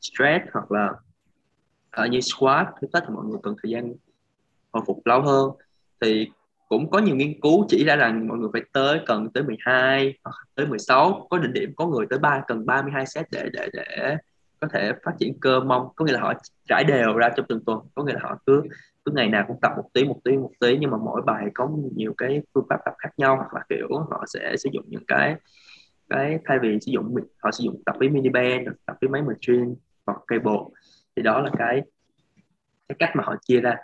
stress 0.00 0.44
hoặc 0.52 0.72
là 0.72 0.92
ở 1.90 2.06
như 2.06 2.20
squat 2.20 2.66
thì 2.80 2.88
tất 2.92 3.00
thì 3.08 3.14
mọi 3.14 3.24
người 3.24 3.38
cần 3.42 3.54
thời 3.62 3.72
gian 3.72 3.92
hồi 4.72 4.82
phục 4.86 5.06
lâu 5.06 5.22
hơn. 5.22 5.50
Thì 6.00 6.28
cũng 6.68 6.90
có 6.90 6.98
nhiều 6.98 7.16
nghiên 7.16 7.40
cứu 7.40 7.66
chỉ 7.68 7.84
ra 7.84 7.96
rằng 7.96 8.28
mọi 8.28 8.38
người 8.38 8.48
phải 8.52 8.62
tới 8.72 9.00
cần 9.06 9.28
tới 9.34 9.44
12 9.44 10.14
hoặc 10.24 10.34
tới 10.54 10.66
16 10.66 11.26
có 11.30 11.38
đỉnh 11.38 11.52
điểm 11.52 11.72
có 11.76 11.86
người 11.86 12.06
tới 12.10 12.18
ba, 12.18 12.42
cần 12.46 12.66
32 12.66 13.06
set 13.06 13.26
để 13.32 13.48
để 13.52 13.68
để 13.72 14.16
có 14.60 14.68
thể 14.72 14.92
phát 15.04 15.12
triển 15.18 15.40
cơ 15.40 15.60
mông. 15.60 15.88
Có 15.96 16.04
nghĩa 16.04 16.12
là 16.12 16.20
họ 16.20 16.32
trải 16.68 16.84
đều 16.84 17.12
ra 17.16 17.28
trong 17.36 17.46
từng 17.48 17.64
tuần, 17.64 17.78
có 17.94 18.04
nghĩa 18.04 18.12
là 18.12 18.20
họ 18.22 18.38
cứ 18.46 18.62
cứ 19.04 19.12
ngày 19.12 19.28
nào 19.28 19.44
cũng 19.48 19.60
tập 19.62 19.72
một 19.76 19.88
tí 19.92 20.04
một 20.04 20.20
tí 20.24 20.36
một 20.36 20.50
tí, 20.60 20.78
nhưng 20.80 20.90
mà 20.90 20.96
mỗi 20.96 21.22
bài 21.22 21.46
có 21.54 21.70
nhiều 21.96 22.14
cái 22.18 22.42
phương 22.54 22.66
pháp 22.70 22.76
tập 22.84 22.94
khác 22.98 23.10
nhau 23.16 23.36
hoặc 23.36 23.54
là, 23.54 23.60
kiểu, 23.68 23.88
họ 24.10 24.24
sẽ 24.26 24.56
sử 24.56 24.70
dụng 24.72 24.84
những 24.88 25.04
cái 25.06 25.36
cái 26.10 26.38
thay 26.44 26.58
vì 26.62 26.78
sử 26.80 26.92
dụng 26.92 27.14
họ 27.42 27.50
sử 27.50 27.64
dụng 27.64 27.82
tập 27.86 27.96
với 27.98 28.08
mini 28.08 28.28
band, 28.28 28.68
tập 28.86 28.96
với 29.00 29.10
máy 29.10 29.22
machine 29.22 29.74
hoặc 30.12 30.42
bộ 30.44 30.72
thì 31.16 31.22
đó 31.22 31.40
là 31.40 31.50
cái 31.58 31.82
cái 32.88 32.96
cách 32.98 33.10
mà 33.16 33.24
họ 33.26 33.36
chia 33.42 33.60
ra. 33.60 33.76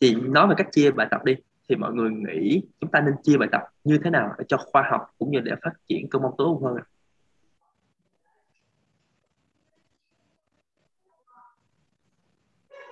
Thì 0.00 0.14
nói 0.14 0.48
về 0.48 0.54
cách 0.58 0.68
chia 0.72 0.90
bài 0.90 1.06
tập 1.10 1.24
đi. 1.24 1.34
Thì 1.68 1.76
mọi 1.76 1.92
người 1.92 2.10
nghĩ 2.10 2.62
chúng 2.80 2.90
ta 2.90 3.00
nên 3.00 3.14
chia 3.22 3.36
bài 3.36 3.48
tập 3.52 3.62
như 3.84 3.98
thế 4.04 4.10
nào 4.10 4.34
để 4.38 4.44
cho 4.48 4.56
khoa 4.56 4.88
học 4.90 5.06
cũng 5.18 5.30
như 5.30 5.40
để 5.40 5.52
phát 5.62 5.72
triển 5.88 6.08
cơ 6.10 6.18
mông 6.18 6.34
tốt 6.38 6.60
hơn 6.64 6.76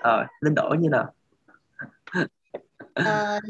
ờ, 0.00 0.26
Linh 0.40 0.54
đổi 0.54 0.78
như 0.78 0.88
nào? 0.88 1.12
À, 2.94 3.40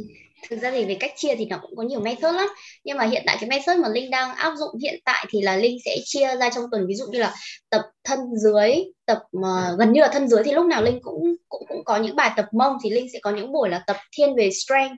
thực 0.48 0.60
ra 0.60 0.70
thì 0.70 0.84
về 0.84 0.96
cách 1.00 1.12
chia 1.16 1.34
thì 1.34 1.46
nó 1.46 1.58
cũng 1.62 1.76
có 1.76 1.82
nhiều 1.82 2.00
method 2.00 2.34
lắm. 2.34 2.48
Nhưng 2.84 2.96
mà 2.96 3.04
hiện 3.04 3.22
tại 3.26 3.36
cái 3.40 3.50
method 3.50 3.78
mà 3.78 3.88
linh 3.88 4.10
đang 4.10 4.34
áp 4.34 4.54
dụng 4.56 4.78
hiện 4.82 5.00
tại 5.04 5.26
thì 5.30 5.42
là 5.42 5.56
linh 5.56 5.78
sẽ 5.84 5.96
chia 6.04 6.36
ra 6.36 6.50
trong 6.50 6.64
tuần. 6.70 6.86
Ví 6.86 6.94
dụ 6.94 7.06
như 7.06 7.18
là 7.18 7.34
tập 7.70 7.82
thân 8.04 8.18
dưới 8.36 8.74
tập 9.06 9.18
uh, 9.36 9.78
gần 9.78 9.92
như 9.92 10.00
là 10.00 10.08
thân 10.08 10.28
dưới 10.28 10.42
thì 10.44 10.52
lúc 10.52 10.66
nào 10.66 10.82
linh 10.82 10.98
cũng 11.02 11.34
cũng 11.48 11.62
cũng 11.68 11.84
có 11.84 11.96
những 11.96 12.16
bài 12.16 12.30
tập 12.36 12.46
mông 12.52 12.76
thì 12.84 12.90
linh 12.90 13.06
sẽ 13.12 13.18
có 13.22 13.30
những 13.30 13.52
buổi 13.52 13.68
là 13.68 13.82
tập 13.86 13.96
thiên 14.16 14.34
về 14.36 14.50
strength 14.50 14.96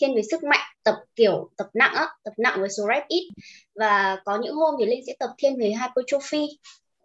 thiên 0.00 0.14
về 0.14 0.22
sức 0.30 0.44
mạnh 0.44 0.66
tập 0.84 0.94
kiểu 1.16 1.50
tập 1.56 1.66
nặng 1.74 1.94
á 1.94 2.08
tập 2.24 2.32
nặng 2.38 2.60
với 2.60 2.68
số 2.68 2.84
rep 2.94 3.02
ít. 3.08 3.28
Và 3.74 4.16
có 4.24 4.38
những 4.42 4.54
hôm 4.54 4.74
thì 4.78 4.86
linh 4.86 5.00
sẽ 5.06 5.14
tập 5.18 5.30
thiên 5.38 5.58
về 5.58 5.66
hypertrophy. 5.66 6.46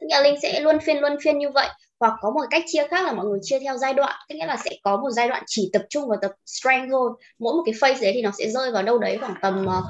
Tức 0.02 0.08
là 0.10 0.22
linh 0.22 0.39
sẽ 0.41 0.60
luôn 0.60 0.80
phiên 0.80 0.98
luôn 0.98 1.15
phiên 1.24 1.38
như 1.38 1.50
vậy 1.50 1.67
hoặc 2.04 2.13
có 2.22 2.32
một 2.32 2.42
cách 2.50 2.63
chia 2.68 2.88
khác 2.88 3.06
là 3.06 3.13
mọi 3.13 3.26
người 3.26 3.39
chia 3.42 3.60
theo 3.60 3.78
giai 3.78 3.94
đoạn. 3.94 4.16
Tức 4.30 4.36
nghĩa 4.36 4.46
là 4.46 4.58
sẽ 4.66 4.72
có 4.84 4.98
một 4.98 5.10
giai 5.10 5.28
đoạn 5.28 5.44
chỉ 5.48 5.70
tập 5.74 5.82
trung 5.89 6.08
vào 6.08 6.18
tập 6.22 6.32
strength 6.46 6.92
thôi 6.92 7.12
mỗi 7.39 7.54
một 7.54 7.63
cái 7.66 7.76
phase 7.82 8.02
đấy 8.02 8.12
thì 8.13 8.22
nó 8.22 8.32
sẽ 8.38 8.50
rơi 8.50 8.72
vào 8.72 8.84
đâu 8.84 8.98
đấy 8.98 9.18
khoảng 9.18 9.36
tầm 9.42 9.66
ờ, 9.66 9.82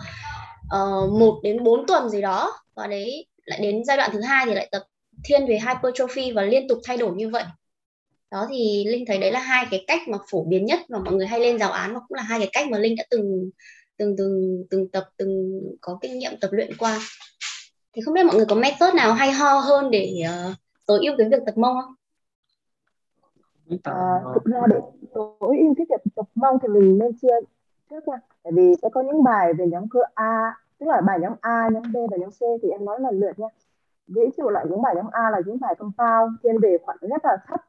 ờ, 0.69 1.03
uh, 1.03 1.19
1 1.19 1.39
đến 1.43 1.63
4 1.63 1.87
tuần 1.87 2.09
gì 2.09 2.21
đó. 2.21 2.53
Và 2.75 2.87
đấy 2.87 3.27
lại 3.45 3.59
đến 3.61 3.85
giai 3.85 3.97
đoạn 3.97 4.09
thứ 4.13 4.21
hai 4.21 4.45
thì 4.45 4.53
lại 4.53 4.69
tập 4.71 4.83
thiên 5.23 5.47
về 5.47 5.59
hypertrophy 5.67 6.31
và 6.31 6.41
liên 6.41 6.67
tục 6.67 6.77
thay 6.83 6.97
đổi 6.97 7.15
như 7.15 7.29
vậy. 7.29 7.43
Đó 8.31 8.47
thì 8.49 8.85
linh 8.87 9.05
thấy 9.07 9.17
đấy 9.17 9.31
là 9.31 9.39
hai 9.39 9.65
cái 9.71 9.83
cách 9.87 10.07
mà 10.07 10.17
phổ 10.31 10.43
biến 10.43 10.65
nhất 10.65 10.79
mà 10.89 10.99
mọi 10.99 11.13
người 11.13 11.27
hay 11.27 11.39
lên 11.39 11.59
giáo 11.59 11.71
án 11.71 11.93
và 11.93 11.99
cũng 11.99 12.15
là 12.15 12.23
hai 12.23 12.39
cái 12.39 12.49
cách 12.53 12.67
mà 12.69 12.77
linh 12.77 12.95
đã 12.95 13.03
từng 13.09 13.49
từng 13.97 14.15
từng 14.17 14.63
từng 14.69 14.89
tập 14.89 15.09
từng 15.17 15.61
có 15.81 15.97
kinh 16.01 16.19
nghiệm 16.19 16.31
tập 16.41 16.49
luyện 16.51 16.77
qua. 16.77 16.99
Thì 17.93 18.01
không 18.05 18.13
biết 18.13 18.25
mọi 18.25 18.35
người 18.35 18.45
có 18.45 18.55
method 18.55 18.93
nào 18.93 19.13
hay 19.13 19.31
ho 19.31 19.59
hơn 19.59 19.91
để 19.91 20.23
uh, 20.49 20.55
tối 20.85 20.99
ưu 21.01 21.15
cái 21.17 21.27
việc 21.29 21.39
tập 21.45 21.57
mông 21.57 21.75
không? 21.81 21.93
À, 23.83 24.21
thực 24.33 24.43
ra 24.45 24.59
để 24.69 24.79
tối 25.13 25.57
ưu 25.59 25.73
cái 25.77 25.85
việc 25.89 26.11
tập 26.15 26.25
mông 26.35 26.57
thì 26.61 26.67
mình 26.67 26.97
nên 26.97 27.11
chia 27.21 27.35
trước 27.89 28.07
nha. 28.07 28.17
Tại 28.43 28.53
vì 28.55 28.75
sẽ 28.81 28.89
có 28.89 29.01
những 29.01 29.23
bài 29.23 29.53
về 29.53 29.67
nhóm 29.67 29.89
cơ 29.89 29.99
A 30.13 30.55
tức 30.79 30.85
là 30.89 31.01
bài 31.01 31.19
nhóm 31.19 31.33
A 31.41 31.69
nhóm 31.73 31.83
B 31.93 31.95
và 32.11 32.17
nhóm 32.17 32.29
C 32.29 32.41
thì 32.61 32.69
em 32.69 32.85
nói 32.85 32.99
lần 32.99 33.19
lượt 33.19 33.39
nha. 33.39 33.47
Ví 34.07 34.21
dụ 34.37 34.49
lại 34.49 34.65
những 34.69 34.81
bài 34.81 34.95
nhóm 34.95 35.07
A 35.11 35.29
là 35.29 35.41
những 35.45 35.59
bài 35.59 35.75
compound 35.75 36.31
thiên 36.43 36.57
về 36.61 36.77
khoảng 36.85 36.97
rất 37.01 37.25
là 37.25 37.37
thấp 37.47 37.59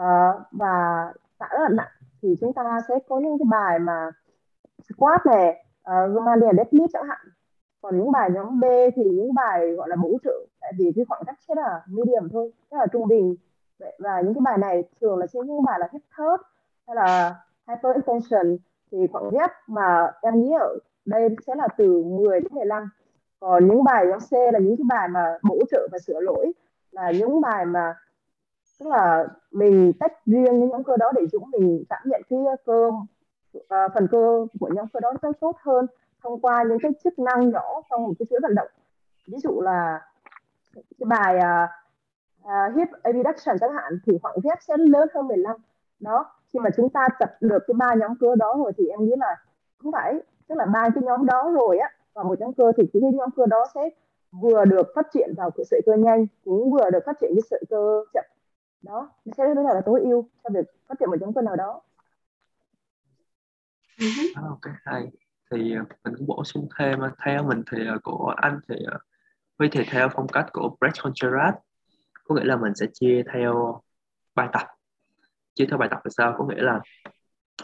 uh, 0.00 0.42
và 0.52 1.06
tạ 1.38 1.48
rất 1.52 1.58
là 1.62 1.68
nặng. 1.68 1.92
Thì 2.22 2.36
chúng 2.40 2.52
ta 2.52 2.80
sẽ 2.88 2.98
có 3.08 3.20
những 3.20 3.38
cái 3.38 3.46
bài 3.50 3.78
mà 3.78 4.10
squat 4.88 5.26
này 5.26 5.64
uh, 5.80 6.14
Romania 6.14 6.52
deadlift 6.52 6.88
chẳng 6.92 7.08
hạn. 7.08 7.18
Còn 7.82 7.98
những 7.98 8.12
bài 8.12 8.30
nhóm 8.34 8.60
B 8.60 8.64
thì 8.96 9.02
những 9.10 9.34
bài 9.34 9.74
gọi 9.74 9.88
là 9.88 9.96
bổ 9.96 10.18
trợ 10.24 10.46
tại 10.60 10.72
vì 10.78 10.92
cái 10.96 11.04
khoảng 11.08 11.22
cách 11.26 11.38
sẽ 11.48 11.54
là 11.54 11.82
medium 11.86 12.28
thôi 12.32 12.52
rất 12.70 12.78
là 12.78 12.86
trung 12.92 13.08
bình 13.08 13.36
và 13.78 14.20
những 14.20 14.34
cái 14.34 14.40
bài 14.44 14.58
này 14.58 14.84
thường 15.00 15.18
là 15.18 15.26
trên 15.26 15.46
những 15.46 15.62
bài 15.62 15.78
là 15.78 15.88
hip 15.92 16.02
thrust 16.16 16.42
hay 16.86 16.96
là 16.96 17.34
hyper 17.68 17.96
extension 17.96 18.56
thì 18.90 18.98
khoảng 19.12 19.30
ghép 19.30 19.50
mà 19.66 20.12
em 20.22 20.40
nghĩ 20.40 20.52
ở 20.60 20.78
đây 21.04 21.28
sẽ 21.46 21.54
là 21.54 21.68
từ 21.76 22.02
10 22.02 22.40
đến 22.40 22.54
15 22.54 22.90
còn 23.40 23.68
những 23.68 23.84
bài 23.84 24.06
nhóm 24.06 24.18
C 24.30 24.32
là 24.52 24.58
những 24.58 24.76
cái 24.76 24.84
bài 24.88 25.08
mà 25.08 25.38
bổ 25.48 25.58
trợ 25.70 25.88
và 25.92 25.98
sửa 25.98 26.20
lỗi 26.20 26.52
là 26.92 27.10
những 27.10 27.40
bài 27.40 27.66
mà 27.66 27.94
tức 28.80 28.86
là 28.88 29.26
mình 29.50 29.92
tách 30.00 30.12
riêng 30.26 30.60
những 30.60 30.68
nhóm 30.68 30.84
cơ 30.84 30.96
đó 30.96 31.12
để 31.14 31.22
chúng 31.32 31.50
mình 31.50 31.84
cảm 31.88 32.02
nhận 32.04 32.22
cái 32.30 32.38
cơ 32.66 32.90
uh, 33.58 33.92
phần 33.94 34.08
cơ 34.10 34.46
của 34.60 34.70
nhóm 34.74 34.86
cơ 34.92 35.00
đó 35.00 35.12
nó 35.22 35.32
tốt 35.40 35.56
hơn 35.60 35.86
thông 36.22 36.40
qua 36.40 36.64
những 36.68 36.78
cái 36.82 36.92
chức 37.04 37.18
năng 37.18 37.50
nhỏ 37.50 37.82
trong 37.90 38.02
một 38.02 38.12
cái 38.18 38.26
chuỗi 38.30 38.38
vận 38.42 38.54
động. 38.54 38.68
Ví 39.26 39.38
dụ 39.38 39.60
là 39.60 40.00
cái 40.74 41.06
bài 41.06 41.36
uh, 41.36 41.70
uh, 42.44 42.76
hip 42.76 42.88
abduction 43.02 43.56
chẳng 43.60 43.72
hạn 43.74 43.98
thì 44.06 44.18
khoảng 44.22 44.36
ghép 44.44 44.58
sẽ 44.60 44.76
lớn 44.76 45.08
hơn 45.14 45.26
15 45.26 45.56
đó 46.00 46.32
khi 46.52 46.58
mà 46.58 46.70
chúng 46.76 46.88
ta 46.88 47.08
tập 47.18 47.30
được 47.40 47.58
cái 47.66 47.74
ba 47.74 47.94
nhóm 47.94 48.10
cơ 48.20 48.34
đó 48.34 48.54
rồi 48.58 48.72
thì 48.76 48.88
em 48.88 49.04
nghĩ 49.04 49.12
là 49.18 49.36
không 49.78 49.92
phải 49.92 50.14
tức 50.48 50.54
là 50.58 50.66
ba 50.66 50.88
cái 50.94 51.02
nhóm 51.06 51.26
đó 51.26 51.52
rồi 51.54 51.78
á 51.78 51.90
và 52.14 52.22
một 52.22 52.40
nhóm 52.40 52.52
cơ 52.52 52.72
thì 52.76 52.82
cái 52.92 53.02
nhóm 53.02 53.30
cơ 53.36 53.46
đó 53.46 53.64
sẽ 53.74 53.90
vừa 54.30 54.64
được 54.64 54.86
phát 54.94 55.06
triển 55.14 55.34
vào 55.36 55.50
cái 55.50 55.64
sợi 55.64 55.80
cơ 55.86 55.92
nhanh 55.94 56.26
cũng 56.44 56.70
vừa 56.70 56.90
được 56.90 57.00
phát 57.06 57.16
triển 57.20 57.30
cái 57.34 57.42
sợi 57.50 57.62
cơ 57.70 58.04
chậm. 58.12 58.24
Đó 58.82 59.10
sẽ 59.36 59.54
rất 59.54 59.62
là 59.62 59.80
tối 59.86 60.00
ưu 60.00 60.28
cho 60.44 60.50
việc 60.54 60.66
phát 60.88 60.94
triển 61.00 61.10
một 61.10 61.16
nhóm 61.20 61.32
cơ 61.32 61.42
nào 61.42 61.56
đó. 61.56 61.80
À, 64.34 64.42
ok 64.48 64.74
hay. 64.84 65.10
Thì 65.50 65.74
ờ, 65.74 65.84
mình 66.04 66.14
cũng 66.18 66.26
bổ 66.26 66.44
sung 66.44 66.68
thêm 66.78 67.00
ờ, 67.00 67.10
theo 67.24 67.42
mình 67.42 67.62
thì 67.72 67.86
ờ, 67.86 67.98
của 68.02 68.34
anh 68.36 68.60
thì 68.68 68.74
với 69.58 69.68
thì 69.72 69.84
theo 69.90 70.08
phong 70.14 70.28
cách 70.28 70.46
của 70.52 70.76
Brett 70.80 71.02
Contreras 71.02 71.54
có 72.28 72.34
nghĩa 72.34 72.44
là 72.44 72.56
mình 72.56 72.74
sẽ 72.74 72.86
chia 72.92 73.22
theo 73.32 73.82
bài 74.34 74.48
tập. 74.52 74.66
Chia 75.54 75.66
theo 75.66 75.78
bài 75.78 75.88
tập 75.88 76.00
là 76.04 76.10
sao? 76.16 76.34
Có 76.38 76.44
nghĩa 76.46 76.62
là 76.62 76.80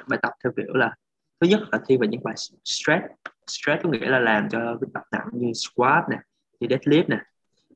bài 0.09 0.19
tập 0.23 0.33
theo 0.45 0.53
kiểu 0.57 0.75
là 0.75 0.95
thứ 1.41 1.49
nhất 1.49 1.61
là 1.73 1.81
thi 1.87 1.97
về 2.01 2.09
những 2.09 2.23
bài 2.23 2.35
stress. 2.65 3.03
Stress 3.47 3.83
có 3.83 3.91
nghĩa 3.91 4.09
là 4.09 4.19
làm 4.19 4.49
cho 4.49 4.77
việc 4.81 4.89
tập 4.95 5.03
nặng 5.13 5.29
như 5.33 5.53
squat 5.53 6.05
nè 6.11 6.17
như 6.61 6.69
deadlift 6.69 7.05
nè. 7.09 7.19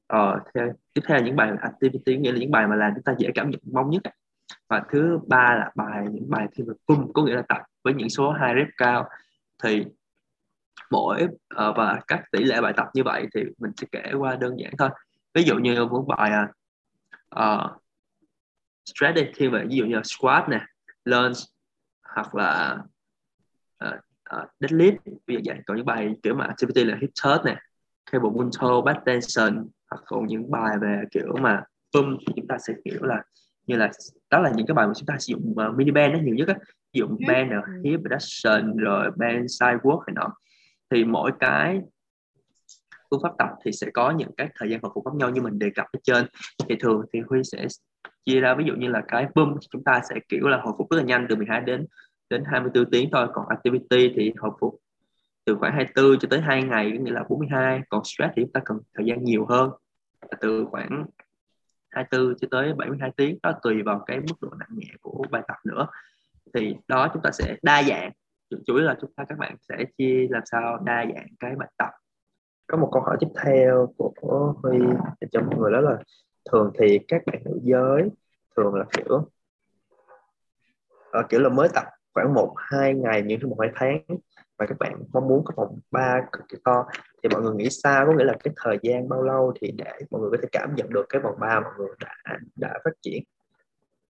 Ờ, 0.06 0.40
theo, 0.54 0.72
tiếp 0.94 1.02
theo 1.06 1.18
là 1.18 1.24
những 1.24 1.36
bài 1.36 1.52
activity 1.60 2.16
nghĩa 2.16 2.32
là 2.32 2.38
những 2.38 2.50
bài 2.50 2.66
mà 2.66 2.76
làm 2.76 2.92
chúng 2.94 3.02
ta 3.02 3.14
dễ 3.18 3.30
cảm 3.34 3.50
nhận 3.50 3.60
mong 3.72 3.90
nhất. 3.90 4.02
Và 4.68 4.82
thứ 4.92 5.20
ba 5.26 5.54
là 5.54 5.72
bài 5.74 6.04
những 6.10 6.30
bài 6.30 6.46
thi 6.52 6.64
về 6.66 6.74
pump 6.88 7.10
có 7.14 7.22
nghĩa 7.22 7.34
là 7.34 7.42
tập 7.48 7.62
với 7.84 7.94
những 7.94 8.08
số 8.08 8.30
hai 8.30 8.54
rep 8.54 8.68
cao. 8.76 9.08
Thì 9.62 9.84
mỗi 10.90 11.24
uh, 11.24 11.76
và 11.76 12.00
các 12.06 12.22
tỷ 12.32 12.44
lệ 12.44 12.60
bài 12.60 12.72
tập 12.76 12.86
như 12.94 13.02
vậy 13.04 13.26
thì 13.34 13.44
mình 13.58 13.72
sẽ 13.76 13.86
kể 13.92 14.12
qua 14.18 14.36
đơn 14.36 14.58
giản 14.58 14.72
thôi. 14.78 14.88
Ví 15.34 15.42
dụ 15.42 15.56
như 15.56 15.84
một 15.84 16.04
bài 16.08 16.30
à, 16.30 16.48
uh, 17.36 17.82
stress 18.84 19.16
đi 19.16 19.22
thiên 19.34 19.50
về 19.50 19.64
ví 19.68 19.76
dụ 19.76 19.84
như 19.84 19.96
là 19.96 20.02
squat 20.04 20.48
nè 20.48 20.60
lunge 21.04 21.40
hoặc 22.14 22.34
là 22.34 22.78
uh, 23.84 23.94
uh, 24.36 24.48
deadlift 24.60 24.96
ví 25.26 25.34
dụ 25.34 25.40
vậy. 25.44 25.58
Còn 25.66 25.76
những 25.76 25.86
bài 25.86 26.14
kiểu 26.22 26.34
mà 26.34 26.44
activity 26.44 26.84
là 26.84 26.98
hip 27.00 27.10
thrust 27.22 27.44
nè 27.44 27.56
cable 28.12 28.30
toe 28.60 28.82
back 28.84 29.04
tension 29.04 29.68
hoặc 29.90 30.02
còn 30.06 30.26
những 30.26 30.50
bài 30.50 30.76
về 30.80 31.02
kiểu 31.10 31.36
mà 31.40 31.62
pump 31.94 32.20
thì 32.26 32.32
chúng 32.36 32.46
ta 32.46 32.58
sẽ 32.58 32.74
kiểu 32.84 33.02
là 33.02 33.22
như 33.66 33.76
là 33.76 33.90
đó 34.30 34.40
là 34.40 34.50
những 34.56 34.66
cái 34.66 34.74
bài 34.74 34.86
mà 34.86 34.92
chúng 34.96 35.06
ta 35.06 35.14
sử 35.18 35.32
dụng 35.32 35.54
uh, 35.68 35.76
mini 35.76 35.90
band 35.90 36.12
nó 36.12 36.18
nhiều 36.22 36.34
nhất 36.34 36.48
á. 36.48 36.54
Ví 36.92 36.98
dụ 36.98 37.06
ừ. 37.06 37.16
band 37.28 37.52
hip 37.84 38.00
production 38.00 38.76
rồi 38.76 39.10
band 39.16 39.50
side 39.60 39.78
work 39.82 40.00
này 40.06 40.14
nọ. 40.14 40.34
Thì 40.90 41.04
mỗi 41.04 41.32
cái 41.40 41.80
phương 43.10 43.20
pháp 43.22 43.32
tập 43.38 43.48
thì 43.64 43.72
sẽ 43.72 43.86
có 43.94 44.10
những 44.10 44.30
cái 44.36 44.48
thời 44.58 44.70
gian 44.70 44.80
hồi 44.82 44.92
phục 44.94 45.04
khác 45.04 45.14
nhau 45.14 45.30
như 45.30 45.42
mình 45.42 45.58
đề 45.58 45.70
cập 45.74 45.86
ở 45.92 45.98
trên. 46.02 46.26
Thì 46.68 46.76
thường 46.80 47.02
thì 47.12 47.20
huy 47.28 47.44
sẽ 47.44 47.66
chia 48.24 48.40
ra, 48.40 48.54
ví 48.54 48.64
dụ 48.64 48.74
như 48.74 48.88
là 48.88 49.02
cái 49.08 49.26
boom 49.34 49.54
chúng 49.70 49.84
ta 49.84 50.00
sẽ, 50.10 50.16
kiểu 50.28 50.48
là, 50.48 50.60
hồi 50.60 50.74
phục 50.78 50.90
rất 50.90 50.96
là 50.96 51.02
nhanh, 51.02 51.26
từ 51.28 51.36
12 51.36 51.60
đến 51.60 51.86
đến 52.30 52.44
24 52.46 52.90
tiếng 52.90 53.08
thôi. 53.12 53.28
Còn 53.32 53.48
activity 53.48 54.12
thì 54.16 54.32
hồi 54.38 54.50
phục 54.60 54.80
từ 55.44 55.56
khoảng 55.60 55.72
24 55.72 56.18
cho 56.18 56.28
tới 56.30 56.40
2 56.40 56.62
ngày 56.62 56.90
nghĩa 56.90 57.12
là 57.12 57.24
42 57.28 57.80
còn 57.88 58.04
stress 58.04 58.32
thì 58.36 58.42
chúng 58.42 58.52
ta 58.52 58.60
cần 58.64 58.78
thời 58.94 59.06
gian 59.06 59.24
nhiều 59.24 59.46
hơn 59.46 59.70
từ 60.40 60.66
khoảng 60.70 61.04
24 61.90 62.38
cho 62.38 62.48
tới 62.50 62.74
72 62.74 63.10
tiếng. 63.16 63.38
Đó 63.42 63.52
tùy 63.62 63.82
vào 63.82 64.02
cái 64.06 64.20
mức 64.20 64.36
độ 64.40 64.48
nặng 64.58 64.68
nhẹ 64.72 64.88
của 65.00 65.24
bài 65.30 65.42
tập 65.48 65.56
nữa. 65.64 65.86
Thì 66.54 66.76
đó 66.88 67.08
chúng 67.12 67.22
ta 67.22 67.30
sẽ 67.32 67.56
đa 67.62 67.82
dạng. 67.82 68.12
Chủ 68.50 68.76
yếu 68.76 68.84
là 68.84 68.96
chúng 69.00 69.12
ta 69.12 69.24
các 69.28 69.38
bạn 69.38 69.56
sẽ 69.68 69.76
chia 69.98 70.26
làm 70.30 70.42
sao 70.44 70.78
đa 70.84 71.06
dạng 71.14 71.26
cái 71.38 71.54
bài 71.56 71.68
tập 71.78 71.90
có 72.68 72.78
một 72.78 72.88
câu 72.92 73.02
hỏi 73.02 73.16
tiếp 73.20 73.28
theo 73.44 73.92
của 73.96 74.54
Huy 74.62 74.78
cho 75.32 75.40
mọi 75.40 75.58
người 75.58 75.72
đó 75.72 75.80
là 75.80 75.98
thường 76.50 76.72
thì 76.78 76.98
các 77.08 77.22
bạn 77.26 77.42
nữ 77.44 77.60
giới 77.62 78.08
thường 78.56 78.74
là 78.74 78.84
kiểu 78.92 79.30
uh, 81.18 81.28
kiểu 81.28 81.40
là 81.40 81.48
mới 81.48 81.68
tập 81.74 81.84
khoảng 82.14 82.34
một 82.34 82.54
hai 82.56 82.94
ngày 82.94 83.22
những 83.22 83.40
thứ 83.40 83.48
một 83.48 83.56
hai 83.60 83.70
tháng 83.74 84.18
và 84.58 84.66
các 84.66 84.78
bạn 84.78 85.02
mong 85.12 85.28
muốn 85.28 85.44
có 85.44 85.54
vòng 85.56 85.78
ba 85.90 86.20
cực 86.32 86.48
kỳ 86.48 86.58
to. 86.64 86.86
Thì 87.22 87.28
mọi 87.28 87.42
người 87.42 87.54
nghĩ 87.54 87.70
sao? 87.70 88.06
Có 88.06 88.12
nghĩa 88.12 88.24
là 88.24 88.34
cái 88.44 88.54
thời 88.56 88.78
gian 88.82 89.08
bao 89.08 89.22
lâu 89.22 89.52
thì 89.60 89.72
để 89.72 89.92
mọi 90.10 90.20
người 90.20 90.30
có 90.30 90.36
thể 90.42 90.48
cảm 90.52 90.74
nhận 90.74 90.90
được 90.90 91.06
cái 91.08 91.22
vòng 91.22 91.34
ba 91.40 91.60
mọi 91.60 91.72
người 91.78 91.88
đã 92.00 92.38
đã 92.56 92.78
phát 92.84 92.90
triển? 93.02 93.22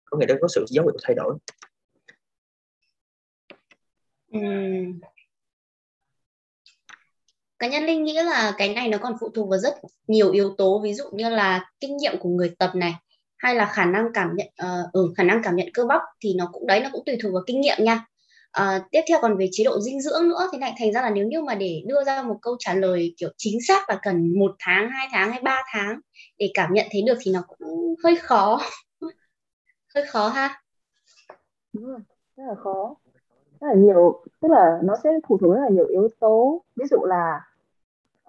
Có 0.05 0.19
nghĩa 0.19 0.27
là 0.29 0.35
có 0.41 0.49
sự 0.49 0.65
dấu 0.69 0.85
hiệu 0.85 0.97
thay 1.03 1.15
đổi. 1.15 1.35
Uhm 4.37 5.01
cá 7.59 7.69
nhân 7.69 7.85
linh 7.85 8.05
nghĩ 8.05 8.13
là 8.13 8.55
cái 8.59 8.75
này 8.75 8.89
nó 8.89 8.99
còn 8.99 9.15
phụ 9.21 9.29
thuộc 9.35 9.49
vào 9.49 9.59
rất 9.59 9.75
nhiều 10.07 10.31
yếu 10.31 10.55
tố 10.59 10.81
ví 10.85 10.95
dụ 10.95 11.05
như 11.13 11.29
là 11.29 11.71
kinh 11.81 11.97
nghiệm 11.97 12.19
của 12.21 12.29
người 12.29 12.55
tập 12.59 12.71
này 12.75 12.95
hay 13.39 13.55
là 13.55 13.67
khả 13.67 13.85
năng 13.85 14.13
cảm 14.15 14.37
nhận 14.37 14.47
uh, 14.47 14.93
ừ, 14.93 15.13
khả 15.17 15.23
năng 15.25 15.41
cảm 15.45 15.57
nhận 15.57 15.69
cơ 15.75 15.85
bắp 15.85 16.01
thì 16.21 16.35
nó 16.35 16.49
cũng 16.53 16.67
đấy 16.67 16.81
nó 16.81 16.89
cũng 16.93 17.03
tùy 17.07 17.19
thuộc 17.23 17.33
vào 17.33 17.43
kinh 17.47 17.61
nghiệm 17.61 17.77
nha. 17.81 18.05
Uh, 18.61 18.83
tiếp 18.91 19.01
theo 19.09 19.19
còn 19.23 19.37
về 19.37 19.49
chế 19.53 19.65
độ 19.65 19.81
dinh 19.81 20.01
dưỡng 20.01 20.29
nữa 20.29 20.49
thế 20.53 20.59
này 20.59 20.75
thành 20.79 20.93
ra 20.93 21.03
là 21.03 21.11
nếu 21.11 21.27
như 21.27 21.43
mà 21.43 21.55
để 21.55 21.83
đưa 21.87 22.05
ra 22.05 22.23
một 22.23 22.37
câu 22.43 22.57
trả 22.59 22.75
lời 22.75 23.15
kiểu 23.17 23.31
chính 23.37 23.59
xác 23.69 23.91
là 23.91 23.99
cần 24.03 24.39
một 24.39 24.55
tháng 24.59 24.91
hai 24.91 25.09
tháng 25.13 25.31
hay 25.31 25.41
ba 25.43 25.63
tháng 25.73 26.01
để 26.39 26.51
cảm 26.55 26.75
nhận 26.75 26.87
thấy 26.93 27.03
được 27.03 27.19
thì 27.21 27.33
nó 27.33 27.43
cũng 27.49 27.95
hơi 28.05 28.17
khó. 28.17 28.61
Hơi 29.95 30.05
khó 30.07 30.29
ha? 30.29 30.63
Đúng 31.73 31.87
rồi 31.87 31.99
rất 32.37 32.45
là 32.49 32.55
khó. 32.55 32.95
Rất 33.61 33.69
là 33.69 33.75
nhiều 33.75 34.25
tức 34.41 34.49
là 34.51 34.79
nó 34.85 34.95
sẽ 35.05 35.11
phụ 35.29 35.39
thuộc 35.39 35.55
rất 35.55 35.61
là 35.63 35.71
nhiều 35.71 35.87
yếu 35.87 36.09
tố. 36.21 36.65
Ví 36.77 36.85
dụ 36.91 36.97
là 37.05 37.41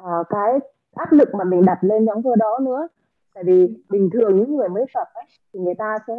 uh, 0.03 0.27
cái 0.29 0.59
áp 0.95 1.11
lực 1.11 1.29
mà 1.35 1.43
mình 1.43 1.65
đặt 1.65 1.77
lên 1.81 2.05
nhóm 2.05 2.23
cơ 2.23 2.35
đó 2.35 2.59
nữa. 2.61 2.87
Tại 3.33 3.43
vì 3.43 3.83
bình 3.89 4.09
thường 4.13 4.37
những 4.37 4.55
người 4.55 4.69
mới 4.69 4.85
tập 4.93 5.07
ấy, 5.13 5.25
thì 5.53 5.59
người 5.59 5.75
ta 5.75 5.97
sẽ 6.07 6.13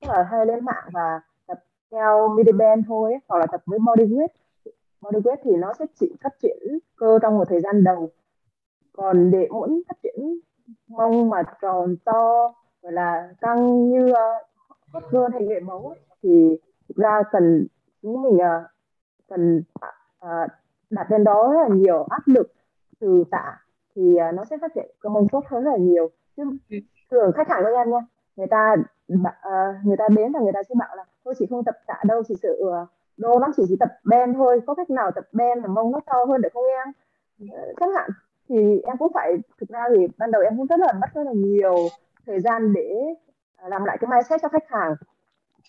rất 0.00 0.08
là 0.08 0.22
hay 0.22 0.46
lên 0.46 0.64
mạng 0.64 0.88
và 0.92 1.20
tập 1.46 1.58
theo 1.90 2.28
midi 2.28 2.52
band 2.52 2.84
thôi 2.88 3.14
hoặc 3.28 3.38
là 3.38 3.46
tập 3.46 3.62
với 3.66 3.78
body 3.78 4.04
weight. 4.04 4.28
Body 5.00 5.18
weight 5.18 5.36
thì 5.42 5.56
nó 5.56 5.72
sẽ 5.78 5.86
chỉ 6.00 6.16
phát 6.22 6.32
triển 6.42 6.78
cơ 6.96 7.18
trong 7.22 7.38
một 7.38 7.44
thời 7.48 7.60
gian 7.60 7.84
đầu. 7.84 8.10
Còn 8.92 9.30
để 9.30 9.48
muốn 9.50 9.82
phát 9.88 9.96
triển 10.02 10.38
mông 10.88 11.30
mà 11.30 11.42
tròn 11.60 11.96
to 12.04 12.52
gọi 12.82 12.92
là 12.92 13.28
căng 13.40 13.90
như 13.90 14.12
hot 14.92 15.04
uh, 15.04 15.10
girl 15.10 15.32
hay 15.32 15.42
người 15.42 15.60
mẫu 15.60 15.94
thì 16.22 16.58
thực 16.88 16.96
ra 16.96 17.22
cần 17.32 17.66
chúng 18.02 18.22
mình 18.22 18.34
uh, 18.34 18.66
cần 19.28 19.62
uh, 20.24 20.50
đặt 20.90 21.10
lên 21.10 21.24
đó 21.24 21.52
rất 21.52 21.68
là 21.68 21.74
nhiều 21.74 22.06
áp 22.10 22.22
lực 22.26 22.52
từ 23.00 23.24
tạ 23.30 23.58
thì 23.96 24.02
uh, 24.28 24.34
nó 24.34 24.44
sẽ 24.44 24.56
phát 24.60 24.74
triển 24.74 24.90
cơ 25.00 25.08
mông 25.08 25.28
tốt 25.32 25.44
hơn 25.46 25.64
rất 25.64 25.70
là 25.70 25.78
nhiều. 25.78 26.10
Chứ 26.36 26.42
ừ. 26.70 26.76
thường 27.10 27.32
khách 27.32 27.48
hàng 27.48 27.62
của 27.62 27.76
em 27.76 27.90
nha 27.90 28.00
người 28.36 28.46
ta 28.46 28.74
uh, 29.12 29.84
người 29.84 29.96
ta 29.96 30.08
đến 30.16 30.32
là 30.32 30.40
người 30.40 30.52
ta 30.52 30.62
sẽ 30.62 30.74
bảo 30.78 30.96
là 30.96 31.04
tôi 31.24 31.34
chỉ 31.38 31.46
không 31.50 31.64
tập 31.64 31.74
tạ 31.86 32.02
đâu 32.04 32.22
chỉ 32.28 32.34
sự 32.42 32.62
uh, 32.62 32.88
đô 33.16 33.38
lắm 33.38 33.50
chỉ 33.56 33.62
chỉ 33.68 33.76
tập 33.80 33.88
ben 34.04 34.34
thôi 34.34 34.60
có 34.66 34.74
cách 34.74 34.90
nào 34.90 35.10
tập 35.10 35.24
ben 35.32 35.62
mà 35.62 35.68
mông 35.68 35.92
nó 35.92 36.00
to 36.06 36.24
hơn 36.28 36.40
được 36.40 36.48
không 36.52 36.64
em? 36.64 36.88
Uh, 37.44 37.76
chẳng 37.80 37.92
hạn 37.92 38.10
thì 38.48 38.80
em 38.80 38.96
cũng 38.96 39.12
phải 39.14 39.34
thực 39.60 39.68
ra 39.68 39.84
thì 39.96 40.06
ban 40.18 40.30
đầu 40.30 40.42
em 40.42 40.56
cũng 40.56 40.66
rất 40.66 40.80
là 40.80 40.92
mất 40.92 41.06
rất 41.14 41.22
là 41.22 41.32
nhiều 41.34 41.76
thời 42.26 42.40
gian 42.40 42.72
để 42.72 43.14
làm 43.68 43.84
lại 43.84 43.98
cái 44.00 44.10
mindset 44.10 44.42
cho 44.42 44.48
khách 44.48 44.68
hàng. 44.68 44.94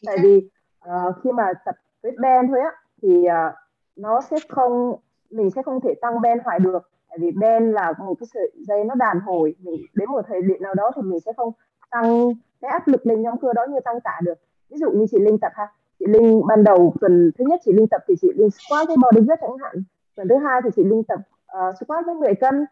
Tại 0.06 0.18
vì 0.24 0.50
uh, 0.86 1.16
khi 1.24 1.32
mà 1.32 1.54
tập 1.66 1.76
với 2.04 2.12
ben 2.20 2.48
thôi 2.48 2.60
á 2.60 2.72
thì 3.02 3.28
uh, 3.28 3.54
nó 3.96 4.22
sẽ 4.22 4.38
không 4.50 4.96
mình 5.30 5.52
sẽ 5.52 5.62
không 5.64 5.82
thể 5.82 5.94
tăng 6.02 6.22
ben 6.22 6.40
hoài 6.44 6.60
được 6.60 6.90
tại 7.10 7.18
vì 7.22 7.32
ben 7.32 7.72
là 7.72 7.94
một 8.00 8.16
cái 8.20 8.28
sợi 8.34 8.52
dây 8.68 8.84
nó 8.84 8.96
đàn 8.96 9.20
hồi 9.20 9.56
mình 9.60 9.82
đến 9.94 10.10
một 10.10 10.22
thời 10.28 10.42
điểm 10.42 10.62
nào 10.62 10.74
đó 10.74 10.92
thì 10.96 11.02
mình 11.02 11.20
sẽ 11.20 11.32
không 11.38 11.54
tăng 11.92 12.30
cái 12.62 12.72
áp 12.72 12.88
lực 12.88 13.06
lên 13.06 13.22
nhóm 13.22 13.38
cơ 13.38 13.54
đó 13.54 13.66
như 13.70 13.80
tăng 13.80 14.02
tạ 14.02 14.20
được. 14.24 14.40
Ví 14.70 14.78
dụ 14.78 14.92
như 14.92 15.06
chị 15.12 15.18
linh 15.20 15.38
tập 15.40 15.52
ha 15.56 15.68
chị 16.00 16.06
linh 16.10 16.42
ban 16.48 16.64
đầu 16.64 16.94
tuần 17.02 17.32
thứ 17.38 17.46
nhất 17.48 17.60
chị 17.66 17.74
linh 17.74 17.88
tập 17.88 18.02
thì 18.08 18.16
chị 18.22 18.28
linh 18.36 18.50
squat 18.50 18.88
với 18.88 18.98
body 19.04 19.22
weight 19.28 19.38
chẳng 19.42 19.58
hạn 19.64 19.84
tuần 20.16 20.28
thứ 20.28 20.36
hai 20.36 20.62
thì 20.64 20.70
chị 20.76 20.84
linh 20.84 21.04
tập 21.04 21.20
uh, 21.58 21.76
squat 21.80 22.06
với 22.06 22.16
10 22.16 22.36
cân. 22.36 22.66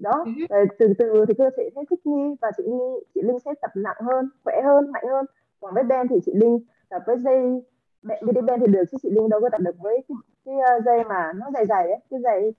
Đó 0.00 0.24
ừ 0.26 0.46
rồi 0.48 0.66
từ 0.78 0.92
từ 0.98 1.24
thì 1.28 1.34
cơ 1.38 1.50
thể 1.56 1.70
sẽ 1.74 1.82
thích 1.90 2.06
nghi 2.06 2.34
và 2.40 2.50
chị 2.56 2.62
linh 2.62 2.98
chị 3.14 3.22
linh 3.22 3.38
sẽ 3.38 3.50
tập 3.62 3.70
nặng 3.74 3.96
hơn 4.00 4.28
khỏe 4.44 4.54
hơn 4.64 4.92
mạnh 4.92 5.04
hơn. 5.08 5.26
Còn 5.60 5.74
với 5.74 5.82
ben 5.82 6.08
thì 6.08 6.16
chị 6.26 6.32
linh 6.34 6.58
tập 6.88 7.02
với 7.06 7.18
dây 7.18 7.62
BD 8.02 8.38
ben 8.46 8.60
thì 8.60 8.66
được 8.66 8.82
chứ 8.90 8.98
chị 9.02 9.10
linh 9.10 9.28
đâu 9.28 9.40
có 9.40 9.48
tập 9.50 9.60
được 9.60 9.76
với 9.78 10.04
cái, 10.08 10.16
cái 10.44 10.54
uh, 10.54 10.84
dây 10.84 11.04
mà 11.04 11.32
nó 11.36 11.46
dài 11.54 11.66
dài 11.66 11.88
đấy 11.88 11.98
cái 12.10 12.20
dây 12.20 12.54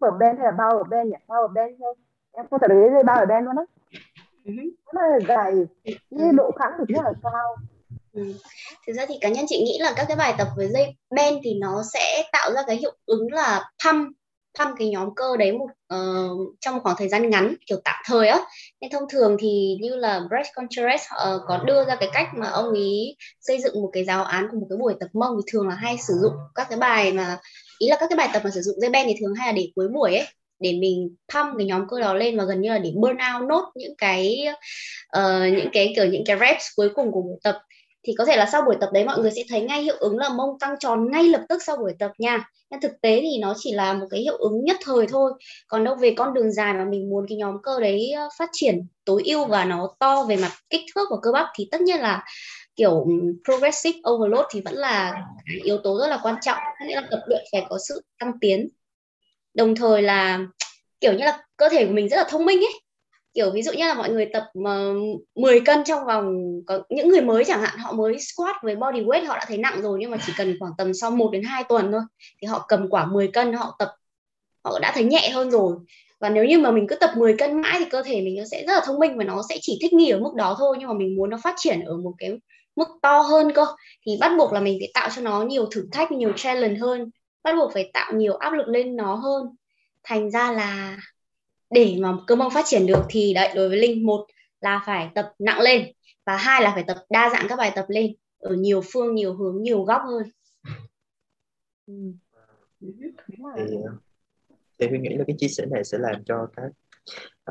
super 0.00 0.14
ben 0.20 0.36
hay 0.36 0.46
là 0.46 0.52
power 0.52 0.84
ben 0.88 1.08
nhỉ? 1.08 1.16
Power 1.26 1.52
ben 1.54 1.76
thôi. 1.78 1.94
Em 2.32 2.46
tập 2.50 2.68
được 2.68 2.76
cái 2.80 2.90
dây 2.92 3.02
power 3.02 3.26
ben 3.26 3.44
luôn 3.44 3.56
á. 3.56 3.64
Rất 4.92 5.02
là 5.10 5.18
dài 5.28 5.52
cái 6.18 6.32
độ 6.32 6.50
kháng 6.58 6.72
được 6.78 6.84
rất 6.88 7.02
là 7.04 7.12
cao 7.22 7.56
Ừ. 8.14 8.34
Thực 8.86 8.92
ra 8.92 9.06
thì 9.08 9.14
cá 9.20 9.28
nhân 9.28 9.44
chị 9.48 9.62
nghĩ 9.62 9.78
là 9.80 9.92
các 9.96 10.04
cái 10.08 10.16
bài 10.16 10.34
tập 10.38 10.48
với 10.56 10.68
dây 10.68 10.96
ben 11.10 11.34
thì 11.44 11.54
nó 11.60 11.82
sẽ 11.92 12.22
tạo 12.32 12.52
ra 12.52 12.62
cái 12.66 12.76
hiệu 12.76 12.92
ứng 13.06 13.32
là 13.32 13.70
thăm 13.78 14.12
thăm 14.58 14.74
cái 14.78 14.90
nhóm 14.90 15.14
cơ 15.14 15.36
đấy 15.36 15.52
một 15.52 15.68
uh, 15.94 16.54
trong 16.60 16.74
một 16.74 16.80
khoảng 16.82 16.96
thời 16.98 17.08
gian 17.08 17.30
ngắn 17.30 17.54
kiểu 17.66 17.78
tạm 17.84 17.94
thời 18.06 18.28
á. 18.28 18.40
Nên 18.80 18.90
thông 18.90 19.08
thường 19.08 19.36
thì 19.40 19.76
như 19.80 19.96
là 19.96 20.20
Brett 20.28 20.54
Contreras 20.54 21.02
uh, 21.02 21.42
có 21.46 21.58
đưa 21.58 21.84
ra 21.84 21.96
cái 21.96 22.08
cách 22.12 22.28
mà 22.34 22.48
ông 22.48 22.70
ấy 22.70 23.16
xây 23.40 23.60
dựng 23.62 23.82
một 23.82 23.90
cái 23.92 24.04
giáo 24.04 24.24
án 24.24 24.48
của 24.50 24.58
một 24.58 24.66
cái 24.70 24.76
buổi 24.76 24.94
tập 25.00 25.08
mông 25.12 25.36
thì 25.36 25.52
thường 25.52 25.68
là 25.68 25.74
hay 25.74 25.98
sử 25.98 26.14
dụng 26.22 26.32
các 26.54 26.66
cái 26.70 26.78
bài 26.78 27.12
mà 27.12 27.38
ý 27.78 27.88
là 27.88 27.96
các 28.00 28.06
cái 28.10 28.16
bài 28.16 28.28
tập 28.32 28.42
mà 28.44 28.50
sử 28.50 28.60
dụng 28.60 28.80
dây 28.80 28.90
ben 28.90 29.06
thì 29.06 29.14
thường 29.20 29.34
hay 29.34 29.48
là 29.48 29.52
để 29.52 29.68
cuối 29.74 29.88
buổi 29.88 30.16
ấy 30.16 30.26
để 30.60 30.72
mình 30.72 31.14
thăm 31.28 31.54
cái 31.58 31.66
nhóm 31.66 31.88
cơ 31.88 32.00
đó 32.00 32.14
lên 32.14 32.38
và 32.38 32.44
gần 32.44 32.60
như 32.60 32.68
là 32.68 32.78
để 32.78 32.92
burn 32.94 33.16
out 33.34 33.48
nốt 33.48 33.64
những 33.74 33.94
cái 33.98 34.46
uh, 35.18 35.52
những 35.56 35.68
cái 35.72 35.92
kiểu 35.96 36.06
những 36.06 36.24
cái 36.26 36.36
reps 36.40 36.64
cuối 36.76 36.88
cùng 36.94 37.12
của 37.12 37.22
buổi 37.22 37.38
tập. 37.44 37.58
Thì 38.06 38.14
có 38.18 38.24
thể 38.24 38.36
là 38.36 38.48
sau 38.52 38.62
buổi 38.62 38.76
tập 38.80 38.90
đấy 38.92 39.04
mọi 39.04 39.18
người 39.18 39.30
sẽ 39.30 39.42
thấy 39.48 39.60
ngay 39.60 39.82
hiệu 39.82 39.96
ứng 39.98 40.18
là 40.18 40.28
mông 40.28 40.58
tăng 40.60 40.74
tròn 40.80 41.10
ngay 41.10 41.22
lập 41.24 41.40
tức 41.48 41.62
sau 41.62 41.76
buổi 41.76 41.92
tập 41.98 42.10
nha. 42.18 42.48
Nhưng 42.70 42.80
thực 42.80 42.92
tế 43.02 43.20
thì 43.20 43.38
nó 43.40 43.54
chỉ 43.58 43.72
là 43.72 43.92
một 43.92 44.06
cái 44.10 44.20
hiệu 44.20 44.36
ứng 44.36 44.64
nhất 44.64 44.76
thời 44.84 45.06
thôi. 45.06 45.32
Còn 45.68 45.84
đâu 45.84 45.94
về 45.94 46.14
con 46.16 46.34
đường 46.34 46.52
dài 46.52 46.74
mà 46.74 46.84
mình 46.84 47.10
muốn 47.10 47.26
cái 47.28 47.38
nhóm 47.38 47.56
cơ 47.62 47.80
đấy 47.80 48.10
ờ, 48.16 48.28
phát 48.38 48.50
triển 48.52 48.86
tối 49.04 49.22
ưu 49.24 49.44
và 49.44 49.64
nó 49.64 49.88
to 49.98 50.24
về 50.28 50.36
mặt 50.36 50.52
kích 50.70 50.80
thước 50.94 51.04
của 51.08 51.20
cơ 51.22 51.32
bắp 51.32 51.46
thì 51.56 51.68
tất 51.70 51.80
nhiên 51.80 52.00
là 52.00 52.24
kiểu 52.76 53.06
progressive 53.44 53.98
overload 54.10 54.46
thì 54.50 54.60
vẫn 54.64 54.74
là 54.74 55.24
yếu 55.62 55.78
tố 55.78 55.98
rất 55.98 56.08
là 56.08 56.20
quan 56.22 56.36
trọng. 56.42 56.58
Nghĩa 56.86 56.94
là 56.94 57.08
tập 57.10 57.20
luyện 57.26 57.44
phải 57.52 57.66
có 57.68 57.78
sự 57.88 58.02
tăng 58.18 58.32
tiến. 58.40 58.68
Đồng 59.54 59.74
thời 59.74 60.02
là 60.02 60.40
kiểu 61.00 61.12
như 61.12 61.24
là 61.24 61.44
cơ 61.56 61.68
thể 61.68 61.86
của 61.86 61.92
mình 61.92 62.08
rất 62.08 62.16
là 62.16 62.24
thông 62.28 62.44
minh 62.44 62.58
ấy. 62.58 62.80
Kiểu 63.34 63.50
ví 63.50 63.62
dụ 63.62 63.72
như 63.72 63.86
là 63.86 63.94
mọi 63.94 64.10
người 64.10 64.30
tập 64.32 64.44
uh, 64.58 65.20
10 65.34 65.60
cân 65.60 65.84
trong 65.84 66.06
vòng 66.06 66.36
có 66.66 66.82
những 66.88 67.08
người 67.08 67.20
mới 67.20 67.44
chẳng 67.44 67.60
hạn 67.60 67.78
họ 67.78 67.92
mới 67.92 68.16
squat 68.20 68.56
với 68.62 68.76
body 68.76 69.00
weight 69.00 69.26
họ 69.26 69.34
đã 69.34 69.44
thấy 69.48 69.58
nặng 69.58 69.82
rồi 69.82 69.98
nhưng 70.00 70.10
mà 70.10 70.16
chỉ 70.26 70.32
cần 70.38 70.56
khoảng 70.60 70.72
tầm 70.78 70.94
sau 70.94 71.10
1 71.10 71.30
đến 71.32 71.42
2 71.42 71.64
tuần 71.64 71.92
thôi 71.92 72.00
thì 72.42 72.46
họ 72.46 72.64
cầm 72.68 72.88
quả 72.88 73.06
10 73.06 73.28
cân 73.28 73.52
họ 73.52 73.76
tập 73.78 73.88
họ 74.64 74.78
đã 74.78 74.92
thấy 74.94 75.04
nhẹ 75.04 75.28
hơn 75.28 75.50
rồi. 75.50 75.76
Và 76.20 76.30
nếu 76.30 76.44
như 76.44 76.58
mà 76.58 76.70
mình 76.70 76.86
cứ 76.86 76.96
tập 76.96 77.10
10 77.16 77.34
cân 77.38 77.60
mãi 77.60 77.76
thì 77.78 77.84
cơ 77.90 78.02
thể 78.02 78.20
mình 78.20 78.36
nó 78.38 78.44
sẽ 78.50 78.64
rất 78.66 78.72
là 78.74 78.82
thông 78.86 78.98
minh 78.98 79.18
và 79.18 79.24
nó 79.24 79.42
sẽ 79.48 79.58
chỉ 79.60 79.78
thích 79.82 79.92
nghi 79.92 80.10
ở 80.10 80.18
mức 80.18 80.34
đó 80.36 80.56
thôi 80.58 80.76
nhưng 80.78 80.88
mà 80.88 80.94
mình 80.94 81.16
muốn 81.16 81.30
nó 81.30 81.38
phát 81.42 81.54
triển 81.58 81.80
ở 81.80 81.96
một 81.96 82.12
cái 82.18 82.38
mức 82.76 82.88
to 83.02 83.20
hơn 83.20 83.52
cơ. 83.54 83.66
Thì 84.06 84.16
bắt 84.20 84.32
buộc 84.38 84.52
là 84.52 84.60
mình 84.60 84.78
phải 84.80 84.90
tạo 84.94 85.08
cho 85.16 85.22
nó 85.22 85.42
nhiều 85.42 85.66
thử 85.66 85.88
thách 85.92 86.12
nhiều 86.12 86.32
challenge 86.36 86.78
hơn. 86.78 87.10
Bắt 87.42 87.54
buộc 87.56 87.72
phải 87.72 87.90
tạo 87.94 88.12
nhiều 88.12 88.36
áp 88.36 88.50
lực 88.50 88.68
lên 88.68 88.96
nó 88.96 89.14
hơn. 89.14 89.56
Thành 90.02 90.30
ra 90.30 90.52
là 90.52 90.98
để 91.70 91.96
mà 92.00 92.12
cơ 92.26 92.36
mông 92.36 92.52
phát 92.52 92.64
triển 92.66 92.86
được 92.86 93.02
thì 93.08 93.34
đấy 93.34 93.52
đối 93.54 93.68
với 93.68 93.78
linh 93.78 94.06
một 94.06 94.26
là 94.60 94.82
phải 94.86 95.10
tập 95.14 95.32
nặng 95.38 95.60
lên 95.60 95.92
và 96.26 96.36
hai 96.36 96.62
là 96.62 96.70
phải 96.74 96.84
tập 96.86 96.96
đa 97.10 97.30
dạng 97.30 97.46
các 97.48 97.56
bài 97.56 97.72
tập 97.74 97.86
lên 97.88 98.14
ở 98.38 98.54
nhiều 98.54 98.82
phương 98.92 99.14
nhiều 99.14 99.34
hướng 99.34 99.62
nhiều 99.62 99.82
góc 99.82 100.02
hơn. 100.06 100.30
Thì 103.56 103.76
thì 104.78 104.86
Huy 104.86 104.98
nghĩ 104.98 105.08
là 105.08 105.24
cái 105.26 105.36
chia 105.38 105.48
sẻ 105.48 105.66
này 105.70 105.84
sẽ 105.84 105.98
làm 105.98 106.24
cho 106.24 106.46
các 106.56 106.70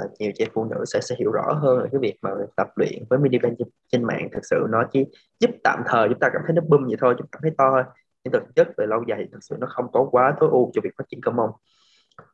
uh, 0.02 0.12
nhiều 0.20 0.32
chị 0.36 0.46
phụ 0.54 0.66
nữ 0.66 0.86
sẽ 0.86 1.02
sẽ 1.02 1.16
hiểu 1.20 1.32
rõ 1.32 1.54
hơn 1.54 1.80
là 1.80 1.88
cái 1.92 2.00
việc 2.00 2.16
mà 2.22 2.30
tập 2.56 2.68
luyện 2.76 3.04
với 3.10 3.20
mini 3.20 3.38
band 3.38 3.56
trên, 3.60 3.68
trên 3.92 4.04
mạng. 4.04 4.30
Thực 4.34 4.46
sự 4.46 4.66
nó 4.70 4.84
chỉ 4.92 5.06
giúp 5.40 5.52
tạm 5.64 5.84
thời 5.88 6.10
chúng 6.10 6.20
ta 6.20 6.30
cảm 6.34 6.42
thấy 6.46 6.56
nó 6.56 6.62
bum 6.68 6.88
vậy 6.88 6.98
thôi 7.00 7.16
chúng 7.18 7.28
ta 7.28 7.40
thấy 7.42 7.52
to 7.58 7.72
thôi. 7.72 7.84
Nhưng 8.24 8.32
thực 8.32 8.44
chất 8.56 8.68
về 8.78 8.86
lâu 8.86 9.04
dài 9.08 9.20
thì 9.22 9.30
thực 9.32 9.44
sự 9.44 9.56
nó 9.60 9.68
không 9.70 9.92
có 9.92 10.08
quá 10.12 10.36
tối 10.40 10.50
ưu 10.52 10.72
cho 10.74 10.82
việc 10.84 10.92
phát 10.98 11.04
triển 11.10 11.22
cơ 11.22 11.32
mông. 11.32 11.52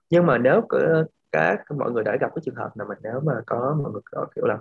Nhưng 0.10 0.26
mà 0.26 0.38
nếu 0.38 0.62
các 1.32 1.60
mọi 1.78 1.92
người 1.92 2.04
đã 2.04 2.18
gặp 2.22 2.32
cái 2.36 2.42
trường 2.46 2.56
hợp 2.56 2.78
nào 2.78 2.88
mà 2.90 2.96
nếu 3.04 3.20
mà 3.24 3.34
có 3.48 3.78
mọi 3.84 3.92
người 3.92 4.02
có 4.12 4.26
kiểu 4.36 4.46
là 4.46 4.58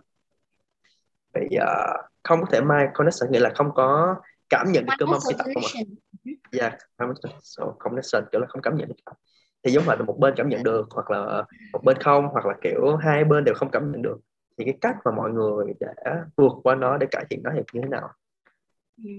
bị 1.35 1.57
uh, 1.57 2.05
không 2.23 2.41
có 2.41 2.47
thể 2.53 2.61
mai 2.61 2.89
connection 2.95 3.31
nghĩa 3.31 3.41
là 3.41 3.53
không 3.55 3.75
có 3.75 4.17
cảm 4.49 4.73
nhận 4.73 4.87
được 4.87 4.93
cơ 4.99 5.07
mông 5.07 5.21
khi 5.29 5.35
tập 5.39 5.45
không 5.55 5.65
ạ? 5.65 5.83
Yeah 6.61 6.75
so 7.43 7.65
connection 7.79 8.25
kiểu 8.33 8.41
là 8.41 8.47
không 8.47 8.63
cảm 8.63 8.77
nhận 8.77 8.89
được 8.89 8.95
thì 9.65 9.73
giống 9.73 9.89
là 9.89 9.97
một 9.97 10.19
bên 10.19 10.35
cảm 10.37 10.49
nhận 10.49 10.63
được 10.63 10.87
hoặc 10.91 11.11
là 11.11 11.43
một 11.73 11.85
bên 11.85 11.97
không 12.01 12.29
hoặc 12.33 12.47
là 12.47 12.55
kiểu 12.63 12.97
hai 12.97 13.25
bên 13.25 13.45
đều 13.45 13.55
không 13.55 13.71
cảm 13.71 13.93
nhận 13.93 14.03
được 14.03 14.19
thì 14.59 14.65
cái 14.65 14.75
cách 14.81 14.97
mà 15.05 15.11
mọi 15.17 15.31
người 15.31 15.75
đã 15.81 16.25
vượt 16.37 16.53
qua 16.63 16.75
nó 16.75 16.97
để 16.97 17.07
cải 17.11 17.25
thiện 17.31 17.43
nó 17.43 17.51
thì 17.55 17.61
như 17.73 17.81
thế 17.83 17.89
nào. 17.89 18.09
Ừ. 19.05 19.11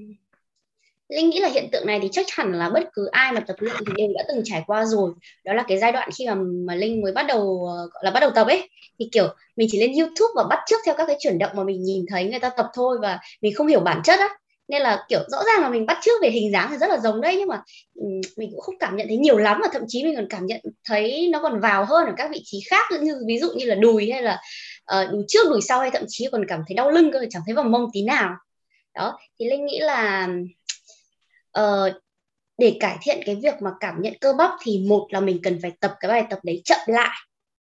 Linh 1.10 1.30
nghĩ 1.30 1.40
là 1.40 1.48
hiện 1.48 1.70
tượng 1.72 1.88
này 1.88 2.00
thì 2.02 2.10
chắc 2.12 2.26
hẳn 2.32 2.54
là 2.54 2.70
bất 2.70 2.90
cứ 2.94 3.06
ai 3.06 3.32
mà 3.32 3.40
tập 3.40 3.56
luyện 3.60 3.76
thì 3.80 3.94
đều 3.98 4.08
đã 4.16 4.24
từng 4.28 4.42
trải 4.46 4.64
qua 4.68 4.86
rồi. 4.86 5.12
Đó 5.46 5.54
là 5.54 5.64
cái 5.68 5.78
giai 5.78 5.92
đoạn 5.92 6.10
khi 6.18 6.28
mà, 6.28 6.36
mà 6.36 6.76
Linh 6.76 7.02
mới 7.02 7.12
bắt 7.12 7.26
đầu 7.28 7.66
ờ, 7.68 7.90
gọi 7.94 8.04
là 8.04 8.12
bắt 8.12 8.20
đầu 8.20 8.32
tập 8.36 8.48
ấy 8.48 8.70
thì 9.00 9.10
kiểu 9.12 9.28
mình 9.56 9.68
chỉ 9.72 9.80
lên 9.80 9.92
YouTube 9.94 10.32
và 10.36 10.44
bắt 10.50 10.60
chước 10.68 10.80
theo 10.86 10.96
các 10.98 11.06
cái 11.08 11.18
chuyển 11.20 11.38
động 11.38 11.52
mà 11.56 11.64
mình 11.64 11.84
nhìn 11.84 12.06
thấy 12.10 12.30
người 12.30 12.40
ta 12.40 12.50
tập 12.50 12.68
thôi 12.74 12.98
và 13.02 13.20
mình 13.42 13.54
không 13.56 13.68
hiểu 13.68 13.80
bản 13.80 14.02
chất 14.04 14.20
á. 14.20 14.30
Nên 14.70 14.82
là 14.82 15.06
kiểu 15.10 15.20
rõ 15.28 15.44
ràng 15.44 15.62
là 15.62 15.70
mình 15.70 15.86
bắt 15.86 15.98
chước 16.02 16.22
về 16.22 16.30
hình 16.30 16.52
dáng 16.52 16.68
thì 16.72 16.78
rất 16.78 16.90
là 16.90 16.98
giống 16.98 17.22
đấy 17.22 17.36
nhưng 17.40 17.48
mà 17.48 17.62
mình 18.38 18.50
cũng 18.52 18.62
không 18.62 18.78
cảm 18.80 18.96
nhận 18.96 19.08
thấy 19.08 19.18
nhiều 19.18 19.38
lắm 19.38 19.60
và 19.62 19.70
thậm 19.74 19.84
chí 19.88 20.04
mình 20.04 20.16
còn 20.16 20.28
cảm 20.30 20.46
nhận 20.46 20.62
thấy 20.86 21.30
nó 21.32 21.42
còn 21.42 21.60
vào 21.60 21.86
hơn 21.86 22.06
ở 22.06 22.14
các 22.18 22.32
vị 22.32 22.42
trí 22.44 22.60
khác 22.70 22.86
như 23.02 23.16
ví 23.28 23.40
dụ 23.40 23.50
như 23.56 23.66
là 23.66 23.76
đùi 23.76 24.12
hay 24.12 24.22
là 24.22 24.42
uh, 24.96 25.12
đùi 25.12 25.24
trước 25.28 25.50
đùi 25.50 25.62
sau 25.62 25.80
hay 25.80 25.92
thậm 25.92 26.04
chí 26.08 26.28
còn 26.32 26.46
cảm 26.48 26.62
thấy 26.68 26.76
đau 26.76 26.90
lưng 26.90 27.12
cơ 27.12 27.20
chẳng 27.30 27.42
thấy 27.46 27.56
vào 27.56 27.66
mông 27.66 27.90
tí 27.94 28.02
nào. 28.02 28.36
Đó 28.96 29.20
thì 29.40 29.46
linh 29.50 29.66
nghĩ 29.66 29.80
là 29.80 30.30
uh, 31.60 31.94
để 32.58 32.78
cải 32.80 32.98
thiện 33.02 33.20
cái 33.26 33.36
việc 33.36 33.54
mà 33.62 33.72
cảm 33.80 34.02
nhận 34.02 34.14
cơ 34.22 34.34
bắp 34.34 34.52
thì 34.62 34.86
một 34.90 35.08
là 35.10 35.20
mình 35.20 35.40
cần 35.44 35.60
phải 35.62 35.72
tập 35.80 35.96
cái 36.00 36.10
bài 36.10 36.26
tập 36.30 36.40
đấy 36.44 36.62
chậm 36.66 36.80
lại 36.88 37.16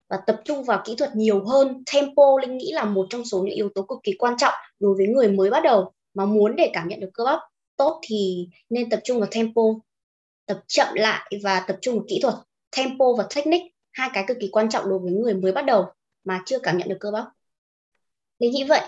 và 0.10 0.18
tập 0.28 0.42
trung 0.46 0.64
vào 0.64 0.82
kỹ 0.86 0.96
thuật 0.96 1.16
nhiều 1.16 1.46
hơn. 1.46 1.84
Tempo 1.94 2.24
linh 2.42 2.58
nghĩ 2.58 2.72
là 2.72 2.86
một 2.86 3.08
trong 3.10 3.26
số 3.26 3.44
những 3.44 3.56
yếu 3.56 3.70
tố 3.76 3.82
cực 3.82 3.98
kỳ 4.04 4.14
quan 4.20 4.38
trọng 4.38 4.54
đối 4.80 4.96
với 4.98 5.08
người 5.08 5.28
mới 5.28 5.50
bắt 5.50 5.64
đầu 5.64 5.92
mà 6.14 6.26
muốn 6.26 6.56
để 6.56 6.72
cảm 6.74 6.88
nhận 6.88 7.00
được 7.00 7.10
cơ 7.14 7.24
bắp 7.24 7.40
tốt 7.78 8.00
thì 8.04 8.50
nên 8.70 8.90
tập 8.90 9.00
trung 9.04 9.20
vào 9.20 9.30
tempo 9.32 9.62
tập 10.46 10.64
chậm 10.68 10.88
lại 10.96 11.32
và 11.44 11.66
tập 11.68 11.78
trung 11.82 11.96
vào 11.96 12.06
kỹ 12.08 12.20
thuật. 12.22 12.34
Tempo 12.78 13.06
và 13.18 13.28
technique 13.36 13.70
hai 13.92 14.10
cái 14.14 14.24
cực 14.28 14.38
kỳ 14.40 14.50
quan 14.52 14.70
trọng 14.70 14.90
đối 14.90 15.00
với 15.00 15.12
người 15.12 15.34
mới 15.34 15.52
bắt 15.52 15.66
đầu 15.66 15.86
mà 16.24 16.42
chưa 16.46 16.60
cảm 16.60 16.78
nhận 16.78 16.90
được 16.90 16.98
cơ 17.00 17.12
bắp. 17.12 17.26
Linh 18.40 18.52
nghĩ 18.52 18.64
vậy 18.70 18.82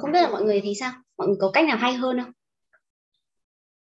không 0.00 0.12
biết 0.12 0.20
là 0.20 0.30
mọi 0.30 0.42
người 0.42 0.60
thì 0.64 0.74
sao? 0.74 0.92
Mọi 1.18 1.28
người 1.28 1.36
có 1.40 1.50
cách 1.50 1.64
nào 1.64 1.76
hay 1.76 1.94
hơn 1.94 2.20
không? 2.22 2.32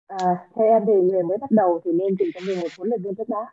À, 0.07 0.49
theo 0.57 0.67
em 0.67 0.83
thì 0.87 0.93
người 0.93 1.23
mới 1.23 1.39
bắt 1.39 1.51
đầu 1.51 1.81
thì 1.85 1.93
nên 1.93 2.17
tìm 2.19 2.29
cho 2.35 2.41
mình 2.47 2.61
một 2.61 2.69
huấn 2.77 2.89
luyện 2.89 3.03
viên 3.03 3.15
trước 3.15 3.29
đã. 3.29 3.47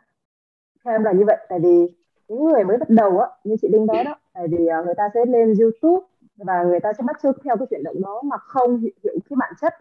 Theo 0.84 0.94
em 0.94 1.04
là 1.04 1.12
như 1.12 1.24
vậy, 1.26 1.36
tại 1.48 1.58
vì 1.62 1.86
những 2.28 2.44
người 2.44 2.64
mới 2.64 2.76
bắt 2.76 2.88
đầu 2.88 3.18
á, 3.18 3.26
như 3.44 3.56
chị 3.62 3.68
Linh 3.72 3.86
nói 3.86 4.04
đó, 4.04 4.14
tại 4.32 4.46
vì 4.48 4.66
à, 4.66 4.82
người 4.84 4.94
ta 4.96 5.02
sẽ 5.14 5.20
lên 5.28 5.54
YouTube 5.60 6.06
và 6.36 6.62
người 6.62 6.80
ta 6.80 6.92
sẽ 6.92 7.02
bắt 7.06 7.16
chước 7.22 7.36
theo 7.44 7.56
cái 7.56 7.66
chuyển 7.70 7.82
động 7.84 8.00
đó 8.02 8.22
mà 8.24 8.36
không 8.36 8.78
hiểu 8.78 8.92
cái 9.04 9.36
bản 9.36 9.52
chất 9.60 9.74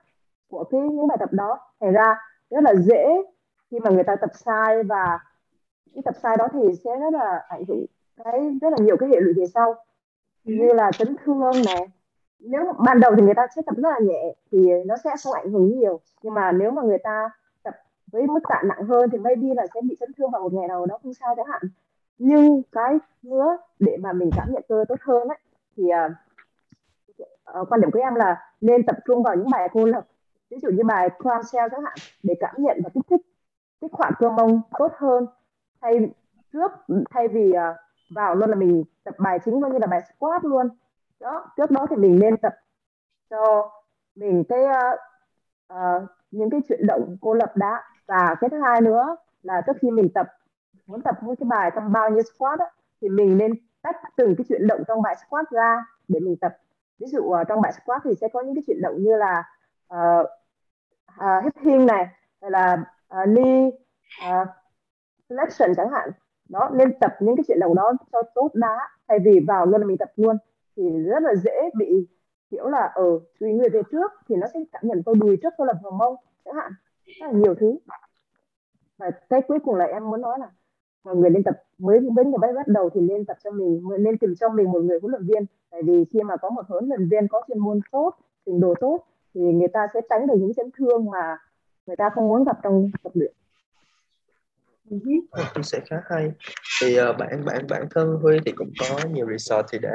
của 0.49 0.63
cái 0.63 0.81
những 0.81 1.07
bài 1.07 1.17
tập 1.19 1.29
đó. 1.31 1.59
Thành 1.79 1.93
ra 1.93 2.15
rất 2.49 2.63
là 2.63 2.75
dễ 2.75 3.23
khi 3.71 3.79
mà 3.79 3.89
người 3.89 4.03
ta 4.03 4.15
tập 4.15 4.29
sai 4.33 4.83
và 4.83 5.19
cái 5.95 6.01
tập 6.05 6.15
sai 6.23 6.37
đó 6.37 6.47
thì 6.53 6.59
sẽ 6.83 6.91
rất 6.99 7.13
là 7.13 7.45
ảnh 7.49 7.63
hưởng 7.67 7.85
cái 8.23 8.57
rất 8.61 8.69
là 8.69 8.77
nhiều 8.79 8.97
cái 8.97 9.09
hệ 9.09 9.19
lụy 9.19 9.33
về 9.33 9.45
sau 9.53 9.75
ừ. 10.45 10.53
như 10.53 10.73
là 10.73 10.91
chấn 10.91 11.15
thương 11.25 11.51
này 11.65 11.87
nếu 12.39 12.73
ban 12.85 12.99
đầu 12.99 13.15
thì 13.15 13.21
người 13.21 13.33
ta 13.33 13.47
sẽ 13.55 13.61
tập 13.65 13.75
rất 13.77 13.89
là 13.89 13.99
nhẹ 13.99 14.35
thì 14.51 14.57
nó 14.85 14.95
sẽ 15.03 15.09
không 15.23 15.33
ảnh 15.33 15.51
hưởng 15.51 15.79
nhiều 15.79 15.99
nhưng 16.21 16.33
mà 16.33 16.51
nếu 16.51 16.71
mà 16.71 16.81
người 16.81 16.97
ta 17.03 17.29
tập 17.63 17.75
với 18.11 18.27
mức 18.27 18.39
tạ 18.49 18.61
nặng 18.65 18.83
hơn 18.87 19.09
thì 19.09 19.17
maybe 19.17 19.47
là 19.55 19.67
sẽ 19.73 19.81
bị 19.81 19.95
chấn 19.99 20.13
thương 20.17 20.31
vào 20.31 20.41
một 20.41 20.53
ngày 20.53 20.67
nào 20.67 20.85
đó 20.85 20.97
không 21.03 21.13
sao 21.13 21.35
chẳng 21.37 21.45
hạn 21.45 21.61
nhưng 22.17 22.61
cái 22.71 22.97
nữa 23.23 23.57
để 23.79 23.97
mà 23.97 24.13
mình 24.13 24.29
cảm 24.35 24.47
nhận 24.51 24.63
cơ 24.69 24.85
tốt 24.87 24.99
hơn 25.01 25.27
ấy, 25.27 25.37
thì 25.77 25.83
uh, 25.83 26.11
Ờ, 27.45 27.65
quan 27.69 27.81
điểm 27.81 27.91
của 27.91 27.99
em 27.99 28.15
là 28.15 28.51
nên 28.61 28.85
tập 28.85 28.95
trung 29.05 29.23
vào 29.23 29.35
những 29.35 29.49
bài 29.49 29.69
cô 29.73 29.85
lập 29.85 30.05
ví 30.49 30.57
dụ 30.61 30.69
như 30.69 30.83
bài 30.83 31.09
clam 31.19 31.43
shell 31.43 31.67
chẳng 31.71 31.83
hạn 31.83 31.93
để 32.23 32.33
cảm 32.39 32.55
nhận 32.57 32.81
và 32.83 32.89
kích 32.93 33.03
thích 33.09 33.21
kích 33.81 33.91
hoạt 33.93 34.13
cơ 34.19 34.29
mông 34.29 34.61
tốt 34.79 34.91
hơn. 34.97 35.25
Thay 35.81 36.09
trước 36.53 36.71
thay 37.09 37.27
vì 37.27 37.49
uh, 37.49 37.75
vào 38.15 38.35
luôn 38.35 38.49
là 38.49 38.55
mình 38.55 38.83
tập 39.03 39.15
bài 39.17 39.39
chính 39.45 39.61
luôn 39.61 39.71
như 39.71 39.77
là 39.79 39.87
bài 39.87 40.01
squat 40.15 40.45
luôn. 40.45 40.69
Đó 41.19 41.51
trước 41.57 41.71
đó 41.71 41.85
thì 41.89 41.95
mình 41.95 42.19
nên 42.19 42.37
tập 42.37 42.53
cho 43.29 43.71
mình 44.15 44.43
cái 44.49 44.63
uh, 44.63 44.99
uh, 45.73 46.09
những 46.31 46.49
cái 46.49 46.61
chuyển 46.69 46.87
động 46.87 47.17
cô 47.21 47.33
lập 47.33 47.51
đã. 47.55 47.83
Và 48.07 48.35
cái 48.41 48.49
thứ 48.49 48.59
hai 48.61 48.81
nữa 48.81 49.15
là 49.43 49.61
trước 49.67 49.77
khi 49.81 49.91
mình 49.91 50.09
tập 50.13 50.27
muốn 50.87 51.01
tập 51.01 51.15
một 51.21 51.33
cái 51.39 51.47
bài 51.49 51.71
trong 51.75 51.91
bao 51.91 52.09
nhiêu 52.09 52.23
squat 52.23 52.59
đó, 52.59 52.65
thì 53.01 53.09
mình 53.09 53.37
nên 53.37 53.53
tách 53.81 53.95
từng 54.15 54.35
cái 54.37 54.45
chuyển 54.49 54.67
động 54.67 54.83
trong 54.87 55.01
bài 55.01 55.15
squat 55.27 55.49
ra 55.51 55.85
để 56.07 56.19
mình 56.19 56.35
tập 56.41 56.57
ví 56.99 57.07
dụ 57.07 57.19
uh, 57.19 57.47
trong 57.47 57.61
bài 57.61 57.73
squat 57.73 58.01
thì 58.03 58.11
sẽ 58.21 58.27
có 58.33 58.41
những 58.41 58.55
cái 58.55 58.63
chuyển 58.67 58.81
động 58.81 58.95
như 59.03 59.17
là 59.17 59.43
uh, 59.93 60.27
uh, 61.19 61.43
hip 61.43 61.53
hinge 61.61 61.85
này 61.85 62.07
hay 62.41 62.51
là 62.51 62.85
ờ, 63.07 63.21
uh, 63.21 63.29
knee 63.29 63.67
uh, 63.67 63.73
ờ, 64.21 64.45
flexion 65.29 65.73
chẳng 65.77 65.89
hạn. 65.91 66.09
Đó 66.49 66.69
nên 66.73 66.99
tập 66.99 67.15
những 67.19 67.35
cái 67.35 67.43
chuyển 67.47 67.59
động 67.59 67.75
đó 67.75 67.93
cho 68.11 68.21
tốt 68.35 68.49
đã 68.53 68.89
thay 69.07 69.19
vì 69.19 69.39
vào 69.47 69.65
luôn 69.65 69.81
là 69.81 69.87
mình 69.87 69.97
tập 69.97 70.11
luôn. 70.15 70.37
Thì 70.75 70.83
rất 71.03 71.23
là 71.23 71.35
dễ 71.35 71.69
bị 71.77 72.07
kiểu 72.51 72.69
là 72.69 72.91
ở 72.95 73.03
ừ, 73.03 73.19
tùy 73.39 73.53
người 73.53 73.69
về 73.69 73.81
trước 73.91 74.11
thì 74.27 74.35
nó 74.35 74.47
sẽ 74.53 74.59
cảm 74.71 74.81
nhận 74.85 75.03
tôi 75.05 75.15
đùi 75.15 75.37
trước 75.43 75.53
tôi 75.57 75.67
là 75.67 75.73
vào 75.83 75.91
mông 75.91 76.15
chẳng 76.45 76.55
hạn. 76.55 76.71
Rất 77.05 77.25
là 77.25 77.31
nhiều 77.31 77.55
thứ. 77.55 77.77
Và 78.97 79.11
cái 79.29 79.41
cuối 79.47 79.59
cùng 79.59 79.75
là 79.75 79.85
em 79.85 80.09
muốn 80.09 80.21
nói 80.21 80.39
là 80.39 80.49
mà 81.05 81.13
người 81.13 81.29
lên 81.29 81.43
tập 81.43 81.55
mới 81.77 81.99
với 82.15 82.25
người 82.25 82.53
bắt 82.55 82.67
đầu 82.67 82.89
thì 82.93 83.01
nên 83.01 83.25
tập 83.25 83.37
cho 83.43 83.51
mình 83.51 83.81
nên 83.99 84.17
tìm 84.17 84.35
cho 84.39 84.49
mình 84.49 84.71
một 84.71 84.79
người 84.79 84.99
huấn 85.01 85.11
luyện 85.11 85.25
viên. 85.25 85.45
Tại 85.71 85.81
vì 85.83 86.05
khi 86.13 86.23
mà 86.23 86.37
có 86.37 86.49
một 86.49 86.61
huấn 86.67 86.87
luyện 86.87 87.09
viên 87.09 87.27
có 87.27 87.41
chuyên 87.47 87.59
môn 87.59 87.79
tốt 87.91 88.13
trình 88.45 88.59
độ 88.59 88.73
tốt 88.79 89.05
thì 89.33 89.41
người 89.41 89.67
ta 89.73 89.87
sẽ 89.93 90.01
tránh 90.09 90.27
được 90.27 90.35
những 90.37 90.53
chấn 90.53 90.69
thương 90.77 91.05
mà 91.11 91.37
người 91.85 91.95
ta 91.95 92.09
không 92.15 92.27
muốn 92.27 92.43
gặp 92.43 92.57
trong 92.63 92.91
tập 93.03 93.11
luyện. 93.15 93.33
Ờ, 95.31 95.43
Chia 95.55 95.61
sẻ 95.63 95.79
khá 95.85 95.97
hay. 96.05 96.31
Thì 96.81 96.99
uh, 97.01 97.17
bản 97.17 97.45
bản 97.45 97.67
bản 97.69 97.87
thân 97.91 98.17
Huy 98.21 98.39
thì 98.45 98.51
cũng 98.51 98.69
có 98.79 98.99
nhiều 99.13 99.27
resort 99.31 99.65
thì 99.71 99.79
để 99.81 99.89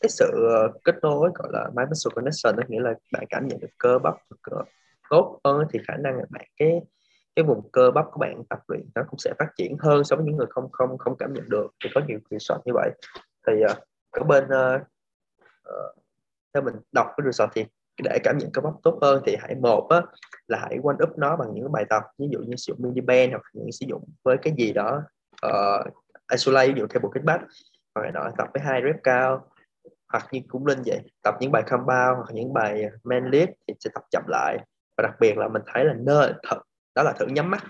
cái 0.00 0.08
sự 0.08 0.30
uh, 0.66 0.84
kết 0.84 0.94
nối 1.02 1.30
gọi 1.34 1.48
là 1.52 1.70
mind 1.76 1.88
muscle 1.88 2.14
connection 2.14 2.56
đó 2.56 2.62
nghĩa 2.68 2.80
là 2.80 2.94
bạn 3.12 3.24
cảm 3.30 3.48
nhận 3.48 3.60
được 3.60 3.68
cơ 3.78 3.98
bắp 3.98 4.14
cơ, 4.42 4.56
tốt 5.10 5.40
hơn 5.44 5.66
thì 5.72 5.78
khả 5.88 5.96
năng 5.96 6.16
là 6.16 6.24
bạn 6.30 6.46
cái 6.56 6.80
cái 7.36 7.44
vùng 7.44 7.70
cơ 7.72 7.90
bắp 7.90 8.06
của 8.12 8.18
bạn 8.18 8.44
tập 8.48 8.58
luyện 8.68 8.90
nó 8.94 9.02
cũng 9.08 9.18
sẽ 9.18 9.32
phát 9.38 9.48
triển 9.56 9.76
hơn 9.80 10.04
so 10.04 10.16
với 10.16 10.24
những 10.24 10.36
người 10.36 10.46
không 10.50 10.70
không 10.72 10.98
không 10.98 11.16
cảm 11.18 11.32
nhận 11.32 11.48
được. 11.48 11.66
Thì 11.84 11.90
có 11.94 12.00
nhiều 12.08 12.18
resort 12.30 12.60
như 12.64 12.72
vậy. 12.74 12.90
Thì 13.46 13.52
ờ, 13.60 13.72
uh, 13.72 13.78
ở 14.10 14.22
bên 14.24 14.44
uh, 14.44 14.80
uh, 15.68 16.04
theo 16.54 16.62
mình 16.62 16.74
đọc 16.92 17.06
cái 17.16 17.24
resort 17.24 17.50
thì 17.54 17.64
để 18.02 18.18
cảm 18.24 18.38
nhận 18.38 18.50
cơ 18.52 18.62
bắp 18.62 18.72
tốt 18.82 18.98
hơn 19.02 19.22
thì 19.26 19.36
hãy 19.40 19.54
một 19.54 19.86
á, 19.90 20.02
là 20.46 20.58
hãy 20.58 20.78
quanh 20.82 20.96
up 21.02 21.18
nó 21.18 21.36
bằng 21.36 21.54
những 21.54 21.72
bài 21.72 21.84
tập 21.90 22.02
ví 22.18 22.26
dụ 22.30 22.38
như 22.38 22.56
sử 22.56 22.72
dụng 22.72 22.88
mini 22.88 23.00
band 23.00 23.30
hoặc 23.30 23.42
những 23.52 23.72
sử 23.72 23.86
dụng 23.88 24.04
với 24.22 24.36
cái 24.42 24.54
gì 24.58 24.72
đó 24.72 25.02
uh, 25.46 25.92
isolate 26.32 26.68
ví 26.68 26.80
dụ 26.80 26.86
theo 26.86 27.00
bộ 27.00 27.10
kích 27.14 27.24
bắp 27.24 27.40
hoặc 27.94 28.02
là 28.02 28.10
đó 28.10 28.30
tập 28.38 28.48
với 28.54 28.62
hai 28.62 28.82
rep 28.84 28.96
cao. 29.02 29.48
Hoặc 30.12 30.26
như 30.32 30.40
cũng 30.48 30.66
linh 30.66 30.82
vậy 30.86 31.00
tập 31.22 31.34
những 31.40 31.52
bài 31.52 31.62
compound 31.66 32.16
hoặc 32.16 32.30
những 32.32 32.52
bài 32.52 32.84
man 33.04 33.30
lift 33.30 33.52
thì 33.68 33.74
sẽ 33.80 33.90
tập 33.94 34.02
chậm 34.10 34.22
lại. 34.28 34.58
Và 34.96 35.02
đặc 35.02 35.14
biệt 35.20 35.38
là 35.38 35.48
mình 35.48 35.62
thấy 35.66 35.84
là 35.84 35.94
nơi 35.98 36.32
thật 36.48 36.58
đó 36.94 37.02
là 37.02 37.12
thử 37.12 37.26
nhắm 37.26 37.50
mắt. 37.50 37.64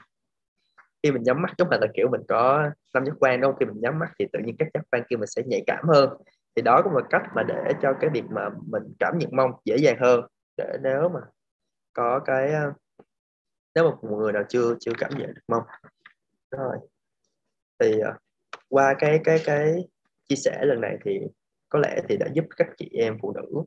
Khi 1.03 1.13
mình 1.13 1.23
nhắm 1.23 1.43
mắt 1.43 1.55
giống 1.59 1.71
như 1.71 1.77
là 1.81 1.87
kiểu 1.95 2.09
mình 2.09 2.21
có 2.29 2.71
năm 2.95 3.05
giác 3.07 3.13
quan 3.21 3.41
đâu 3.41 3.57
khi 3.61 3.67
mình 3.67 3.81
nhắm 3.81 3.99
mắt 3.99 4.13
thì 4.19 4.27
tự 4.33 4.39
nhiên 4.45 4.57
các 4.59 4.69
giác 4.75 4.81
quan 4.91 5.03
kia 5.11 5.17
mình 5.17 5.27
sẽ 5.27 5.43
nhạy 5.47 5.63
cảm 5.67 5.85
hơn. 5.89 6.11
Thì 6.57 6.63
đó 6.63 6.81
cũng 6.85 6.93
là 6.93 7.03
cách 7.11 7.23
mà 7.35 7.43
để 7.43 7.73
cho 7.83 7.93
cái 8.01 8.11
việc 8.11 8.25
mà 8.31 8.49
mình 8.67 8.83
cảm 8.99 9.19
nhận 9.19 9.31
mong 9.33 9.51
dễ 9.65 9.77
dàng 9.77 9.97
hơn. 10.01 10.21
Để 10.57 10.77
nếu 10.83 11.09
mà 11.09 11.21
có 11.93 12.21
cái 12.25 12.53
ờ, 12.53 12.73
nếu 13.75 13.85
mà 13.85 13.91
một 13.91 14.19
người 14.19 14.33
nào 14.33 14.43
chưa 14.49 14.75
chưa 14.81 14.93
cảm 14.99 15.11
nhận 15.19 15.35
được 15.35 15.43
mong. 15.49 15.63
Rồi. 16.51 16.77
Thì 17.79 17.95
uh, 17.97 18.17
qua 18.69 18.95
cái 18.99 19.21
cái 19.25 19.43
cái 19.45 19.75
chia 20.29 20.37
sẻ 20.37 20.65
lần 20.65 20.81
này 20.81 20.99
thì 21.05 21.21
có 21.69 21.79
lẽ 21.79 22.03
thì 22.09 22.17
đã 22.17 22.27
giúp 22.33 22.45
các 22.57 22.69
chị 22.77 22.89
em 22.93 23.19
phụ 23.23 23.33
nữ 23.33 23.63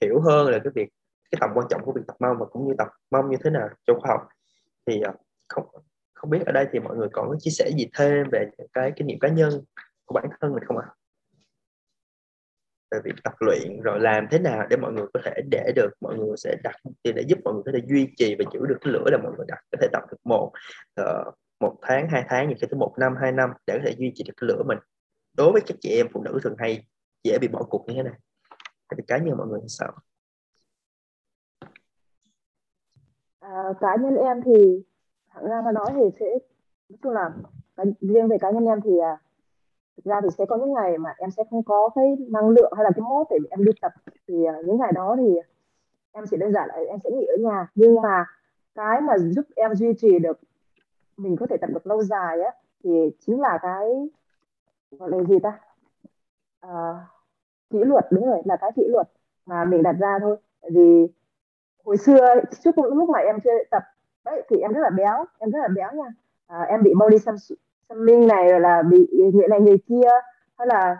hiểu 0.00 0.20
hơn 0.20 0.46
là 0.46 0.58
cái 0.64 0.72
việc 0.74 0.88
cái 1.30 1.38
tầm 1.40 1.50
quan 1.54 1.66
trọng 1.70 1.84
của 1.84 1.92
việc 1.92 2.02
tập 2.06 2.16
mông 2.20 2.36
và 2.38 2.46
cũng 2.46 2.68
như 2.68 2.74
tập 2.78 2.88
mông 3.10 3.30
như 3.30 3.36
thế 3.44 3.50
nào 3.50 3.68
trong 3.86 4.00
khoa 4.00 4.16
học 4.16 4.28
thì 4.86 5.00
ờ, 5.00 5.12
không 5.48 5.66
không 6.14 6.30
biết 6.30 6.46
ở 6.46 6.52
đây 6.52 6.66
thì 6.72 6.78
mọi 6.78 6.96
người 6.96 7.08
còn 7.12 7.28
có 7.28 7.36
chia 7.38 7.50
sẻ 7.50 7.70
gì 7.78 7.86
thêm 7.98 8.26
về 8.32 8.50
cái 8.72 8.92
kinh 8.96 9.06
nghiệm 9.06 9.18
cá 9.18 9.28
nhân 9.28 9.64
của 10.04 10.14
bản 10.14 10.24
thân 10.40 10.52
mình 10.54 10.64
không 10.64 10.78
ạ? 10.78 10.86
À? 10.88 10.94
về 12.90 13.00
việc 13.04 13.14
tập 13.24 13.32
luyện 13.40 13.80
rồi 13.82 14.00
làm 14.00 14.26
thế 14.30 14.38
nào 14.38 14.66
để 14.70 14.76
mọi 14.76 14.92
người 14.92 15.06
có 15.14 15.20
thể 15.24 15.42
để 15.50 15.72
được 15.76 15.90
mọi 16.00 16.16
người 16.16 16.36
sẽ 16.36 16.56
đặt 16.64 16.74
thì 17.04 17.12
để 17.12 17.22
giúp 17.28 17.38
mọi 17.44 17.54
người 17.54 17.62
có 17.66 17.72
thể 17.74 17.80
duy 17.86 18.08
trì 18.16 18.34
và 18.38 18.44
giữ 18.52 18.60
được 18.66 18.78
cái 18.80 18.92
lửa 18.92 19.04
là 19.10 19.18
mọi 19.22 19.32
người 19.36 19.46
đặt 19.48 19.58
có 19.72 19.78
thể 19.80 19.88
tập 19.92 20.02
được 20.10 20.16
một 20.24 20.52
uh, 21.00 21.34
một 21.60 21.76
tháng 21.82 22.08
hai 22.08 22.24
tháng 22.28 22.48
những 22.48 22.58
cái 22.60 22.68
thứ 22.70 22.76
một 22.76 22.94
năm 22.98 23.14
hai 23.20 23.32
năm 23.32 23.50
để 23.66 23.78
có 23.78 23.84
thể 23.86 23.94
duy 23.98 24.12
trì 24.14 24.24
được 24.24 24.32
cái 24.36 24.48
lửa 24.48 24.62
mình 24.66 24.78
đối 25.36 25.52
với 25.52 25.62
các 25.66 25.76
chị 25.80 25.90
em 25.90 26.06
phụ 26.12 26.22
nữ 26.22 26.38
thường 26.42 26.54
hay 26.58 26.86
dễ 27.24 27.38
bị 27.38 27.48
bỏ 27.48 27.62
cuộc 27.62 27.84
như 27.88 27.94
thế 27.94 28.02
này 28.02 28.14
thì 28.96 29.02
cá 29.06 29.18
nhân 29.18 29.36
mọi 29.36 29.46
người 29.46 29.60
sao 29.68 29.92
à, 33.54 33.72
cá 33.80 33.96
nhân 33.96 34.16
em 34.16 34.42
thì 34.42 34.82
thẳng 35.30 35.44
ra 35.44 35.62
mà 35.64 35.72
nói 35.72 35.86
thì 35.94 36.02
sẽ 36.20 36.26
nói 36.88 36.98
chung 37.02 37.12
là 37.12 37.30
riêng 38.00 38.28
về 38.28 38.38
cá 38.40 38.50
nhân 38.50 38.64
em 38.64 38.80
thì 38.80 38.98
à, 38.98 39.18
thực 39.96 40.04
ra 40.04 40.20
thì 40.22 40.28
sẽ 40.38 40.44
có 40.48 40.56
những 40.56 40.72
ngày 40.72 40.98
mà 40.98 41.14
em 41.18 41.30
sẽ 41.30 41.42
không 41.50 41.62
có 41.62 41.88
cái 41.94 42.16
năng 42.28 42.48
lượng 42.48 42.72
hay 42.76 42.84
là 42.84 42.90
cái 42.90 43.02
mốt 43.02 43.26
để 43.30 43.36
em 43.50 43.64
đi 43.64 43.72
tập. 43.82 43.92
Thì 44.28 44.44
à, 44.44 44.54
những 44.66 44.78
ngày 44.78 44.92
đó 44.92 45.16
thì 45.18 45.36
em 46.12 46.24
chỉ 46.30 46.36
đơn 46.36 46.52
giản 46.52 46.68
là 46.68 46.74
em 46.74 46.98
sẽ 47.04 47.10
nghỉ 47.10 47.26
ở 47.26 47.36
nhà. 47.40 47.68
Nhưng 47.74 48.02
mà 48.02 48.24
cái 48.74 49.00
mà 49.00 49.18
giúp 49.18 49.44
em 49.56 49.74
duy 49.74 49.94
trì 49.98 50.18
được 50.18 50.40
mình 51.16 51.36
có 51.36 51.46
thể 51.46 51.56
tập 51.56 51.70
được 51.74 51.86
lâu 51.86 52.02
dài 52.02 52.40
á 52.40 52.50
thì 52.84 53.10
chính 53.20 53.40
là 53.40 53.58
cái 53.62 54.08
gọi 54.90 55.10
là 55.10 55.24
gì 55.24 55.38
ta? 55.42 55.60
À, 56.60 57.06
kỷ 57.70 57.78
luật 57.78 58.06
đúng 58.10 58.26
rồi 58.26 58.42
là 58.44 58.56
cái 58.56 58.70
kỷ 58.76 58.82
luật 58.88 59.08
mà 59.46 59.64
mình 59.64 59.82
đặt 59.82 59.96
ra 60.00 60.18
thôi. 60.20 60.36
Vì 60.70 61.06
hồi 61.84 61.96
xưa 61.96 62.34
trước 62.64 62.78
lúc 62.78 63.08
mà 63.08 63.18
em 63.18 63.40
chơi 63.44 63.66
tập 63.70 63.82
đấy 64.24 64.42
thì 64.48 64.56
em 64.56 64.72
rất 64.72 64.80
là 64.80 64.90
béo 64.90 65.24
em 65.38 65.50
rất 65.50 65.58
là 65.62 65.68
béo 65.68 65.92
nha. 65.92 66.08
À, 66.46 66.60
em 66.62 66.82
bị 66.82 66.94
body 67.00 67.16
shaming 67.18 68.26
này 68.26 68.50
rồi 68.50 68.60
là 68.60 68.82
bị 68.82 69.08
người 69.34 69.48
này 69.48 69.60
người 69.60 69.78
kia 69.88 70.10
hay 70.58 70.66
là 70.66 70.96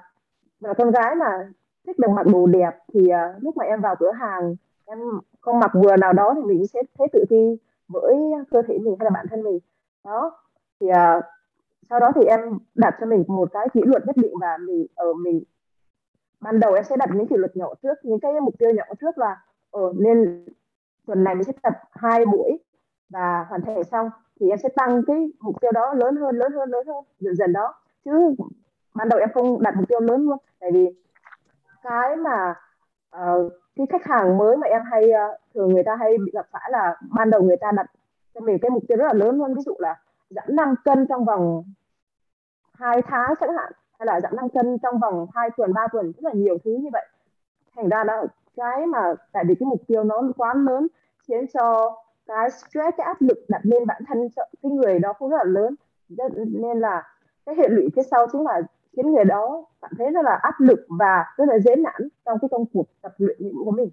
là 0.61 0.74
con 0.74 0.91
gái 0.91 1.14
mà 1.14 1.49
thích 1.87 1.99
được 1.99 2.11
mặc 2.11 2.26
đồ 2.26 2.47
đẹp 2.47 2.70
thì 2.95 3.01
uh, 3.01 3.43
lúc 3.43 3.57
mà 3.57 3.64
em 3.64 3.81
vào 3.81 3.97
cửa 3.99 4.12
hàng 4.12 4.57
em 4.87 4.99
không 5.41 5.61
mặc 5.61 5.70
vừa 5.74 5.97
nào 5.97 6.12
đó 6.12 6.35
thì 6.37 6.43
mình 6.43 6.66
sẽ 6.66 6.83
thấy 6.99 7.09
tự 7.12 7.24
ti 7.28 7.59
với 7.89 8.16
cơ 8.51 8.62
thể 8.62 8.78
mình 8.78 8.97
hay 9.01 9.05
là 9.05 9.11
bản 9.11 9.26
thân 9.31 9.43
mình. 9.43 9.59
Đó 10.05 10.39
thì 10.81 10.87
uh, 10.89 11.24
sau 11.91 12.01
đó 12.01 12.12
thì 12.14 12.24
em 12.24 12.41
đặt 12.74 12.95
cho 13.01 13.07
mình 13.07 13.24
một 13.26 13.53
cái 13.53 13.68
kỷ 13.72 13.81
luật 13.85 14.07
nhất 14.07 14.16
định 14.16 14.33
và 14.41 14.57
mình 14.57 14.87
ở 14.95 15.12
mình 15.12 15.43
ban 16.41 16.61
đầu 16.61 16.74
em 16.74 16.85
sẽ 16.85 16.97
đặt 16.97 17.09
những 17.14 17.26
kỷ 17.26 17.37
luật 17.37 17.57
nhỏ 17.57 17.74
trước 17.83 17.95
những 18.03 18.20
cái 18.20 18.33
mục 18.41 18.55
tiêu 18.59 18.70
nhỏ 18.70 18.85
trước 19.01 19.18
là 19.18 19.37
ở 19.70 19.93
nên 19.97 20.47
tuần 21.07 21.25
này 21.25 21.35
mình 21.35 21.45
sẽ 21.45 21.53
tập 21.63 21.73
hai 21.93 22.27
buổi 22.27 22.59
và 23.09 23.47
hoàn 23.49 23.63
thành 23.63 23.85
xong 23.85 24.11
thì 24.41 24.49
em 24.49 24.59
sẽ 24.59 24.69
tăng 24.69 25.03
cái 25.07 25.31
mục 25.41 25.61
tiêu 25.61 25.73
đó 25.73 25.95
lớn 25.95 26.17
hơn 26.17 26.39
lớn 26.39 26.53
hơn 26.53 26.71
lớn 26.71 26.87
hơn 26.87 27.05
dần 27.21 27.37
dần 27.37 27.53
đó. 27.53 27.75
Chứ 28.05 28.35
ban 28.95 29.09
đầu 29.09 29.19
em 29.19 29.29
không 29.35 29.63
đặt 29.63 29.77
mục 29.77 29.89
tiêu 29.89 30.01
lớn 30.01 30.25
luôn 30.25 30.39
tại 30.61 30.71
vì 30.73 30.95
cái 31.83 32.17
mà 32.17 32.55
uh, 33.17 33.53
cái 33.77 33.87
khách 33.91 34.05
hàng 34.05 34.39
mới 34.39 34.57
mà 34.57 34.67
em 34.67 34.83
hay 34.91 35.11
uh, 35.11 35.41
thường 35.55 35.69
người 35.69 35.83
ta 35.83 35.97
hay 35.97 36.19
bị 36.19 36.31
gặp 36.35 36.47
phải 36.51 36.71
là 36.73 36.97
ban 37.11 37.31
đầu 37.31 37.43
người 37.43 37.57
ta 37.57 37.73
đặt 37.73 37.87
cho 38.35 38.41
mình 38.41 38.59
cái 38.63 38.71
mục 38.71 38.83
tiêu 38.89 38.99
rất 38.99 39.05
là 39.07 39.13
lớn 39.13 39.39
luôn. 39.39 39.55
Ví 39.55 39.63
dụ 39.63 39.75
là 39.79 40.01
giảm 40.31 40.45
5 40.49 40.75
cân 40.85 41.07
trong 41.09 41.25
vòng 41.25 41.65
2 42.75 43.03
tháng 43.03 43.35
chẳng 43.41 43.57
hạn 43.57 43.73
hay 43.99 44.07
là 44.07 44.21
giảm 44.21 44.37
5 44.37 44.49
cân 44.49 44.79
trong 44.83 44.99
vòng 44.99 45.27
2 45.35 45.51
tuần 45.57 45.73
3 45.73 45.87
tuần 45.93 46.13
rất 46.13 46.25
là 46.25 46.33
nhiều 46.33 46.59
thứ 46.65 46.71
như 46.81 46.89
vậy. 46.93 47.07
Thành 47.77 47.89
ra 47.89 48.05
là 48.05 48.25
cái 48.57 48.87
mà 48.87 48.99
tại 49.33 49.45
vì 49.49 49.55
cái 49.55 49.67
mục 49.67 49.83
tiêu 49.87 50.05
nó 50.05 50.23
quá 50.37 50.55
lớn 50.55 50.87
khiến 51.29 51.47
cho 51.55 51.97
cái 52.27 52.51
stress 52.51 52.97
cái 52.97 53.07
áp 53.07 53.23
lực 53.23 53.45
đặt 53.49 53.61
lên 53.65 53.87
bản 53.87 54.03
thân 54.09 54.19
cho 54.37 54.43
cái 54.63 54.73
người 54.73 54.99
đó 54.99 55.13
cũng 55.13 55.31
rất 55.31 55.37
là 55.37 55.45
lớn 55.45 55.75
nên 56.47 56.81
là 56.81 57.03
cái 57.47 57.55
hệ 57.55 57.69
lụy 57.69 57.89
phía 57.97 58.03
sau 58.11 58.27
chính 58.33 58.43
là 58.43 58.63
khiến 58.97 59.13
người 59.13 59.25
đó 59.25 59.65
cảm 59.83 59.91
thấy 59.99 60.11
rất 60.11 60.23
là 60.25 60.39
áp 60.43 60.61
lực 60.61 60.87
và 60.89 61.25
rất 61.37 61.45
là 61.49 61.59
dễ 61.59 61.77
nản 61.77 62.09
trong 62.25 62.39
cái 62.43 62.49
công 62.51 62.65
cuộc 62.73 62.87
tập 63.03 63.13
luyện 63.19 63.39
của 63.65 63.71
mình. 63.71 63.91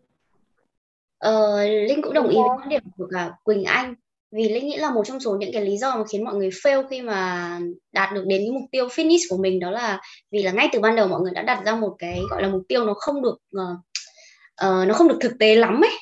Ờ, 1.18 1.64
Linh 1.64 2.02
cũng 2.02 2.14
đồng 2.14 2.28
ý 2.28 2.36
với 2.36 2.58
quan 2.58 2.70
điểm 2.70 2.84
của 2.98 3.08
cả 3.12 3.32
Quỳnh 3.44 3.64
Anh 3.64 3.96
vì 4.32 4.50
Linh 4.50 4.66
nghĩ 4.66 4.78
là 4.78 4.92
một 4.92 5.04
trong 5.06 5.20
số 5.20 5.38
những 5.38 5.50
cái 5.54 5.62
lý 5.66 5.78
do 5.78 5.96
mà 5.96 6.04
khiến 6.12 6.24
mọi 6.24 6.36
người 6.36 6.50
fail 6.50 6.88
khi 6.90 7.02
mà 7.02 7.60
đạt 7.92 8.14
được 8.14 8.24
đến 8.28 8.54
mục 8.54 8.64
tiêu 8.72 8.88
finish 8.88 9.28
của 9.30 9.38
mình 9.38 9.60
đó 9.60 9.72
là 9.72 10.02
vì 10.32 10.44
là 10.44 10.52
ngay 10.52 10.70
từ 10.74 10.80
ban 10.80 10.96
đầu 10.96 11.08
mọi 11.08 11.22
người 11.22 11.32
đã 11.36 11.42
đặt 11.42 11.64
ra 11.66 11.76
một 11.76 11.96
cái 12.00 12.22
gọi 12.32 12.42
là 12.42 12.50
mục 12.50 12.62
tiêu 12.68 12.86
nó 12.86 12.94
không 12.94 13.22
được 13.22 13.38
uh, 13.58 13.80
uh, 14.66 14.88
nó 14.88 14.94
không 14.94 15.08
được 15.08 15.18
thực 15.22 15.34
tế 15.40 15.56
lắm 15.56 15.82
ấy. 15.82 15.98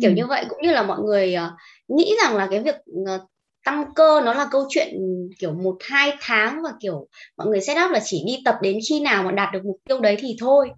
Kiểu 0.00 0.10
ừ. 0.10 0.14
như 0.14 0.26
vậy 0.26 0.44
cũng 0.48 0.58
như 0.62 0.72
là 0.72 0.82
mọi 0.82 0.98
người 1.00 1.36
uh, 1.36 1.52
nghĩ 1.88 2.14
rằng 2.22 2.36
là 2.36 2.48
cái 2.50 2.60
việc 2.60 2.74
uh, 3.02 3.20
tăng 3.64 3.84
cơ 3.94 4.20
nó 4.24 4.34
là 4.34 4.48
câu 4.50 4.66
chuyện 4.68 4.94
kiểu 5.38 5.52
một 5.52 5.76
hai 5.80 6.12
tháng 6.20 6.62
và 6.62 6.70
kiểu 6.80 7.08
mọi 7.36 7.46
người 7.46 7.60
set 7.60 7.76
up 7.86 7.90
là 7.90 8.00
chỉ 8.04 8.22
đi 8.26 8.38
tập 8.44 8.58
đến 8.62 8.78
khi 8.88 9.00
nào 9.00 9.22
mà 9.22 9.32
đạt 9.32 9.52
được 9.52 9.64
mục 9.64 9.76
tiêu 9.88 10.00
đấy 10.00 10.16
thì 10.18 10.36
thôi. 10.40 10.70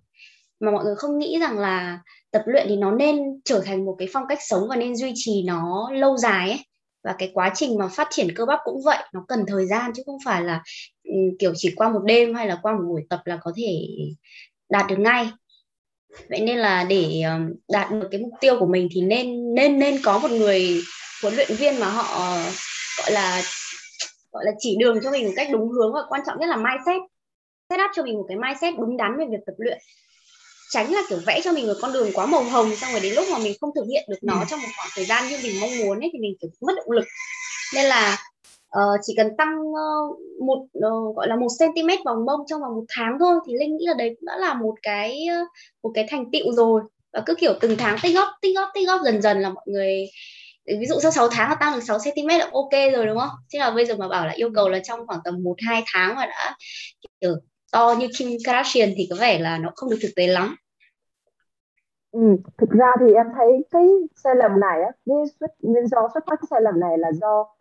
Mà 0.60 0.70
mọi 0.70 0.84
người 0.84 0.94
không 0.96 1.18
nghĩ 1.18 1.38
rằng 1.40 1.58
là 1.58 1.98
tập 2.30 2.42
luyện 2.46 2.66
thì 2.68 2.76
nó 2.76 2.92
nên 2.92 3.18
trở 3.44 3.60
thành 3.64 3.84
một 3.84 3.96
cái 3.98 4.08
phong 4.12 4.24
cách 4.28 4.38
sống 4.42 4.68
và 4.68 4.76
nên 4.76 4.96
duy 4.96 5.12
trì 5.14 5.42
nó 5.46 5.90
lâu 5.92 6.16
dài 6.16 6.50
ấy. 6.50 6.60
Và 7.04 7.14
cái 7.18 7.30
quá 7.34 7.52
trình 7.54 7.78
mà 7.78 7.88
phát 7.88 8.08
triển 8.10 8.34
cơ 8.34 8.46
bắp 8.46 8.60
cũng 8.64 8.82
vậy 8.84 8.98
nó 9.12 9.24
cần 9.28 9.44
thời 9.46 9.66
gian 9.66 9.90
chứ 9.96 10.02
không 10.06 10.18
phải 10.24 10.42
là 10.42 10.62
kiểu 11.38 11.52
chỉ 11.56 11.72
qua 11.76 11.88
một 11.88 12.00
đêm 12.04 12.34
hay 12.34 12.46
là 12.46 12.58
qua 12.62 12.72
một 12.72 12.84
buổi 12.88 13.02
tập 13.10 13.20
là 13.24 13.38
có 13.42 13.52
thể 13.56 13.86
đạt 14.70 14.86
được 14.90 14.98
ngay 14.98 15.28
vậy 16.28 16.40
nên 16.40 16.58
là 16.58 16.84
để 16.84 17.22
đạt 17.68 17.92
được 17.92 18.08
cái 18.10 18.20
mục 18.20 18.32
tiêu 18.40 18.56
của 18.58 18.66
mình 18.66 18.88
thì 18.92 19.00
nên 19.00 19.54
nên 19.54 19.78
nên 19.78 20.02
có 20.02 20.18
một 20.18 20.30
người 20.30 20.82
huấn 21.22 21.34
luyện 21.34 21.56
viên 21.56 21.80
mà 21.80 21.88
họ 21.88 22.36
gọi 22.98 23.12
là 23.12 23.42
gọi 24.32 24.44
là 24.44 24.52
chỉ 24.58 24.76
đường 24.78 25.00
cho 25.04 25.10
mình 25.10 25.26
một 25.26 25.32
cách 25.36 25.48
đúng 25.52 25.68
hướng 25.68 25.92
và 25.92 26.00
quan 26.08 26.20
trọng 26.26 26.38
nhất 26.40 26.46
là 26.46 26.56
mindset. 26.56 27.02
Set 27.70 27.80
up 27.80 27.90
cho 27.94 28.02
mình 28.02 28.14
một 28.14 28.24
cái 28.28 28.36
mindset 28.36 28.74
đúng 28.78 28.96
đắn 28.96 29.18
về 29.18 29.24
việc 29.30 29.42
tập 29.46 29.54
luyện. 29.58 29.78
Tránh 30.70 30.92
là 30.92 31.02
kiểu 31.08 31.18
vẽ 31.26 31.40
cho 31.44 31.52
mình 31.52 31.66
một 31.66 31.74
con 31.80 31.92
đường 31.92 32.10
quá 32.14 32.26
màu 32.26 32.42
hồng 32.42 32.76
xong 32.76 32.92
rồi 32.92 33.00
đến 33.00 33.14
lúc 33.14 33.26
mà 33.32 33.38
mình 33.38 33.56
không 33.60 33.70
thực 33.74 33.84
hiện 33.88 34.04
được 34.08 34.18
nó 34.22 34.38
ừ. 34.38 34.44
trong 34.48 34.62
một 34.62 34.68
khoảng 34.76 34.88
thời 34.94 35.04
gian 35.04 35.28
như 35.28 35.38
mình 35.42 35.60
mong 35.60 35.70
muốn 35.78 36.00
ấy 36.00 36.10
thì 36.12 36.18
mình 36.18 36.34
kiểu 36.40 36.50
mất 36.60 36.72
động 36.76 36.90
lực. 36.90 37.04
Nên 37.74 37.84
là 37.84 38.16
uh, 38.78 39.00
chỉ 39.02 39.14
cần 39.16 39.36
tăng 39.36 39.60
uh, 39.60 40.18
một 40.40 40.66
uh, 40.78 41.16
gọi 41.16 41.28
là 41.28 41.36
một 41.36 41.48
cm 41.58 41.88
vòng 42.04 42.24
mông 42.24 42.40
trong 42.46 42.60
vòng 42.60 42.74
một 42.74 42.84
tháng 42.88 43.16
thôi 43.20 43.34
thì 43.46 43.52
linh 43.60 43.76
nghĩ 43.76 43.86
là 43.86 43.94
đấy 43.98 44.16
cũng 44.20 44.26
đã 44.26 44.36
là 44.36 44.54
một 44.54 44.74
cái 44.82 45.26
uh, 45.42 45.48
một 45.82 45.90
cái 45.94 46.06
thành 46.10 46.30
tựu 46.32 46.52
rồi 46.52 46.82
và 47.12 47.22
cứ 47.26 47.34
kiểu 47.34 47.52
từng 47.60 47.76
tháng 47.78 47.96
tích 48.02 48.14
góp 48.14 48.28
tích 48.42 48.56
góp 48.56 48.68
tích 48.74 48.86
góp 48.86 49.00
dần 49.04 49.22
dần 49.22 49.40
là 49.40 49.50
mọi 49.50 49.64
người 49.66 50.06
ví 50.66 50.86
dụ 50.86 50.94
sau 51.02 51.10
6 51.10 51.28
tháng 51.28 51.50
là 51.50 51.54
tăng 51.54 51.74
được 51.74 51.80
6 51.80 51.98
cm 51.98 52.28
là 52.28 52.48
ok 52.52 52.92
rồi 52.92 53.06
đúng 53.06 53.18
không? 53.18 53.30
Chứ 53.48 53.58
là 53.58 53.70
bây 53.70 53.86
giờ 53.86 53.96
mà 53.96 54.08
bảo 54.08 54.26
là 54.26 54.32
yêu 54.32 54.50
cầu 54.54 54.68
là 54.68 54.78
trong 54.78 55.06
khoảng 55.06 55.20
tầm 55.24 55.42
1 55.42 55.54
2 55.66 55.82
tháng 55.94 56.14
mà 56.14 56.26
đã 56.26 56.56
kiểu 57.20 57.34
to 57.72 57.94
như 57.98 58.08
Kim 58.18 58.28
Kardashian 58.44 58.88
thì 58.96 59.06
có 59.10 59.16
vẻ 59.20 59.38
là 59.38 59.58
nó 59.58 59.70
không 59.76 59.90
được 59.90 59.98
thực 60.02 60.10
tế 60.16 60.26
lắm. 60.26 60.56
Ừ, 62.12 62.20
thực 62.58 62.70
ra 62.70 62.86
thì 63.00 63.14
em 63.14 63.26
thấy 63.36 63.48
cái 63.70 63.86
sai 64.16 64.34
lầm 64.36 64.60
này 64.60 64.82
á, 64.82 64.90
nguyên 65.60 65.86
do 65.86 66.08
xuất 66.14 66.24
phát 66.26 66.36
cái 66.40 66.46
sai 66.50 66.60
lầm 66.62 66.80
này 66.80 66.98
là 66.98 67.12
do 67.12 67.53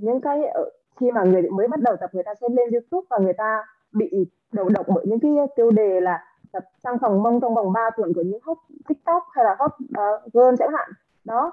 những 0.00 0.20
cái 0.20 0.44
ờ, 0.46 0.70
khi 0.96 1.10
mà 1.10 1.22
người 1.24 1.42
mới 1.42 1.68
bắt 1.68 1.80
đầu 1.80 1.96
tập 2.00 2.10
người 2.12 2.22
ta 2.22 2.34
sẽ 2.40 2.48
lên 2.48 2.70
YouTube 2.70 3.06
và 3.10 3.18
người 3.18 3.32
ta 3.32 3.64
bị 3.92 4.26
đầu 4.52 4.68
độc 4.68 4.86
bởi 4.94 5.06
những 5.06 5.20
cái 5.20 5.32
tiêu 5.56 5.70
đề 5.70 6.00
là 6.00 6.24
tập 6.52 6.64
sang 6.84 6.98
phòng 6.98 7.22
mông 7.22 7.40
trong 7.40 7.54
vòng 7.54 7.72
3 7.72 7.90
tuần 7.96 8.12
của 8.14 8.22
những 8.22 8.40
hot 8.42 8.58
TikTok 8.88 9.22
hay 9.32 9.44
là 9.44 9.56
hot 9.58 9.70
uh, 9.72 10.32
girl 10.32 10.54
chẳng 10.58 10.72
hạn. 10.72 10.90
Đó 11.24 11.52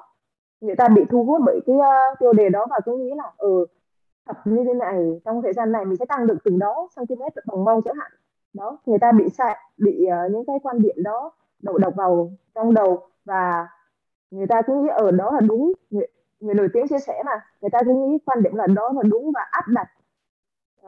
người 0.62 0.76
ta 0.76 0.88
bị 0.88 1.02
thu 1.10 1.24
hút 1.24 1.42
bởi 1.46 1.60
cái 1.66 1.76
uh, 1.76 2.20
tiêu 2.20 2.34
đề 2.34 2.50
đó 2.50 2.66
và 2.70 2.80
cứ 2.86 2.98
nghĩ 2.98 3.12
là 3.16 3.32
ừ 3.38 3.66
tập 4.26 4.38
như 4.46 4.64
thế 4.66 4.74
này 4.74 5.22
trong 5.26 5.42
thời 5.42 5.54
gian 5.54 5.72
này 5.72 5.86
mình 5.86 5.98
sẽ 5.98 6.06
tăng 6.06 6.28
được 6.28 6.38
từng 6.44 6.60
đó 6.60 6.90
cm 6.96 7.22
bằng 7.46 7.64
mông 7.64 7.82
chẳng 7.82 7.96
hạn. 7.96 8.12
Đó 8.54 8.78
người 8.86 9.00
ta 9.00 9.12
bị 9.12 9.30
sai 9.30 9.58
bị 9.78 10.08
uh, 10.08 10.32
những 10.32 10.46
cái 10.46 10.56
quan 10.64 10.82
điểm 10.82 10.96
đó 11.04 11.32
đầu 11.60 11.78
độc 11.78 11.94
vào 11.96 12.32
trong 12.56 12.74
đầu 12.74 13.00
và 13.26 13.68
người 14.32 14.48
ta 14.48 14.62
cứ 14.62 14.76
nghĩ 14.76 14.90
ở 14.90 15.12
đó 15.12 15.32
là 15.32 15.40
đúng 15.40 15.74
người, 15.90 16.08
người 16.46 16.56
nổi 16.56 16.70
tiếng 16.74 16.88
chia 16.88 17.00
sẻ 17.00 17.24
mà 17.26 17.32
người 17.62 17.70
ta 17.70 17.80
cứ 17.86 17.94
nghĩ 17.94 18.18
quan 18.26 18.44
điểm 18.44 18.56
là 18.56 18.68
đó 18.68 18.92
là 18.96 19.02
đúng 19.04 19.32
và 19.36 19.42
áp 19.52 19.68
đặt. 19.68 19.88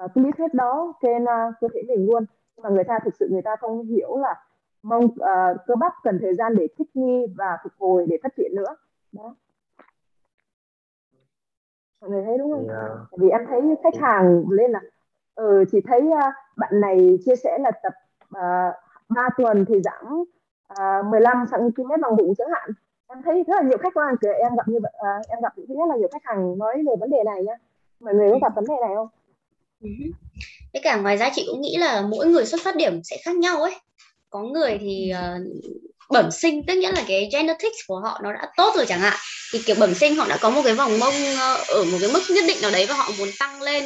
Uh, 0.03 0.11
cái 0.15 0.23
lý 0.23 0.31
thuyết 0.37 0.53
đó 0.53 0.93
trên 1.01 1.23
uh, 1.23 1.53
cơ 1.61 1.67
thể 1.73 1.81
mình 1.87 2.05
luôn. 2.05 2.25
Nhưng 2.55 2.63
mà 2.63 2.69
người 2.69 2.83
ta 2.83 2.99
thực 3.03 3.15
sự 3.15 3.27
người 3.31 3.41
ta 3.41 3.55
không 3.55 3.85
hiểu 3.85 4.17
là 4.17 4.43
mông 4.83 5.05
uh, 5.05 5.57
cơ 5.67 5.75
bắp 5.75 5.93
cần 6.03 6.19
thời 6.21 6.35
gian 6.35 6.55
để 6.55 6.67
thích 6.77 6.87
nghi 6.93 7.25
và 7.37 7.57
phục 7.63 7.73
hồi 7.79 8.05
để 8.09 8.17
phát 8.23 8.35
triển 8.37 8.51
nữa. 8.55 8.75
Đó. 9.11 9.35
Mọi 12.01 12.09
người 12.09 12.23
thấy 12.25 12.37
đúng 12.37 12.51
không? 12.51 12.67
Yeah. 12.67 12.91
vì 13.17 13.29
em 13.29 13.45
thấy 13.47 13.61
khách 13.83 14.01
hàng 14.01 14.43
lên 14.49 14.71
là 14.71 14.81
ừ, 15.35 15.63
chị 15.71 15.81
thấy 15.87 16.01
uh, 16.01 16.33
bạn 16.57 16.81
này 16.81 17.19
chia 17.25 17.35
sẻ 17.35 17.57
là 17.61 17.71
tập 17.83 17.93
uh, 18.27 18.75
3 19.09 19.29
tuần 19.37 19.65
thì 19.67 19.81
giảm 19.81 20.23
uh, 20.73 21.05
15 21.05 21.45
cm 21.51 22.01
bằng 22.01 22.15
bụng 22.15 22.33
chẳng 22.37 22.49
hạn 22.51 22.71
em 23.09 23.17
thấy 23.25 23.43
rất 23.47 23.53
là 23.55 23.61
nhiều 23.69 23.77
khách 23.77 23.95
hàng 23.95 24.15
kìa 24.21 24.35
em 24.43 24.55
gặp 24.57 24.67
như 24.67 24.79
vậy 24.83 24.91
uh, 24.95 25.29
em 25.29 25.39
gặp 25.43 25.53
thứ 25.57 25.63
nhất 25.67 25.89
là 25.89 25.95
nhiều 25.95 26.09
khách 26.13 26.23
hàng 26.23 26.57
nói 26.57 26.75
về 26.75 26.93
vấn 26.99 27.09
đề 27.09 27.17
này 27.25 27.43
nhá. 27.43 27.53
Mọi 27.99 28.13
người 28.13 28.29
có 28.31 28.39
gặp 28.41 28.55
vấn 28.55 28.65
đề 28.67 28.75
này 28.81 28.95
không? 28.95 29.07
Ừ. 29.81 29.89
Với 30.73 30.81
cả 30.83 30.97
ngoài 30.97 31.17
ra 31.17 31.29
chị 31.35 31.47
cũng 31.51 31.61
nghĩ 31.61 31.77
là 31.77 32.01
mỗi 32.01 32.27
người 32.27 32.45
xuất 32.45 32.61
phát 32.63 32.75
điểm 32.75 33.01
sẽ 33.03 33.17
khác 33.25 33.35
nhau 33.35 33.61
ấy. 33.61 33.75
Có 34.29 34.41
người 34.41 34.77
thì 34.81 35.11
uh, 35.13 35.41
bẩm 36.09 36.31
sinh 36.31 36.65
tức 36.65 36.75
nghĩa 36.75 36.91
là 36.91 37.03
cái 37.07 37.29
genetics 37.33 37.77
của 37.87 37.99
họ 37.99 38.19
nó 38.23 38.33
đã 38.33 38.51
tốt 38.57 38.73
rồi 38.75 38.85
chẳng 38.85 38.99
hạn. 38.99 39.17
Thì 39.53 39.59
kiểu 39.65 39.75
bẩm 39.79 39.93
sinh 39.93 40.15
họ 40.15 40.25
đã 40.29 40.37
có 40.41 40.49
một 40.49 40.61
cái 40.65 40.73
vòng 40.73 40.99
mông 40.99 41.13
ờ, 41.39 41.55
ở 41.67 41.83
một 41.91 41.97
cái 42.01 42.09
mức 42.13 42.19
nhất 42.29 42.43
định 42.47 42.57
nào 42.61 42.71
đấy 42.71 42.85
và 42.89 42.95
họ 42.95 43.09
muốn 43.19 43.27
tăng 43.39 43.61
lên 43.61 43.83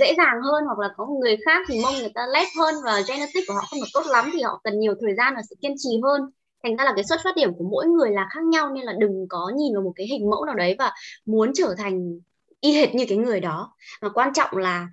dễ 0.00 0.14
dàng 0.16 0.36
hơn 0.42 0.64
hoặc 0.66 0.78
là 0.78 0.88
có 0.96 1.04
một 1.04 1.18
người 1.20 1.36
khác 1.44 1.66
thì 1.68 1.80
mông 1.82 1.94
người 1.98 2.12
ta 2.14 2.20
lép 2.34 2.48
hơn 2.58 2.74
và 2.84 3.02
genetics 3.08 3.46
của 3.48 3.54
họ 3.54 3.60
không 3.70 3.80
được 3.80 3.88
tốt 3.94 4.06
lắm 4.06 4.30
thì 4.32 4.42
họ 4.42 4.60
cần 4.64 4.80
nhiều 4.80 4.94
thời 5.00 5.14
gian 5.16 5.32
và 5.36 5.42
sự 5.50 5.56
kiên 5.62 5.74
trì 5.78 5.90
hơn 6.02 6.20
thành 6.62 6.76
ra 6.76 6.84
là 6.84 6.92
cái 6.96 7.04
xuất 7.04 7.20
phát 7.24 7.36
điểm 7.36 7.54
của 7.54 7.64
mỗi 7.64 7.86
người 7.86 8.10
là 8.10 8.28
khác 8.30 8.44
nhau 8.44 8.72
nên 8.74 8.84
là 8.84 8.92
đừng 8.98 9.26
có 9.28 9.52
nhìn 9.56 9.74
vào 9.74 9.82
một 9.82 9.92
cái 9.96 10.06
hình 10.06 10.30
mẫu 10.30 10.44
nào 10.44 10.54
đấy 10.54 10.76
và 10.78 10.92
muốn 11.26 11.52
trở 11.54 11.74
thành 11.78 12.20
y 12.60 12.72
hệt 12.72 12.94
như 12.94 13.04
cái 13.08 13.18
người 13.18 13.40
đó. 13.40 13.76
Mà 14.02 14.08
quan 14.08 14.32
trọng 14.34 14.56
là 14.56 14.88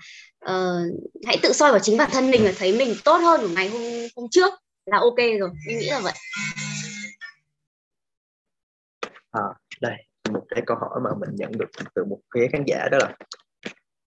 uh, 0.46 1.12
hãy 1.26 1.38
tự 1.44 1.54
soi 1.54 1.72
vào 1.72 1.80
chính 1.80 1.98
bản 1.98 2.10
thân 2.14 2.32
mình 2.32 2.42
và 2.44 2.52
thấy 2.58 2.78
mình 2.78 2.94
tốt 3.06 3.18
hơn 3.18 3.42
của 3.42 3.50
ngày 3.56 3.70
hôm 3.70 3.82
hôm 4.16 4.28
trước 4.32 4.54
là 4.86 4.98
ok 4.98 5.18
rồi. 5.40 5.50
Mình 5.68 5.80
nghĩ 5.80 5.90
là 5.90 6.00
vậy. 6.00 6.14
À, 9.32 9.42
đây 9.82 9.94
một 10.32 10.44
cái 10.50 10.64
câu 10.66 10.78
hỏi 10.78 11.00
mà 11.04 11.10
mình 11.20 11.30
nhận 11.36 11.52
được 11.52 11.70
từ 11.96 12.06
một 12.06 12.20
phía 12.34 12.48
khán 12.52 12.64
giả 12.68 12.88
đó 12.92 12.98
là 13.02 13.16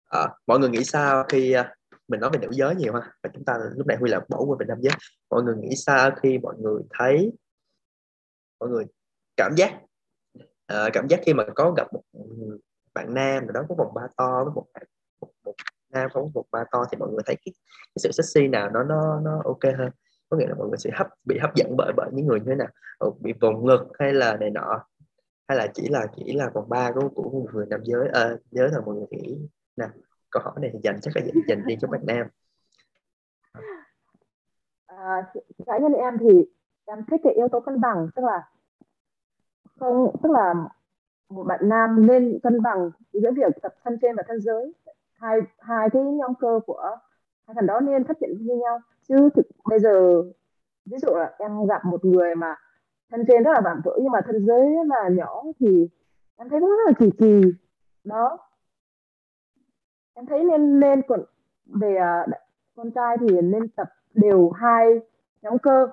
à, 0.08 0.28
mọi 0.46 0.58
người 0.58 0.68
nghĩ 0.68 0.84
sao 0.84 1.24
khi 1.28 1.52
à, 1.52 1.74
mình 2.08 2.20
nói 2.20 2.30
về 2.32 2.38
nữ 2.38 2.48
giới 2.50 2.74
nhiều 2.74 2.94
ha? 2.94 3.00
Và 3.22 3.30
chúng 3.34 3.44
ta 3.44 3.52
lúc 3.76 3.86
này 3.86 3.96
huy 4.00 4.10
là 4.10 4.20
bỏ 4.28 4.38
qua 4.46 4.56
về 4.60 4.66
nam 4.68 4.78
giới. 4.80 4.92
Mọi 5.30 5.42
người 5.42 5.54
nghĩ 5.56 5.76
sao 5.76 6.10
khi 6.22 6.38
mọi 6.38 6.54
người 6.58 6.82
thấy 6.98 7.32
mọi 8.60 8.68
người 8.68 8.84
cảm 9.36 9.54
giác. 9.56 9.80
À, 10.66 10.88
cảm 10.92 11.08
giác 11.08 11.20
khi 11.22 11.34
mà 11.34 11.44
có 11.54 11.70
gặp 11.76 11.92
một 11.92 12.02
bạn 12.94 13.14
nam 13.14 13.46
nào 13.46 13.52
đó 13.52 13.64
có 13.68 13.74
vòng 13.74 13.94
ba 13.94 14.02
to 14.16 14.44
với 14.44 14.54
một 14.54 14.66
bạn 14.74 14.82
một, 15.20 15.28
một 15.44 15.54
nam 15.90 16.10
có 16.12 16.28
một 16.34 16.44
ba 16.50 16.64
to 16.72 16.84
thì 16.90 16.98
mọi 16.98 17.08
người 17.08 17.22
thấy 17.26 17.36
cái, 17.36 17.52
cái 17.94 17.96
sự 17.96 18.10
sexy 18.12 18.48
nào 18.48 18.70
nó 18.70 18.82
nó 18.82 19.20
nó 19.20 19.42
ok 19.44 19.62
hơn. 19.78 19.90
Có 20.28 20.36
nghĩa 20.36 20.46
là 20.46 20.54
mọi 20.54 20.68
người 20.68 20.78
sẽ 20.78 20.90
hấp 20.94 21.06
bị 21.24 21.38
hấp 21.38 21.54
dẫn 21.54 21.76
bởi 21.76 21.92
bởi 21.96 22.10
những 22.12 22.26
người 22.26 22.40
như 22.40 22.46
thế 22.48 22.54
nào? 22.54 22.68
Ừ, 22.98 23.10
bị 23.20 23.32
vòng 23.40 23.66
ngực 23.66 23.86
hay 23.98 24.12
là 24.12 24.36
này 24.36 24.50
nọ? 24.50 24.84
Hay 25.48 25.58
là 25.58 25.66
chỉ 25.74 25.88
là 25.88 26.06
chỉ 26.16 26.32
là 26.32 26.50
vòng 26.54 26.68
ba 26.68 26.92
của 26.92 27.08
của 27.08 27.22
một 27.22 27.46
người 27.52 27.66
nam 27.70 27.80
giới? 27.84 28.08
À, 28.12 28.36
giới 28.50 28.68
là 28.68 28.80
mọi 28.86 28.94
người 28.94 29.06
nghĩ 29.10 29.38
nào? 29.76 29.88
Câu 30.30 30.42
hỏi 30.42 30.54
này 30.60 30.70
thì 30.72 30.78
dành 30.82 31.00
chắc 31.02 31.16
là 31.16 31.22
dành, 31.22 31.42
dành 31.48 31.62
riêng 31.66 31.78
cho 31.80 31.88
bạn 31.88 32.00
nam. 32.06 32.26
À, 34.86 35.32
cá 35.66 35.78
nhân 35.78 35.92
em 35.92 36.18
thì 36.20 36.44
em 36.90 37.04
thích 37.10 37.20
cái 37.24 37.32
yếu 37.32 37.48
tố 37.48 37.60
cân 37.60 37.80
bằng, 37.80 38.08
tức 38.16 38.22
là 38.24 38.48
không, 39.80 40.16
tức 40.22 40.30
là 40.32 40.54
một 41.28 41.44
bạn 41.44 41.68
nam 41.68 42.06
nên 42.06 42.38
cân 42.42 42.62
bằng 42.62 42.90
giữa 43.12 43.30
việc 43.36 43.62
tập 43.62 43.74
thân 43.84 43.98
trên 44.02 44.16
và 44.16 44.22
thân 44.28 44.40
dưới. 44.40 44.72
Hai 45.12 45.40
hai 45.58 45.90
cái 45.90 46.02
nhóm 46.02 46.34
cơ 46.34 46.60
của 46.66 46.96
hai 47.46 47.54
thằng 47.54 47.66
đó 47.66 47.80
nên 47.80 48.04
phát 48.04 48.16
triển 48.20 48.30
như 48.40 48.56
nhau. 48.56 48.80
Chứ 49.08 49.28
thực, 49.34 49.46
bây 49.64 49.80
giờ, 49.80 50.22
ví 50.86 50.98
dụ 50.98 51.08
là 51.14 51.34
em 51.38 51.66
gặp 51.66 51.84
một 51.84 52.04
người 52.04 52.34
mà 52.34 52.56
thân 53.10 53.24
trên 53.28 53.42
rất 53.42 53.52
là 53.52 53.60
vạm 53.64 53.80
vỡ 53.84 53.98
nhưng 54.02 54.12
mà 54.12 54.20
thân 54.26 54.46
dưới 54.46 54.66
là 54.86 55.08
nhỏ 55.08 55.42
thì 55.60 55.88
em 56.36 56.48
thấy 56.48 56.60
cũng 56.60 56.70
rất 56.70 56.86
là 56.86 56.92
kỳ 56.98 57.10
kỳ. 57.18 57.52
Đó. 58.04 58.38
Em 60.14 60.26
thấy 60.26 60.44
nên 60.44 60.80
nên 60.80 61.02
còn 61.08 61.20
về 61.66 61.96
à, 61.96 62.26
con 62.76 62.90
trai 62.90 63.16
thì 63.20 63.40
nên 63.40 63.68
tập 63.68 63.88
đều 64.14 64.50
hai 64.50 65.00
nhóm 65.42 65.58
cơ 65.58 65.88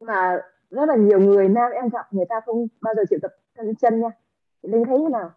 mà 0.00 0.36
rất 0.70 0.88
là 0.88 0.96
nhiều 0.96 1.20
người 1.20 1.48
nam 1.48 1.70
em 1.74 1.88
gặp, 1.92 2.12
người 2.12 2.24
ta 2.28 2.34
không 2.46 2.66
bao 2.80 2.94
giờ 2.96 3.02
chịu 3.10 3.18
tập 3.22 3.30
thân 3.56 3.74
chân 3.80 4.00
nha. 4.00 4.08
Chị 4.62 4.68
linh 4.72 4.84
thấy 4.84 4.98
thế 4.98 5.08
nào? 5.12 5.32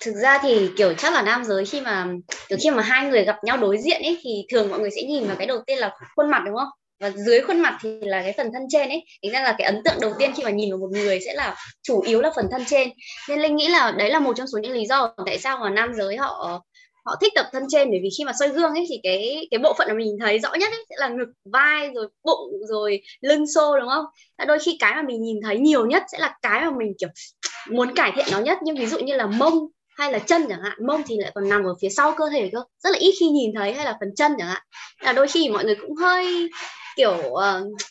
Thực 0.00 0.12
ra 0.12 0.38
thì, 0.42 0.70
kiểu, 0.76 0.94
chắc 0.94 1.12
là 1.12 1.22
nam 1.22 1.44
giới 1.44 1.64
khi 1.64 1.80
mà, 1.80 2.06
kiểu, 2.48 2.58
khi 2.62 2.70
mà 2.70 2.82
hai 2.82 3.08
người 3.08 3.24
gặp 3.24 3.44
nhau 3.44 3.56
đối 3.56 3.78
diện 3.78 4.02
ấy, 4.02 4.18
thì 4.22 4.46
thường 4.52 4.70
mọi 4.70 4.80
người 4.80 4.90
sẽ 4.90 5.02
nhìn 5.02 5.26
vào 5.26 5.36
cái 5.36 5.46
đầu 5.46 5.58
tiên 5.66 5.78
là 5.78 5.96
khuôn 6.16 6.30
mặt, 6.30 6.42
đúng 6.46 6.56
không? 6.56 6.68
Và 7.00 7.10
dưới 7.10 7.40
khuôn 7.40 7.60
mặt 7.60 7.78
thì 7.82 8.00
là 8.00 8.22
cái 8.22 8.34
phần 8.36 8.52
thân 8.52 8.62
trên 8.68 8.88
ấy. 8.88 9.04
Tính 9.22 9.32
ra 9.32 9.42
là 9.42 9.54
cái 9.58 9.66
ấn 9.66 9.82
tượng 9.84 10.00
đầu 10.00 10.12
tiên 10.18 10.32
khi 10.36 10.44
mà 10.44 10.50
nhìn 10.50 10.70
vào 10.70 10.78
một 10.78 10.88
người 10.92 11.20
sẽ 11.20 11.34
là 11.34 11.56
chủ 11.82 12.00
yếu 12.00 12.20
là 12.20 12.30
phần 12.36 12.48
thân 12.50 12.64
trên. 12.66 12.88
Nên 13.28 13.40
linh 13.40 13.56
nghĩ 13.56 13.68
là 13.68 13.92
đấy 13.98 14.10
là 14.10 14.18
một 14.18 14.32
trong 14.36 14.46
số 14.46 14.58
những 14.58 14.72
lý 14.72 14.86
do 14.86 15.14
tại 15.26 15.38
sao 15.38 15.58
mà 15.58 15.70
nam 15.70 15.94
giới 15.94 16.16
họ 16.16 16.62
họ 17.04 17.16
thích 17.20 17.32
tập 17.34 17.46
thân 17.52 17.62
trên 17.68 17.90
bởi 17.90 18.00
vì 18.02 18.08
khi 18.18 18.24
mà 18.24 18.32
soi 18.38 18.48
gương 18.48 18.74
ấy 18.74 18.86
thì 18.88 19.00
cái 19.02 19.48
cái 19.50 19.58
bộ 19.58 19.74
phận 19.78 19.88
mà 19.88 19.94
mình 19.94 20.16
thấy 20.20 20.38
rõ 20.38 20.54
nhất 20.54 20.72
ấy 20.72 20.84
sẽ 20.90 20.96
là 20.98 21.08
ngực 21.08 21.32
vai 21.44 21.90
rồi 21.94 22.08
bụng 22.24 22.66
rồi 22.68 23.02
lưng 23.20 23.46
xô 23.46 23.78
đúng 23.78 23.88
không? 23.88 24.04
Đôi 24.46 24.58
khi 24.58 24.76
cái 24.80 24.94
mà 24.94 25.02
mình 25.02 25.22
nhìn 25.22 25.40
thấy 25.42 25.58
nhiều 25.58 25.86
nhất 25.86 26.02
sẽ 26.12 26.18
là 26.18 26.38
cái 26.42 26.60
mà 26.60 26.70
mình 26.78 26.92
kiểu 26.98 27.08
muốn 27.70 27.94
cải 27.94 28.12
thiện 28.16 28.26
nó 28.32 28.40
nhất. 28.40 28.58
Nhưng 28.62 28.76
ví 28.76 28.86
dụ 28.86 28.98
như 28.98 29.16
là 29.16 29.26
mông 29.26 29.68
hay 29.96 30.12
là 30.12 30.18
chân 30.18 30.46
chẳng 30.48 30.62
hạn 30.62 30.86
mông 30.86 31.02
thì 31.06 31.16
lại 31.18 31.32
còn 31.34 31.48
nằm 31.48 31.64
ở 31.64 31.74
phía 31.80 31.88
sau 31.88 32.14
cơ 32.16 32.24
thể 32.32 32.50
cơ. 32.52 32.58
Rất 32.78 32.90
là 32.90 32.98
ít 32.98 33.14
khi 33.20 33.28
nhìn 33.28 33.50
thấy 33.54 33.72
hay 33.72 33.84
là 33.84 33.96
phần 34.00 34.14
chân 34.16 34.32
chẳng 34.38 34.48
hạn. 34.48 34.62
Là 35.00 35.12
đôi 35.12 35.28
khi 35.28 35.48
mọi 35.48 35.64
người 35.64 35.74
cũng 35.74 35.94
hơi 35.94 36.48
kiểu 36.96 37.14
uh, 37.28 37.42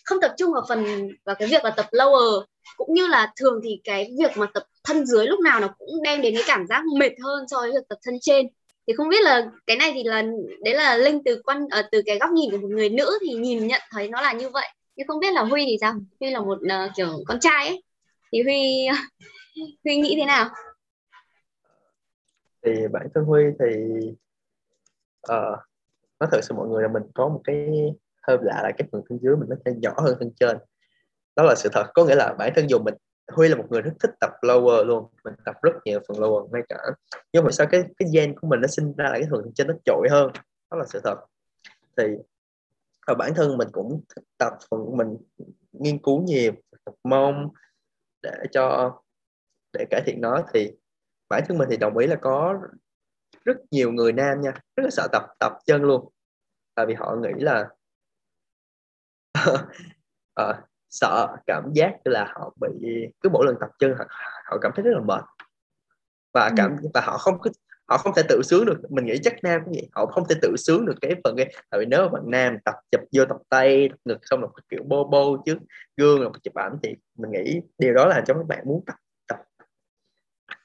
không 0.06 0.22
tập 0.22 0.34
trung 0.38 0.54
vào 0.54 0.64
phần 0.70 1.10
vào 1.26 1.36
cái 1.36 1.48
việc 1.48 1.64
là 1.64 1.70
tập 1.70 1.86
lower. 1.92 2.44
Cũng 2.78 2.94
như 2.94 3.08
là 3.08 3.32
thường 3.36 3.60
thì 3.64 3.82
cái 3.84 4.12
việc 4.20 4.38
mà 4.38 4.46
tập 4.54 4.64
thân 4.84 5.06
dưới 5.06 5.28
lúc 5.28 5.40
nào 5.40 5.60
nó 5.60 5.68
cũng 5.78 6.04
đem 6.04 6.22
đến 6.22 6.36
cái 6.36 6.44
cảm 6.48 6.68
giác 6.68 6.84
mệt 6.98 7.12
hơn 7.24 7.46
so 7.52 7.58
với 7.60 7.72
việc 7.72 7.88
tập 7.90 7.98
thân 8.06 8.16
trên 8.22 8.48
thì 8.88 8.94
không 8.98 9.10
biết 9.10 9.24
là 9.24 9.52
cái 9.68 9.78
này 9.78 9.92
thì 9.94 10.04
là 10.04 10.24
đấy 10.64 10.74
là 10.74 10.98
linh 10.98 11.24
từ 11.26 11.42
quan 11.46 11.64
uh, 11.64 11.86
từ 11.92 12.02
cái 12.06 12.20
góc 12.20 12.30
nhìn 12.32 12.52
của 12.52 12.58
một 12.58 12.68
người 12.72 12.90
nữ 12.90 13.20
thì 13.22 13.34
nhìn 13.34 13.68
nhận 13.68 13.82
thấy 13.92 14.08
nó 14.08 14.22
là 14.22 14.34
như 14.34 14.50
vậy. 14.50 14.68
Nhưng 14.96 15.08
không 15.08 15.20
biết 15.20 15.34
là 15.34 15.42
huy 15.42 15.66
thì 15.66 15.78
sao? 15.82 15.94
Huy 16.20 16.32
là 16.32 16.40
một 16.40 16.58
uh, 16.62 16.92
kiểu 16.96 17.08
con 17.28 17.40
trai 17.40 17.68
ấy. 17.68 17.84
Thì 18.32 18.42
huy 18.42 18.88
huy 19.84 19.96
nghĩ 19.96 20.16
thế 20.20 20.26
nào? 20.26 20.50
Thì 22.66 22.72
bản 22.92 23.08
thân 23.16 23.24
huy 23.24 23.44
thì 23.60 23.76
uh, 25.32 25.60
nói 26.20 26.30
thật 26.32 26.40
sự 26.44 26.54
mọi 26.54 26.68
người 26.68 26.84
là 26.84 26.90
mình 26.90 27.04
có 27.14 27.30
một 27.30 27.42
cái 27.44 27.68
hơi 28.28 28.38
lạ 28.42 28.62
là 28.64 28.72
cái 28.78 28.88
phần 28.92 29.02
thân 29.10 29.20
dưới 29.22 29.36
mình 29.36 29.50
nó 29.50 29.56
sẽ 29.66 29.72
nhỏ 29.82 29.94
hơn 29.98 30.16
thân 30.20 30.32
trên. 30.40 30.58
Đó 31.36 31.44
là 31.44 31.56
sự 31.56 31.70
thật. 31.74 31.84
Có 31.94 32.06
nghĩa 32.06 32.16
là 32.16 32.36
bản 32.38 32.52
thân 32.56 32.70
dùng 32.70 32.84
mình 32.84 32.94
Huy 33.32 33.48
là 33.48 33.56
một 33.56 33.66
người 33.70 33.82
rất 33.82 33.92
thích 34.00 34.12
tập 34.20 34.32
lower 34.42 34.84
luôn. 34.84 35.08
Mình 35.24 35.34
tập 35.46 35.56
rất 35.62 35.72
nhiều 35.86 36.00
phần 36.08 36.18
lower 36.18 36.48
ngay 36.52 36.62
cả 36.70 36.78
nhưng 37.34 37.44
mà 37.44 37.52
sao 37.52 37.68
cái 37.72 37.84
cái 37.98 38.10
gen 38.14 38.40
của 38.40 38.48
mình 38.48 38.62
nó 38.62 38.68
sinh 38.68 38.94
ra 38.98 39.06
là 39.06 39.12
cái 39.12 39.28
phần 39.32 39.52
trên 39.56 39.68
nó 39.68 39.74
trội 39.86 40.08
hơn. 40.12 40.32
Đó 40.72 40.78
là 40.78 40.86
sự 40.86 41.02
thật. 41.04 41.18
Thì 41.98 42.04
và 43.08 43.14
bản 43.14 43.34
thân 43.36 43.58
mình 43.58 43.68
cũng 43.72 44.02
tập 44.38 44.54
phần 44.72 44.98
mình 44.98 45.18
nghiên 45.72 46.00
cứu 46.00 46.24
nhiều 46.24 46.52
tập 46.86 46.96
mông 47.04 47.50
để 48.24 48.32
cho 48.52 48.94
để 49.74 49.86
cải 49.90 50.02
thiện 50.06 50.22
nó. 50.22 50.44
Thì 50.54 50.72
bản 51.30 51.44
thân 51.48 51.58
mình 51.58 51.68
thì 51.72 51.78
đồng 51.78 51.98
ý 51.98 52.08
là 52.08 52.16
có 52.22 52.60
rất 53.46 53.58
nhiều 53.72 53.92
người 53.92 54.14
nam 54.14 54.42
nha 54.42 54.52
rất 54.76 54.84
là 54.84 54.90
sợ 54.90 55.08
tập 55.12 55.24
tập 55.40 55.54
chân 55.66 55.82
luôn. 55.82 56.10
Tại 56.76 56.86
vì 56.86 56.94
họ 56.94 57.16
nghĩ 57.16 57.44
là 57.44 57.70
à, 60.34 60.62
sợ 60.94 61.36
cảm 61.48 61.72
giác 61.74 61.94
là 62.06 62.34
họ 62.36 62.56
bị 62.62 63.08
cứ 63.22 63.30
mỗi 63.30 63.46
lần 63.46 63.56
tập 63.60 63.70
chân 63.80 63.96
họ, 63.98 64.06
họ 64.46 64.58
cảm 64.62 64.72
thấy 64.76 64.84
rất 64.86 64.92
là 64.94 65.02
mệt 65.02 65.24
và 66.34 66.46
ừ. 66.46 66.54
cảm 66.58 66.78
ừ. 66.82 66.90
và 66.94 67.02
họ 67.02 67.18
không 67.18 67.38
họ 67.86 67.98
không 67.98 68.14
thể 68.16 68.24
tự 68.30 68.42
sướng 68.44 68.66
được 68.66 68.92
mình 68.92 69.06
nghĩ 69.06 69.18
chắc 69.24 69.44
nam 69.44 69.62
cũng 69.66 69.74
vậy 69.74 69.90
họ 69.92 70.06
không 70.06 70.24
thể 70.30 70.36
tự 70.42 70.56
sướng 70.58 70.86
được 70.86 70.96
cái 71.02 71.16
phần 71.24 71.36
cái 71.38 71.54
tại 71.70 71.80
vì 71.80 71.86
nếu 71.86 72.02
mà 72.02 72.10
bạn 72.10 72.24
nam 72.26 72.58
tập 72.66 72.76
chụp 72.92 73.02
vô 73.12 73.26
tập 73.26 73.38
tay 73.50 73.90
tập 73.90 74.00
ngực 74.06 74.20
xong 74.22 74.42
rồi 74.42 74.50
kiểu 74.70 74.84
bô 74.84 75.04
bô 75.04 75.38
trước 75.46 75.58
gương 75.98 76.22
rồi 76.22 76.32
chụp 76.44 76.54
ảnh 76.54 76.78
thì 76.84 76.96
mình 77.18 77.32
nghĩ 77.32 77.62
điều 77.78 77.94
đó 77.94 78.06
là 78.06 78.24
cho 78.28 78.34
các 78.34 78.48
bạn 78.48 78.64
muốn 78.66 78.84
tập 78.86 78.96
tập, 79.28 79.38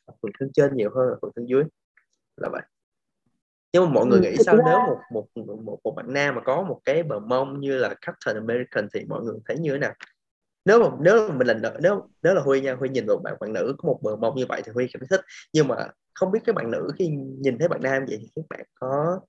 tập 0.06 0.14
phần 0.22 0.30
thân 0.38 0.50
trên 0.54 0.76
nhiều 0.76 0.90
hơn 0.96 1.08
là 1.08 1.16
phần 1.22 1.30
thân 1.36 1.48
dưới 1.48 1.64
là 2.36 2.48
vậy 2.48 2.62
nhưng 3.72 3.84
mà 3.84 3.90
mọi 3.90 4.06
người 4.06 4.18
ừ, 4.18 4.22
nghĩ 4.22 4.36
sao 4.44 4.56
nếu 4.66 4.78
một 4.78 5.26
một 5.36 5.46
một 5.64 5.78
một 5.84 5.94
bạn 5.96 6.12
nam 6.12 6.34
mà 6.34 6.40
có 6.44 6.62
một 6.62 6.80
cái 6.84 7.02
bờ 7.02 7.18
mông 7.18 7.60
như 7.60 7.78
là 7.78 7.94
Captain 8.00 8.36
American 8.36 8.88
thì 8.94 9.04
mọi 9.04 9.22
người 9.22 9.34
thấy 9.46 9.58
như 9.58 9.72
thế 9.72 9.78
nào 9.78 9.94
nếu 10.68 10.80
mà 10.80 10.96
nếu 11.00 11.28
mà 11.28 11.34
mình 11.34 11.46
là 11.46 11.72
nếu 11.82 12.02
nếu 12.22 12.34
là 12.34 12.40
huy 12.40 12.60
nha 12.60 12.74
huy 12.74 12.88
nhìn 12.88 13.06
một 13.06 13.20
bạn 13.24 13.34
bạn 13.40 13.52
nữ 13.52 13.74
có 13.78 13.86
một 13.86 13.98
bờ 14.02 14.16
mông 14.16 14.36
như 14.36 14.44
vậy 14.48 14.62
thì 14.64 14.72
huy 14.74 14.86
cảm 14.92 15.00
thấy 15.00 15.08
thích. 15.10 15.24
Nhưng 15.52 15.68
mà 15.68 15.76
không 16.14 16.32
biết 16.32 16.40
các 16.44 16.54
bạn 16.54 16.70
nữ 16.70 16.90
khi 16.98 17.08
nhìn 17.40 17.58
thấy 17.58 17.68
bạn 17.68 17.80
nam 17.82 18.04
vậy 18.08 18.18
thì 18.20 18.28
các 18.36 18.44
bạn 18.50 18.66
có 18.74 19.20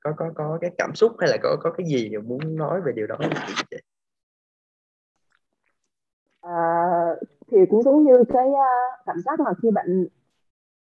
có 0.00 0.12
có 0.16 0.30
có 0.34 0.58
cái 0.60 0.70
cảm 0.78 0.94
xúc 0.94 1.12
hay 1.18 1.30
là 1.30 1.36
có 1.42 1.56
có 1.60 1.72
cái 1.78 1.86
gì 1.86 2.10
mà 2.16 2.22
muốn 2.22 2.56
nói 2.56 2.80
về 2.86 2.92
điều 2.96 3.06
đó 3.06 3.16
à, 6.40 6.54
thì 7.50 7.58
cũng 7.70 7.82
giống 7.82 8.04
như 8.04 8.24
cái 8.28 8.48
uh, 8.48 9.06
cảm 9.06 9.16
giác 9.24 9.40
mà 9.40 9.50
khi 9.62 9.70
bạn 9.70 10.06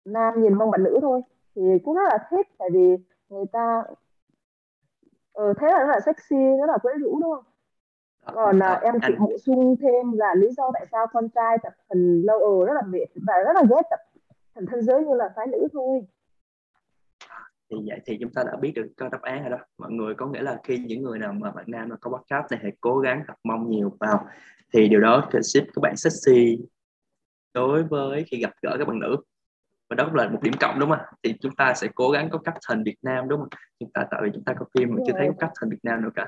nam 0.05 0.41
nhìn 0.41 0.53
mong 0.53 0.71
bạn 0.71 0.83
nữ 0.83 0.97
thôi 1.01 1.21
thì 1.55 1.61
cũng 1.85 1.95
rất 1.95 2.03
là 2.09 2.17
thích 2.31 2.47
tại 2.59 2.69
vì 2.73 2.97
người 3.29 3.45
ta 3.51 3.83
ờ, 5.33 5.47
ừ, 5.47 5.53
thế 5.59 5.67
là 5.67 5.79
rất 5.79 5.87
là 5.87 5.99
sexy 6.05 6.35
rất 6.35 6.65
là 6.67 6.77
quyến 6.77 6.97
rũ 6.97 7.19
đúng 7.21 7.31
không? 7.31 7.43
Còn 8.35 8.59
à, 8.59 8.79
em 8.83 8.95
chỉ 9.07 9.13
bổ 9.19 9.37
sung 9.45 9.75
thêm 9.81 10.11
là 10.11 10.35
lý 10.35 10.47
do 10.57 10.71
tại 10.73 10.85
sao 10.91 11.07
con 11.13 11.29
trai 11.29 11.57
tập 11.63 11.73
phần 11.89 12.21
lower 12.21 12.65
rất 12.65 12.73
là 12.73 12.81
mệt 12.81 13.07
và 13.27 13.33
rất 13.45 13.53
là 13.55 13.63
ghét 13.69 13.81
tập 13.89 13.99
phần 14.55 14.65
thân 14.65 14.81
giới 14.81 15.03
như 15.03 15.13
là 15.13 15.33
phái 15.35 15.47
nữ 15.47 15.67
thôi. 15.73 16.01
Thì 17.71 17.77
vậy 17.87 17.99
thì 18.05 18.17
chúng 18.21 18.33
ta 18.33 18.43
đã 18.43 18.55
biết 18.61 18.71
được 18.75 18.87
có 18.97 19.09
đáp 19.09 19.21
án 19.21 19.41
rồi 19.41 19.49
đó. 19.49 19.57
Mọi 19.77 19.91
người 19.91 20.15
có 20.15 20.27
nghĩa 20.27 20.41
là 20.41 20.59
khi 20.63 20.77
những 20.77 21.01
người 21.01 21.19
nào 21.19 21.33
mà 21.33 21.51
bạn 21.51 21.65
nam 21.67 21.89
mà 21.89 21.95
có 22.01 22.11
podcast 22.11 22.51
này 22.51 22.59
hãy 22.63 22.71
cố 22.81 22.97
gắng 22.97 23.23
tập 23.27 23.35
mong 23.43 23.69
nhiều 23.69 23.97
vào. 23.99 24.27
Thì 24.73 24.87
điều 24.87 24.99
đó 24.99 25.29
sẽ 25.33 25.39
giúp 25.41 25.63
các 25.73 25.81
bạn 25.81 25.95
sexy 25.97 26.59
đối 27.53 27.83
với 27.83 28.25
khi 28.31 28.41
gặp 28.41 28.51
gỡ 28.61 28.75
các 28.79 28.87
bạn 28.87 28.99
nữ. 28.99 29.17
Và 29.89 29.95
đó 29.95 30.05
cũng 30.05 30.15
là 30.15 30.29
một 30.29 30.39
điểm 30.41 30.53
cộng 30.59 30.79
đúng 30.79 30.89
không 30.89 30.99
thì 31.23 31.33
chúng 31.41 31.55
ta 31.55 31.73
sẽ 31.73 31.87
cố 31.95 32.09
gắng 32.09 32.29
có 32.29 32.37
cách 32.37 32.57
thành 32.67 32.83
Việt 32.83 32.97
Nam 33.01 33.27
đúng 33.27 33.39
không 33.39 33.49
chúng 33.79 33.91
ta 33.93 34.07
tại 34.11 34.21
vì 34.23 34.29
chúng 34.33 34.43
ta 34.43 34.53
có 34.59 34.65
phim 34.73 34.89
mà 34.89 34.95
chưa 35.07 35.13
thấy 35.13 35.27
có 35.27 35.33
cách 35.39 35.51
thành 35.59 35.69
Việt 35.69 35.79
Nam 35.83 36.01
đâu 36.01 36.11
cả 36.15 36.27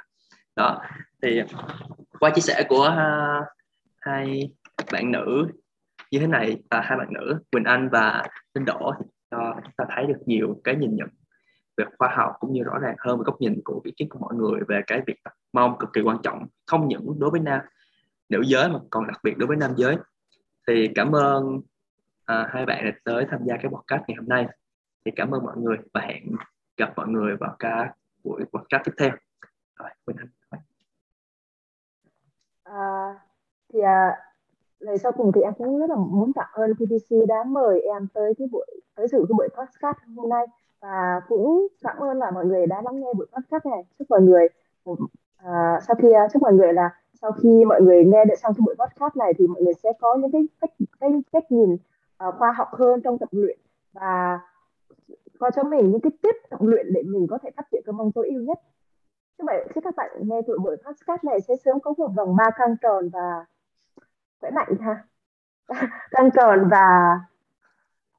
đó. 0.55 0.81
Thì 1.21 1.41
qua 2.19 2.29
chia 2.29 2.41
sẻ 2.41 2.65
của 2.69 2.87
uh, 2.87 3.47
hai 4.01 4.49
bạn 4.91 5.11
nữ 5.11 5.47
như 6.11 6.19
thế 6.19 6.27
này 6.27 6.63
và 6.69 6.81
hai 6.81 6.97
bạn 6.97 7.13
nữ 7.13 7.39
Quỳnh 7.51 7.63
Anh 7.63 7.89
và 7.91 8.23
Linh 8.53 8.65
Đỗ 8.65 8.93
cho 9.31 9.55
chúng 9.63 9.73
ta 9.77 9.85
thấy 9.95 10.05
được 10.05 10.19
nhiều 10.25 10.61
cái 10.63 10.75
nhìn 10.75 10.95
nhận 10.95 11.09
về 11.77 11.85
khoa 11.97 12.09
học 12.15 12.33
cũng 12.39 12.53
như 12.53 12.63
rõ 12.63 12.79
ràng 12.79 12.95
hơn 12.99 13.17
về 13.17 13.23
góc 13.25 13.41
nhìn 13.41 13.61
của 13.63 13.81
ý 13.83 13.91
kiến 13.97 14.09
của 14.09 14.19
mọi 14.19 14.35
người 14.35 14.59
về 14.67 14.81
cái 14.87 15.01
việc 15.07 15.23
tập 15.23 15.33
mong 15.53 15.77
cực 15.79 15.89
kỳ 15.93 16.01
quan 16.01 16.17
trọng 16.23 16.47
không 16.65 16.87
những 16.87 17.19
đối 17.19 17.29
với 17.29 17.39
nam 17.39 17.61
nữ 18.29 18.41
giới 18.45 18.69
mà 18.69 18.79
còn 18.89 19.07
đặc 19.07 19.19
biệt 19.23 19.37
đối 19.37 19.47
với 19.47 19.57
nam 19.57 19.71
giới. 19.77 19.97
Thì 20.67 20.89
cảm 20.95 21.15
ơn 21.15 21.61
à, 22.25 22.49
hai 22.53 22.65
bạn 22.65 22.85
đã 22.85 22.91
tới 23.03 23.25
tham 23.31 23.39
gia 23.45 23.57
cái 23.57 23.71
podcast 23.71 24.01
ngày 24.07 24.15
hôm 24.15 24.27
nay. 24.27 24.47
Thì 25.05 25.11
cảm 25.15 25.31
ơn 25.31 25.43
mọi 25.43 25.57
người 25.57 25.77
và 25.93 26.01
hẹn 26.01 26.23
gặp 26.77 26.93
mọi 26.95 27.07
người 27.07 27.35
vào 27.37 27.55
các 27.59 27.91
buổi 28.23 28.43
podcast 28.53 28.83
tiếp 28.85 28.91
theo. 28.97 29.11
Rồi 29.79 29.89
mình 30.07 30.15
à, 32.73 33.15
thì 33.73 33.79
à, 33.81 34.17
lời 34.79 34.97
sau 34.97 35.11
cùng 35.11 35.31
thì 35.31 35.41
em 35.41 35.53
cũng 35.57 35.79
rất 35.79 35.89
là 35.89 35.95
muốn 35.95 36.31
cảm 36.35 36.47
ơn 36.53 36.73
PTC 36.75 37.15
đã 37.27 37.43
mời 37.43 37.81
em 37.81 38.07
tới 38.13 38.33
cái 38.37 38.47
buổi 38.51 38.65
tới 38.95 39.07
dự 39.07 39.17
cái 39.29 39.33
buổi 39.37 39.47
podcast 39.49 39.97
hôm 40.15 40.29
nay. 40.29 40.45
Và 40.81 41.21
cũng 41.27 41.67
cảm 41.81 41.97
ơn 41.97 42.17
là 42.17 42.31
mọi 42.31 42.45
người 42.45 42.67
đã 42.67 42.81
lắng 42.81 43.01
nghe 43.01 43.13
buổi 43.13 43.27
podcast 43.33 43.65
này. 43.65 43.83
Chúc 43.99 44.09
mọi 44.09 44.21
người 44.21 44.47
à, 45.37 45.79
sau 45.87 45.95
khi 45.95 46.11
à, 46.11 46.27
chúc 46.33 46.41
mọi 46.41 46.53
người 46.53 46.73
là 46.73 46.89
sau 47.21 47.31
khi 47.31 47.65
mọi 47.65 47.81
người 47.81 48.05
nghe 48.05 48.25
được 48.25 48.35
xong 48.43 48.53
cái 48.53 48.61
buổi 48.65 48.75
podcast 48.75 49.15
này 49.15 49.33
thì 49.37 49.47
mọi 49.47 49.61
người 49.61 49.73
sẽ 49.73 49.89
có 49.99 50.15
những 50.15 50.31
cái 50.31 50.41
cách 50.61 50.71
cách 50.99 51.11
cách 51.31 51.51
nhìn 51.51 51.73
uh, 51.73 52.35
khoa 52.37 52.51
học 52.51 52.67
hơn 52.71 53.01
trong 53.01 53.17
tập 53.17 53.29
luyện. 53.31 53.59
Và 53.93 54.39
có 55.39 55.51
cho 55.55 55.63
mình 55.63 55.91
những 55.91 56.01
cái 56.01 56.11
tip 56.21 56.35
tập 56.49 56.59
luyện 56.61 56.93
để 56.93 57.03
mình 57.03 57.27
có 57.29 57.37
thể 57.43 57.49
phát 57.57 57.67
triển 57.71 57.81
cơ 57.85 57.91
mông 57.91 58.11
tối 58.11 58.29
ưu 58.29 58.41
nhất 58.41 58.59
như 59.39 59.45
vậy 59.45 59.65
khi 59.75 59.81
các 59.83 59.95
bạn 59.95 60.09
nghe 60.19 60.41
buổi 60.47 60.57
buổi 60.63 60.75
podcast 60.85 61.23
này 61.23 61.41
sẽ 61.47 61.53
sớm 61.65 61.79
có 61.79 61.93
một 61.97 62.07
vòng 62.15 62.35
ba 62.35 62.49
căng 62.57 62.75
tròn 62.81 63.09
và 63.13 63.45
khỏe 64.41 64.51
mạnh 64.51 64.73
ha 64.81 65.03
căng 66.11 66.29
tròn 66.31 66.69
và 66.71 67.19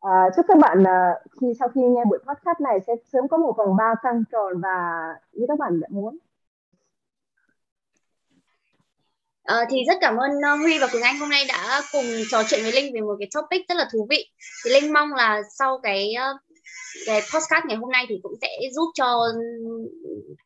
uh, 0.07 0.33
chúc 0.37 0.47
các 0.49 0.59
bạn 0.59 0.83
uh, 0.83 1.33
khi 1.41 1.47
sau 1.59 1.69
khi 1.69 1.81
nghe 1.81 2.05
buổi 2.05 2.19
podcast 2.19 2.61
này 2.61 2.81
sẽ 2.87 2.93
sớm 3.13 3.29
có 3.29 3.37
một 3.37 3.55
vòng 3.59 3.77
ba 3.77 3.95
căng 4.03 4.23
tròn 4.33 4.61
và 4.61 5.09
như 5.33 5.45
các 5.49 5.59
bạn 5.59 5.81
đã 5.81 5.89
muốn 5.91 6.19
Uh, 9.53 9.69
thì 9.71 9.85
rất 9.89 9.99
cảm 10.01 10.17
ơn 10.17 10.31
uh, 10.31 10.61
Huy 10.61 10.79
và 10.79 10.87
Quỳnh 10.93 11.03
Anh 11.03 11.19
hôm 11.19 11.29
nay 11.29 11.45
đã 11.49 11.81
cùng 11.93 12.05
trò 12.31 12.43
chuyện 12.49 12.61
với 12.63 12.73
Linh 12.73 12.95
về 12.95 13.01
một 13.01 13.17
cái 13.19 13.29
topic 13.35 13.69
rất 13.69 13.75
là 13.75 13.89
thú 13.93 14.07
vị. 14.11 14.27
Thì 14.65 14.71
Linh 14.71 14.93
mong 14.93 15.15
là 15.15 15.43
sau 15.59 15.81
cái 15.83 16.15
uh, 16.17 16.41
cái 17.07 17.21
podcast 17.21 17.65
ngày 17.69 17.77
hôm 17.77 17.91
nay 17.91 18.07
thì 18.09 18.21
cũng 18.23 18.33
sẽ 18.41 18.49
giúp 18.73 18.91
cho 18.95 19.19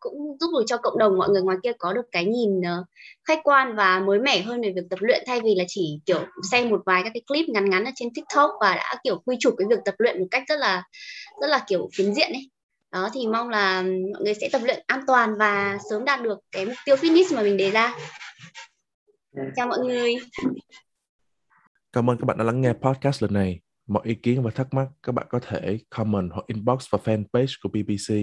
cũng 0.01 0.37
giúp 0.41 0.47
được 0.53 0.65
cho 0.67 0.77
cộng 0.77 0.99
đồng 0.99 1.19
mọi 1.19 1.29
người 1.29 1.43
ngoài 1.43 1.57
kia 1.63 1.73
có 1.79 1.93
được 1.93 2.07
cái 2.13 2.25
nhìn 2.25 2.59
uh, 2.59 2.87
khách 3.25 3.41
quan 3.45 3.77
và 3.77 4.01
mới 4.01 4.19
mẻ 4.19 4.41
hơn 4.41 4.63
về 4.63 4.73
việc 4.77 4.83
tập 4.91 4.99
luyện 5.03 5.25
thay 5.27 5.41
vì 5.41 5.55
là 5.55 5.65
chỉ 5.69 6.01
kiểu 6.07 6.21
xem 6.51 6.71
một 6.71 6.83
vài 6.87 7.03
các 7.03 7.11
cái 7.15 7.23
clip 7.27 7.49
ngắn 7.49 7.71
ngắn 7.71 7.85
ở 7.85 7.91
trên 7.95 8.09
TikTok 8.15 8.51
và 8.61 8.75
đã 8.75 8.95
kiểu 9.05 9.23
quy 9.25 9.37
chụp 9.41 9.55
cái 9.59 9.67
việc 9.71 9.81
tập 9.85 9.95
luyện 9.99 10.21
một 10.21 10.27
cách 10.31 10.43
rất 10.49 10.59
là 10.59 10.83
rất 11.41 11.47
là 11.47 11.65
kiểu 11.69 11.89
phiến 11.95 12.15
diện 12.15 12.33
ấy. 12.33 12.51
Đó 12.93 13.09
thì 13.15 13.27
mong 13.27 13.49
là 13.49 13.83
mọi 13.83 14.23
người 14.23 14.35
sẽ 14.35 14.49
tập 14.53 14.61
luyện 14.65 14.85
an 14.87 15.01
toàn 15.07 15.35
và 15.39 15.79
sớm 15.91 16.05
đạt 16.05 16.23
được 16.23 16.39
cái 16.53 16.67
mục 16.67 16.75
tiêu 16.85 16.97
fitness 16.97 17.37
mà 17.37 17.43
mình 17.43 17.57
đề 17.57 17.71
ra. 17.71 17.95
Chào 19.57 19.67
mọi 19.67 19.79
người. 19.79 20.15
Cảm 21.93 22.11
ơn 22.11 22.17
các 22.19 22.25
bạn 22.25 22.39
đã 22.39 22.45
lắng 22.45 22.61
nghe 22.61 22.73
podcast 22.73 23.23
lần 23.23 23.33
này 23.33 23.64
mọi 23.87 24.03
ý 24.07 24.15
kiến 24.15 24.43
và 24.43 24.51
thắc 24.51 24.75
mắc 24.75 24.89
các 25.03 25.13
bạn 25.13 25.27
có 25.31 25.41
thể 25.43 25.79
comment 25.91 26.31
hoặc 26.33 26.47
inbox 26.47 26.91
vào 26.91 27.01
fanpage 27.05 27.55
của 27.63 27.69
BBC 27.69 28.15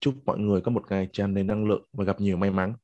chúc 0.00 0.14
mọi 0.26 0.38
người 0.38 0.60
có 0.60 0.70
một 0.70 0.82
ngày 0.90 1.08
tràn 1.12 1.34
đầy 1.34 1.44
năng 1.44 1.68
lượng 1.68 1.84
và 1.92 2.04
gặp 2.04 2.20
nhiều 2.20 2.36
may 2.36 2.50
mắn. 2.50 2.74